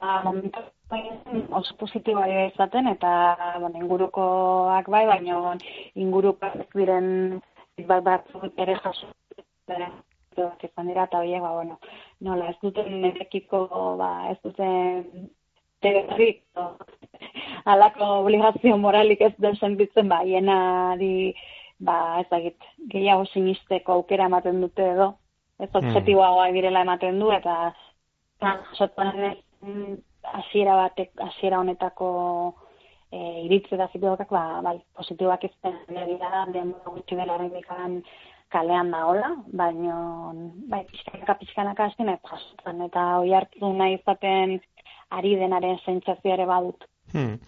Ba, 0.00 0.22
momentu 0.24 0.60
oso 1.50 1.74
positiboa 1.80 2.26
izaten, 2.48 2.88
eta 2.90 3.10
bueno, 3.60 3.78
ingurukoak 3.82 4.88
bai, 4.88 5.04
baina 5.06 5.56
ingurukoak 5.94 6.74
diren 6.74 7.40
bat 7.88 8.04
bat 8.04 8.34
ere 8.56 8.76
jaso 8.82 9.08
izan 10.62 10.88
dira, 10.90 11.04
eta 11.04 11.20
horiek, 11.20 11.42
ba, 11.42 11.52
bueno, 11.54 11.78
nola, 12.20 12.50
ez 12.50 12.58
duten 12.62 13.00
nekiko, 13.02 13.66
ba, 14.00 14.10
ez 14.30 14.38
duten 14.42 15.28
teberrik, 15.84 16.42
alako 17.64 18.10
obligazio 18.20 18.76
moralik 18.80 19.20
ez 19.20 19.32
den 19.38 19.56
sentitzen, 19.56 20.08
ba, 20.08 20.22
hiena 20.24 20.96
ba, 21.78 21.96
ez 22.20 22.28
dakit, 22.30 22.56
gehiago 22.90 23.26
sinisteko 23.32 23.92
aukera 23.92 24.26
ematen 24.26 24.60
dute 24.60 24.90
edo, 24.94 25.14
ez 25.58 25.70
hmm. 25.70 25.80
objetiboa 25.82 26.50
direla 26.52 26.82
ematen 26.82 27.20
du, 27.20 27.30
eta 27.30 27.74
jasotan 28.40 29.34
hasiera 30.32 30.76
batek 30.82 31.10
hasiera 31.28 31.60
honetako 31.62 32.08
eh 33.12 33.44
iritze 33.46 33.76
da 33.76 33.88
feedbackak 33.88 34.30
ba 34.30 34.60
bai 34.66 34.78
positiboak 34.96 35.44
izan 35.44 35.76
dira 35.88 36.46
den 36.52 36.74
gutxi 36.84 37.16
dela 37.16 37.36
horrekan 37.36 38.02
kalean 38.54 38.90
da 38.90 39.04
hola 39.10 39.30
baino 39.60 39.96
bai 40.72 40.82
pizkanaka 40.90 41.34
pizkanaka 41.42 41.84
hasten 41.84 42.08
ez 42.08 42.20
jasotzen 42.30 42.82
eta 42.88 43.04
oi 43.18 43.30
hartu 43.38 43.72
nahi 43.80 43.94
izaten 44.00 44.58
ari 45.10 45.36
denaren 45.42 45.78
sentsazio 45.84 46.34
ere 46.34 46.46
badut 46.46 46.84
hmm. 47.12 47.38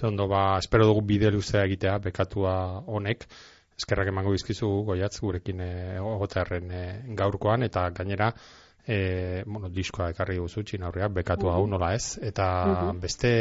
Zondo, 0.00 0.28
ba, 0.28 0.56
espero 0.56 0.86
dugu 0.86 1.00
bide 1.02 1.30
luzea 1.34 1.64
egitea, 1.66 1.96
bekatua 2.04 2.52
honek, 2.86 3.24
eskerrak 3.76 4.08
emango 4.12 4.30
bizkizu 4.36 4.68
goiatz 4.86 5.16
gurekin 5.20 5.60
e, 5.60 5.72
gaurkoan, 7.18 7.66
eta 7.66 7.88
gainera, 7.96 8.30
e, 8.86 9.42
bueno, 9.46 9.68
diskoa 9.68 10.10
ekarri 10.14 10.38
guzu 10.38 10.62
txinaurria, 10.62 11.08
bekatu 11.08 11.50
hau 11.50 11.62
mhm. 11.64 11.70
nola 11.74 11.92
ez, 11.94 12.18
eta 12.22 12.46
mhm. 12.66 13.00
beste 13.02 13.32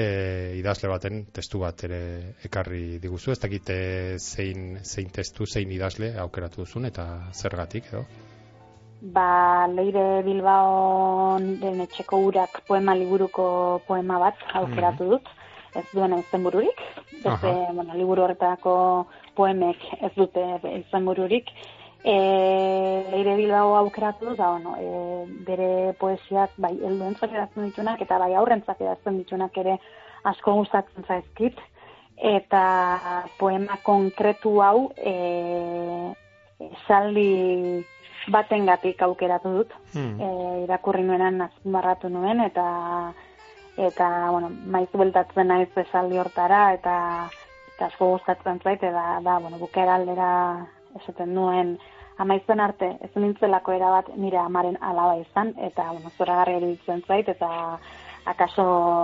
idazle 0.59 0.89
baten 0.91 1.25
testu 1.33 1.63
bat 1.63 1.83
ere 1.87 2.01
ekarri 2.45 2.99
diguzu, 3.03 3.31
ez 3.31 3.39
dakite 3.39 3.79
zein, 4.19 4.79
zein 4.83 5.11
testu, 5.15 5.45
zein 5.45 5.71
idazle 5.71 6.15
aukeratu 6.19 6.65
duzun, 6.65 6.89
eta 6.89 7.05
zergatik 7.33 7.93
edo? 7.93 8.05
Ba, 8.99 9.65
leire 9.71 10.21
Bilbao 10.25 11.37
den 11.39 11.85
etxeko 11.85 12.17
urak 12.27 12.65
poema 12.67 12.95
liburuko 12.99 13.45
poema 13.87 14.17
bat 14.19 14.41
aukeratu 14.59 15.13
dut, 15.13 15.29
ez 15.75 15.85
duena 15.93 16.17
izen 16.19 16.43
bururik, 16.43 16.81
beste, 17.23 17.51
bueno, 17.77 17.95
liburu 17.95 18.25
horretako 18.25 18.73
poemek 19.37 19.85
ez 20.01 20.11
dute 20.17 20.43
izen 20.73 21.05
bururik, 21.07 21.51
e, 22.03 23.05
leire 23.11 23.35
bilbao 23.35 23.75
aukeratu 23.75 24.35
da, 24.35 24.51
bueno, 24.51 24.75
e, 24.79 25.25
bere 25.47 25.93
poesiak 25.99 26.55
bai 26.57 26.73
helduentzak 26.77 27.33
edazten 27.33 27.69
ditunak 27.69 28.01
eta 28.01 28.19
bai 28.21 28.33
aurrentzak 28.35 28.81
edazten 28.81 29.19
ditunak 29.19 29.57
ere 29.57 29.77
asko 30.23 30.55
gustatzen 30.61 31.07
zaizkit 31.07 31.59
eta 32.19 32.63
poema 33.39 33.79
konkretu 33.83 34.59
hau 34.63 34.89
e, 34.97 35.13
esaldi 36.59 37.85
batengatik 38.29 39.01
aukeratu 39.01 39.53
dut 39.59 39.75
hmm. 39.93 40.19
e, 40.19 40.29
irakurri 40.65 41.03
nuenan 41.03 41.41
azmarratu 41.47 42.09
nuen 42.11 42.43
eta 42.43 42.65
eta 43.79 44.07
bueno, 44.31 44.49
maiz 44.67 44.89
beltatzen 44.91 45.47
naiz 45.47 45.69
esaldi 45.77 46.19
hortara 46.19 46.73
eta, 46.75 46.95
eta 47.75 47.87
asko 47.87 48.09
gustatzen 48.15 48.59
zait 48.63 48.83
eta 48.83 49.19
da, 49.23 49.39
bueno, 49.39 49.57
bukera 49.61 49.95
aldera 49.95 50.29
esaten 50.97 51.33
nuen 51.35 51.77
amaitzen 52.19 52.59
arte 52.59 52.89
ez 53.01 53.11
nintzelako 53.15 53.73
erabat 53.77 54.11
nire 54.17 54.39
amaren 54.41 54.77
alaba 54.81 55.15
izan 55.21 55.53
eta 55.69 55.91
bueno, 55.91 56.11
zora 56.17 56.35
garri 56.41 56.77
zait 57.07 57.29
eta 57.29 57.79
akaso 58.25 58.63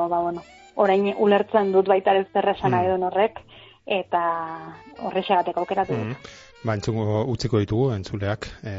ba, 0.09 0.19
bueno, 0.21 0.41
orain 0.75 1.13
ulertzen 1.17 1.71
dut 1.71 1.87
baita 1.87 2.15
ez 2.15 2.27
zerresan 2.33 2.71
mm. 2.71 2.85
edo 2.85 3.07
horrek 3.07 3.39
eta 3.85 4.23
horrexagatek 4.99 5.57
aukeratu 5.57 5.93
dut. 5.93 6.07
Mm. 6.07 6.41
Ba, 6.65 6.73
entzungo 6.73 7.23
utziko 7.29 7.59
ditugu, 7.61 7.91
entzuleak, 7.93 8.47
e, 8.65 8.71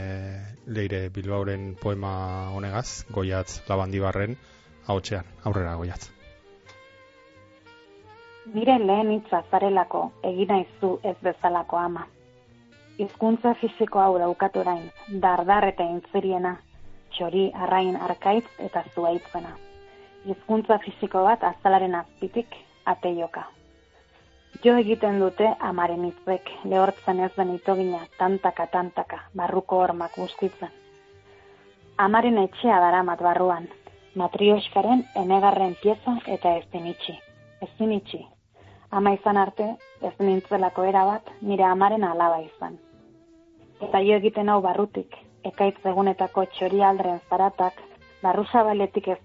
leire 0.67 1.05
Bilbaoren 1.15 1.77
poema 1.79 2.51
honegaz, 2.51 3.07
goiatz 3.15 3.63
labandibarren, 3.69 4.35
hau 4.89 4.99
aurrera 5.45 5.77
goiatz. 5.77 6.11
Nire 8.55 8.79
lehen 8.79 9.13
hitza 9.13 9.45
zarelako, 9.51 10.11
egina 10.23 10.59
izu 10.65 10.99
ez 11.05 11.17
bezalako 11.23 11.79
ama 11.79 12.07
hizkuntza 12.99 13.55
fisiko 13.61 14.01
hau 14.01 14.19
daukat 14.19 14.57
orain, 14.57 14.87
dardar 15.23 15.67
eta 15.69 15.85
intzeriena, 15.85 16.57
txori, 17.17 17.51
arrain, 17.65 17.97
arkaitz 18.09 18.47
eta 18.69 18.83
zuaitzena. 18.95 19.53
Hizkuntza 20.27 20.79
fisiko 20.85 21.23
bat 21.27 21.45
azalaren 21.45 21.95
azpitik 21.95 22.57
ateioka. 22.85 23.45
Jo 24.65 24.73
egiten 24.81 25.19
dute 25.21 25.49
amaren 25.69 26.05
hitzek 26.09 26.49
lehortzen 26.65 27.21
ez 27.21 27.33
den 27.37 27.53
itogina 27.55 28.01
tantaka 28.19 28.67
tantaka 28.73 29.19
barruko 29.37 29.83
hormak 29.85 30.17
guztitzen. 30.17 30.73
Amaren 31.99 32.39
etxea 32.41 32.79
daramat 32.81 33.21
barruan, 33.23 33.69
matrioskaren 34.17 35.05
enegarren 35.25 35.77
pieza 35.83 36.17
eta 36.39 36.57
ezin 36.63 36.89
itxi. 36.95 37.19
Ezin 37.69 37.93
itxi. 37.99 38.25
Ama 38.91 39.13
izan 39.13 39.37
arte, 39.37 39.69
ez 40.01 40.15
nintzelako 40.19 40.85
erabat, 40.89 41.31
nire 41.43 41.65
amaren 41.69 42.05
alaba 42.05 42.41
izan. 42.41 42.79
Eta 43.85 44.01
jo 44.01 44.17
egiten 44.17 44.49
hau 44.49 44.61
barrutik, 44.65 45.17
ekaitz 45.45 45.77
egunetako 45.91 46.47
txori 46.55 46.81
aldren 46.83 47.21
zaratak, 47.29 47.83
barru 48.23 48.45
zabaletik 48.53 49.09
ez 49.09 49.19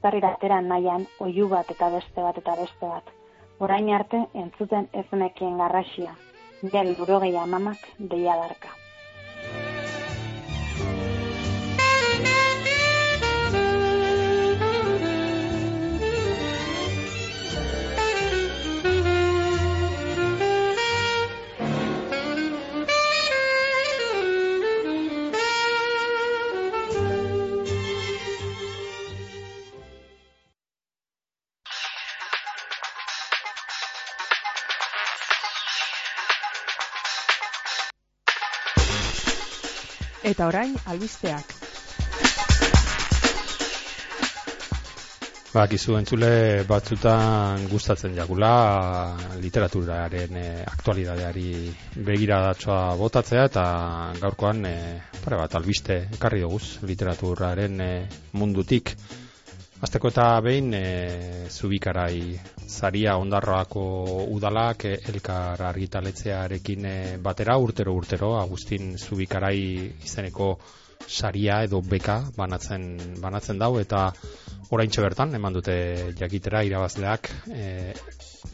nahian, 0.67 1.07
oiu 1.19 1.47
bat 1.47 1.71
eta 1.71 1.89
beste 1.89 2.21
bat 2.21 2.37
eta 2.37 2.55
beste 2.59 2.85
bat. 2.85 3.03
Orain 3.59 3.89
arte, 3.93 4.25
entzuten 4.33 4.89
ez 4.93 5.05
nekien 5.11 5.57
garrasia. 5.57 6.15
Del 6.61 6.95
burogei 6.95 7.35
amamak 7.37 7.77
deia 7.97 8.35
darka. 8.35 8.80
Eta 40.21 40.47
orain, 40.47 40.75
albisteak. 40.85 41.55
Bakizu 45.51 45.97
entzule 45.97 46.63
batzutan 46.63 47.65
gustatzen 47.67 48.13
jakula 48.15 48.51
literaturaren 49.41 50.37
e, 50.39 50.45
aktualidadeari 50.63 51.49
begiradatsoa 52.07 52.93
botatzea 53.01 53.49
eta 53.49 53.65
gaurkoan 54.21 54.63
e, 54.69 54.75
pare 55.25 55.41
bat 55.41 55.57
albiste 55.59 55.97
ekarri 56.19 56.45
duguz 56.45 56.77
literaturaren 56.87 57.83
e, 57.83 57.91
mundutik. 58.39 58.93
Azteko 59.81 60.11
eta 60.11 60.25
behin 60.45 60.75
e, 60.77 60.81
zubikarai 61.49 62.37
zaria 62.67 63.15
ondarroako 63.17 63.85
udalak 64.35 64.85
e, 64.85 64.91
elkar 65.09 65.63
argitaletzearekin 65.71 66.85
e, 66.85 66.97
batera 67.17 67.55
urtero 67.57 67.95
urtero 67.97 68.35
Agustin 68.37 68.93
zubikarai 68.99 69.57
izeneko 70.05 70.51
saria 71.07 71.63
edo 71.65 71.81
beka 71.81 72.19
banatzen, 72.37 72.85
banatzen 73.23 73.57
dau 73.57 73.71
eta 73.81 74.03
oraintxe 74.69 75.01
bertan 75.01 75.33
eman 75.39 75.57
dute 75.57 75.75
jakitera 76.19 76.61
irabazleak 76.63 77.31
e, 77.49 77.65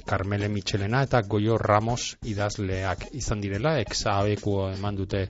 Carmele 0.08 0.48
Michelena 0.48 1.04
eta 1.04 1.22
Goyo 1.28 1.58
Ramos 1.60 2.16
idazleak 2.24 3.10
izan 3.20 3.44
direla, 3.44 3.78
ex 3.84 4.06
eman 4.08 4.96
dute 4.96 5.28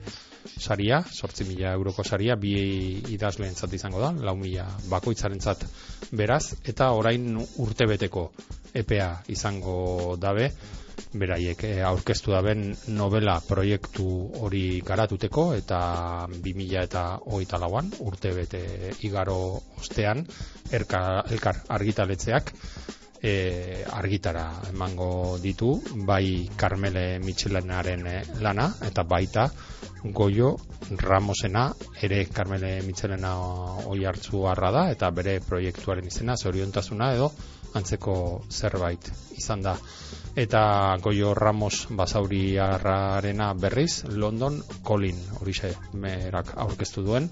saria, 0.56 1.02
sortzi 1.02 1.44
mila 1.44 1.72
euroko 1.76 2.04
saria, 2.04 2.36
bi 2.36 2.52
idazleen 3.14 3.54
izango 3.72 4.00
da, 4.00 4.12
lau 4.12 4.36
mila 4.36 4.66
bakoitzaren 4.88 5.40
zat 5.40 5.64
beraz, 6.12 6.54
eta 6.64 6.92
orain 6.92 7.36
urtebeteko 7.36 8.30
EPA 8.74 9.08
izango 9.28 10.16
dabe, 10.20 10.52
beraiek 11.14 11.62
e, 11.64 11.72
aurkeztu 11.86 12.32
daben 12.34 12.74
novela 12.96 13.38
proiektu 13.46 14.06
hori 14.42 14.80
garatuteko, 14.84 15.52
eta 15.56 15.80
bi 16.42 16.54
mila 16.54 16.82
eta 16.88 17.04
hogeita 17.24 17.60
lauan, 17.62 17.90
urte 18.00 18.34
bete 18.34 18.62
igaro 19.06 19.38
ostean, 19.78 20.24
erka, 20.72 21.22
elkar 21.30 21.62
argitaletzeak, 21.78 22.52
e, 23.22 23.84
argitara 23.92 24.46
emango 24.70 25.38
ditu, 25.42 25.72
bai 26.06 26.48
Carmele 26.56 27.18
Michelenaren 27.24 28.06
e, 28.06 28.20
lana, 28.42 28.70
eta 28.86 29.04
baita 29.04 29.48
Goio 30.04 30.56
Ramosena, 30.96 31.72
ere 32.00 32.24
Carmele 32.30 32.82
Michelena 32.86 33.32
oi 33.90 34.04
hartzu 34.06 34.44
harra 34.46 34.70
da, 34.70 34.84
eta 34.94 35.10
bere 35.10 35.38
proiektuaren 35.44 36.06
izena, 36.06 36.36
zoriontasuna 36.36 37.12
edo, 37.16 37.32
antzeko 37.74 38.14
zerbait 38.50 39.10
izan 39.36 39.62
da. 39.62 39.74
Eta 40.38 40.60
Goio 41.02 41.32
Ramos 41.34 41.88
basauri 41.90 42.58
harrarena 42.62 43.52
berriz, 43.54 44.04
London 44.08 44.60
Colin, 44.86 45.18
hori 45.40 45.54
merak 45.94 46.54
aurkeztu 46.56 47.02
duen, 47.02 47.28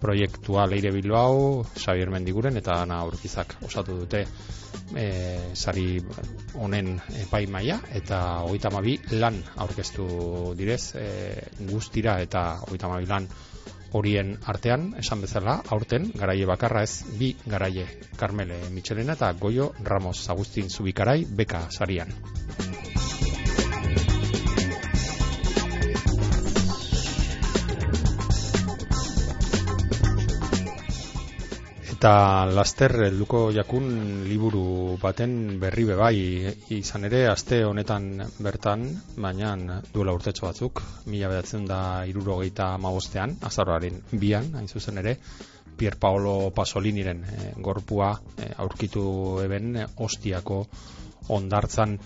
proiektua 0.00 0.66
leire 0.66 0.92
Bilbao, 0.94 1.64
Xavier 1.76 2.10
Mendiguren 2.10 2.56
eta 2.56 2.80
Ana 2.82 3.02
Urkizak 3.04 3.58
osatu 3.66 3.98
dute 3.98 4.24
e, 4.96 5.54
sari 5.54 6.00
honen 6.54 6.96
epai 7.24 7.46
maila 7.46 7.80
eta 7.92 8.42
hogeita 8.46 8.70
lan 9.12 9.42
aurkeztu 9.56 10.54
direz 10.56 10.94
e, 10.94 11.08
guztira 11.70 12.20
eta 12.20 12.60
hogeita 12.66 12.88
lan 13.06 13.28
horien 13.92 14.36
artean, 14.44 14.94
esan 15.00 15.22
bezala, 15.24 15.62
aurten, 15.72 16.10
garaie 16.14 16.44
bakarra 16.46 16.82
ez, 16.84 17.04
bi 17.18 17.34
garaie, 17.46 17.86
Carmele 18.20 18.60
Michelena 18.70 19.16
eta 19.16 19.32
Goyo 19.32 19.72
Ramos 19.82 20.28
Agustin 20.28 20.68
Zubikarai, 20.68 21.24
beka 21.24 21.68
sarian. 21.70 22.12
Eta 31.98 32.46
laster 32.46 32.92
helduko 33.08 33.38
jakun 33.50 33.86
liburu 34.22 34.60
baten 35.02 35.32
berri 35.58 35.82
bai. 35.98 36.18
Izan 36.76 37.08
ere 37.08 37.24
aste 37.26 37.64
honetan 37.66 38.04
bertan, 38.38 38.84
baina 39.24 39.80
duela 39.90 40.14
urtetxo 40.14 40.46
batzuk, 40.46 40.82
mila 41.10 41.32
bedatzen 41.32 41.66
da 41.66 41.80
irurogeita 42.06 42.68
magostean, 42.78 43.34
azarroaren 43.50 43.98
bian, 44.12 44.46
hain 44.54 44.70
zuzen 44.70 45.02
ere, 45.02 45.16
Pier 45.78 45.96
Paolo 45.98 46.52
Pasoliniren 46.54 47.24
e, 47.24 47.50
gorpua 47.58 48.12
e, 48.36 48.52
aurkitu 48.62 49.04
eben 49.42 49.74
e, 49.82 49.88
ostiako 50.06 50.60
ondartzan 51.34 51.98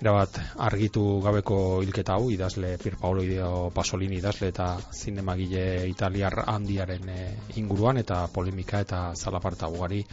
erabat 0.00 0.38
argitu 0.60 1.02
gabeko 1.24 1.58
hilketa 1.84 2.18
hau 2.18 2.28
idazle 2.30 2.74
Pier 2.82 2.98
Paolo 3.00 3.22
Ideo 3.24 3.70
Pasolini 3.74 4.18
idazle 4.20 4.50
eta 4.52 4.68
zinemagile 4.92 5.86
italiar 5.88 6.42
handiaren 6.44 7.08
e, 7.08 7.22
inguruan 7.62 7.96
eta 8.02 8.26
polemika 8.32 8.82
eta 8.84 9.00
zalaparta 9.16 9.72
ugari 9.72 10.04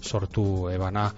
sortu 0.00 0.70
ebana. 0.72 1.10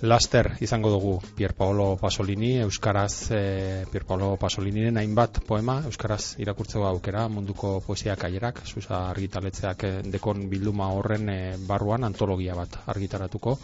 Laster 0.00 0.52
izango 0.62 0.92
dugu 0.92 1.16
Pier 1.34 1.54
Paolo 1.58 1.96
Pasolini 1.96 2.52
euskaraz 2.62 3.32
e, 3.32 3.42
Pier 3.90 4.04
Paolo 4.06 4.36
Pasoliniren 4.36 5.00
hainbat 5.00 5.40
poema 5.46 5.80
euskaraz 5.88 6.36
irakurtzeko 6.38 6.84
aukera 6.86 7.26
munduko 7.28 7.80
poesia 7.80 8.14
kaierak 8.16 8.60
susa 8.66 9.08
argitaletzeak 9.08 9.84
e, 9.84 9.92
dekon 10.12 10.46
bilduma 10.52 10.92
horren 10.94 11.28
e, 11.32 11.40
barruan 11.66 12.04
antologia 12.04 12.54
bat 12.54 12.82
argitaratuko 12.86 13.56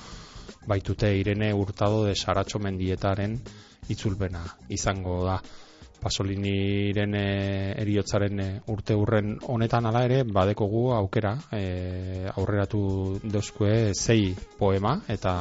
baitute 0.67 1.15
Irene 1.17 1.53
Hurtado 1.53 2.05
de 2.05 2.15
Saratxo 2.15 2.59
Mendietaren 2.59 3.39
itzulpena 3.89 4.45
izango 4.69 5.23
da. 5.25 5.39
Pasoliniren 6.05 7.15
e, 7.17 7.29
eriotzaren 7.81 8.41
e, 8.41 8.47
urte 8.69 8.93
urren 8.99 9.39
honetan 9.49 9.87
ala 9.89 10.03
ere 10.05 10.19
badekogu 10.29 10.91
aukera 10.93 11.33
e, 11.49 12.29
aurreratu 12.35 12.83
deuskue 13.23 13.95
zei 13.95 14.35
poema 14.59 14.99
eta 15.09 15.33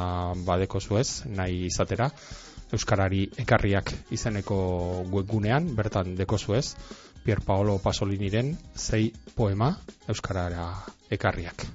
badeko 0.46 0.80
zuez 0.80 1.26
nahi 1.28 1.66
izatera 1.68 2.08
Euskarari 2.72 3.26
ekarriak 3.44 3.92
izeneko 4.16 4.56
webgunean 5.12 5.68
bertan 5.76 6.14
deko 6.16 6.38
zuez 6.38 6.66
Pier 7.24 7.40
Paolo 7.44 7.78
Pasoliniren 7.80 8.54
zei 8.76 9.10
poema 9.36 9.74
Euskarara 10.08 10.68
ekarriak. 11.10 11.68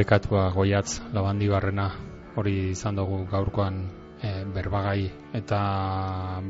Bekatua 0.00 0.48
goiatz 0.56 1.00
labandibarrena 1.12 1.90
hori 2.40 2.70
izan 2.72 2.96
dugu 2.96 3.24
gaurkoan 3.28 3.82
e, 4.22 4.30
berbagai. 4.54 5.10
Eta 5.36 5.60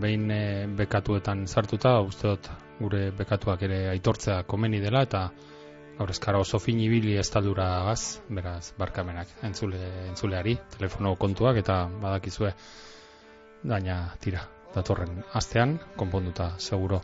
behin 0.02 0.30
e, 0.30 0.42
bekatuetan 0.78 1.46
sartuta 1.50 1.98
uste 2.06 2.28
dut 2.28 2.50
gure 2.80 3.08
bekatuak 3.16 3.64
ere 3.66 3.80
aitortzea 3.94 4.44
komeni 4.48 4.80
dela 4.84 5.02
eta 5.08 5.24
gaur 5.98 6.14
eskara 6.14 6.38
oso 6.40 6.60
fin 6.62 6.78
ibili 6.80 7.16
estaldura 7.20 7.66
gaz, 7.88 8.20
beraz 8.30 8.70
barkamenak 8.78 9.34
entzule, 9.44 9.82
entzuleari, 10.08 10.56
telefono 10.76 11.16
kontuak 11.20 11.58
eta 11.60 11.82
badakizue 12.00 12.54
daina 13.64 13.98
tira 14.22 14.46
datorren 14.74 15.24
astean 15.34 15.76
konponduta 15.98 16.54
seguro. 16.58 17.02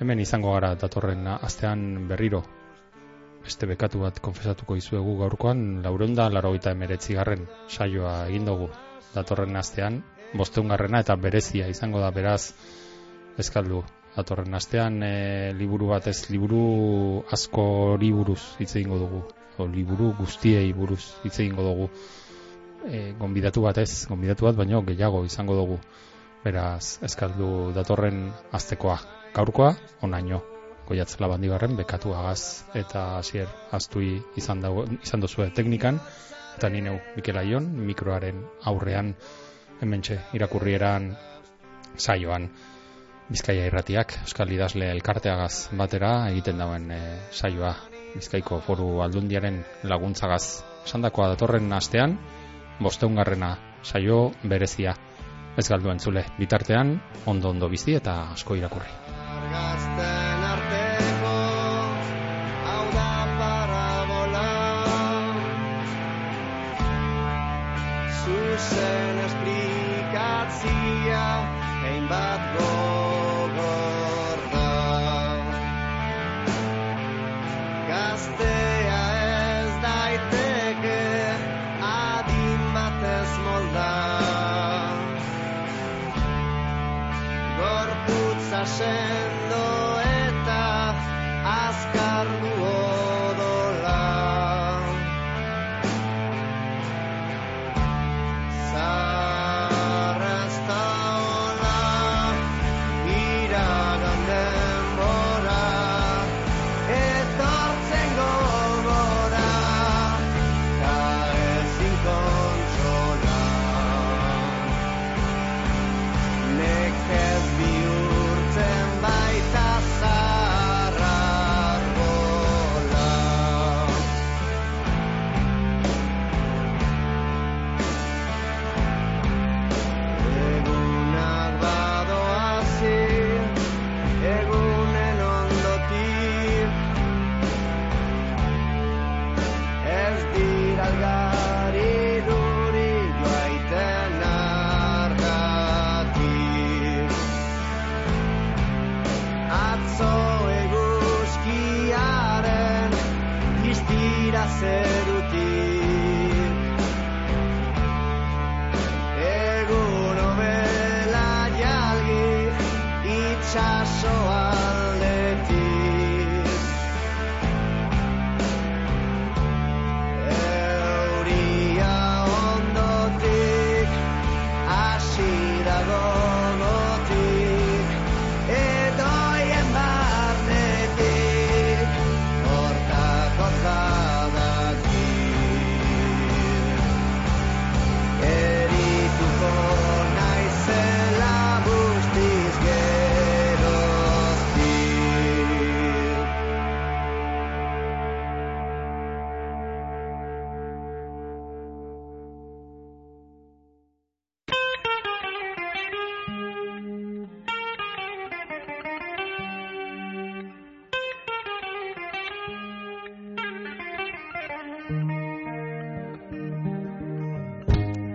Hemen 0.00 0.20
izango 0.20 0.52
gara 0.52 0.74
datorren 0.74 1.24
astean 1.38 2.08
berriro 2.10 2.42
beste 3.46 3.66
bekatu 3.70 4.02
bat 4.02 4.18
konfesatuko 4.18 4.74
izuegu 4.74 5.14
gaurkoan 5.20 5.60
laureunda 5.84 6.26
larogeita 6.32 6.72
emeretzi 6.74 7.14
garren 7.14 7.44
saioa 7.70 8.26
egin 8.26 8.48
dugu. 8.48 8.66
Datorren 9.14 9.54
astean 9.60 10.00
bosteun 10.36 10.72
garrena 10.72 11.00
eta 11.04 11.14
berezia 11.16 11.68
izango 11.70 12.02
da 12.02 12.10
beraz 12.10 12.52
eskaldu. 13.38 13.84
Datorren 14.16 14.56
astean 14.58 14.98
e, 15.04 15.52
liburu 15.54 15.92
bat 15.92 16.08
ez 16.08 16.30
liburu 16.32 17.22
asko 17.36 17.66
buruz 18.00 18.40
hitz 18.58 18.74
egingo 18.76 18.98
dugu. 18.98 19.22
O 19.58 19.66
liburu 19.66 20.12
guztiei 20.18 20.72
buruz 20.72 21.04
hitz 21.22 21.38
egingo 21.38 21.62
dugu. 21.62 21.90
E, 22.88 23.12
gonbidatu 23.20 23.62
bat 23.62 23.78
ez 23.78 24.06
gonbidatu 24.08 24.48
bat 24.48 24.56
baino 24.56 24.82
gehiago 24.82 25.24
izango 25.24 25.54
dugu. 25.54 25.78
Beraz 26.44 26.98
eskaldu 27.02 27.72
datorren 27.74 28.32
astekoa. 28.52 28.98
Gaurkoa 29.34 29.74
onaino 30.02 30.55
goiatz 30.86 31.18
labandibarren 31.20 31.76
bekatu 31.76 32.14
agaz 32.14 32.64
eta 32.78 33.18
hasier 33.18 33.50
astui 33.74 34.20
izan 34.38 34.62
dago 34.62 34.86
izan 35.02 35.20
dozue 35.20 35.50
teknikan. 35.50 36.00
Eta 36.56 36.70
ni 36.72 36.80
neu 36.80 36.96
Mikel 37.16 37.36
Aion 37.36 37.66
mikroaren 37.88 38.38
aurrean 38.64 39.12
hementxe 39.82 40.20
irakurrieran 40.38 41.10
saioan. 41.96 42.48
Bizkaia 43.28 43.66
irratiak 43.66 44.14
Euskal 44.22 44.52
Idazle 44.54 44.88
elkarteagaz 44.94 45.68
batera 45.76 46.30
egiten 46.30 46.62
dauen 46.62 46.90
e, 46.94 47.00
saioa. 47.34 47.74
Bizkaiko 48.14 48.60
Foru 48.64 49.02
Aldundiaren 49.04 49.58
laguntzagaz. 49.90 50.62
Esandakoa 50.86 51.32
datorren 51.34 51.72
astean 51.76 52.16
bosteungarrena 52.80 53.56
saio 53.82 54.30
berezia. 54.44 54.94
Ez 55.56 55.68
galdu 55.68 55.90
entzule 55.90 56.24
bitartean 56.38 56.96
ondo 57.26 57.50
ondo 57.50 57.68
bizi 57.72 57.96
eta 57.98 58.20
asko 58.36 58.56
irakurri 58.60 60.15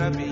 Gotta 0.00 0.16
be 0.16 0.29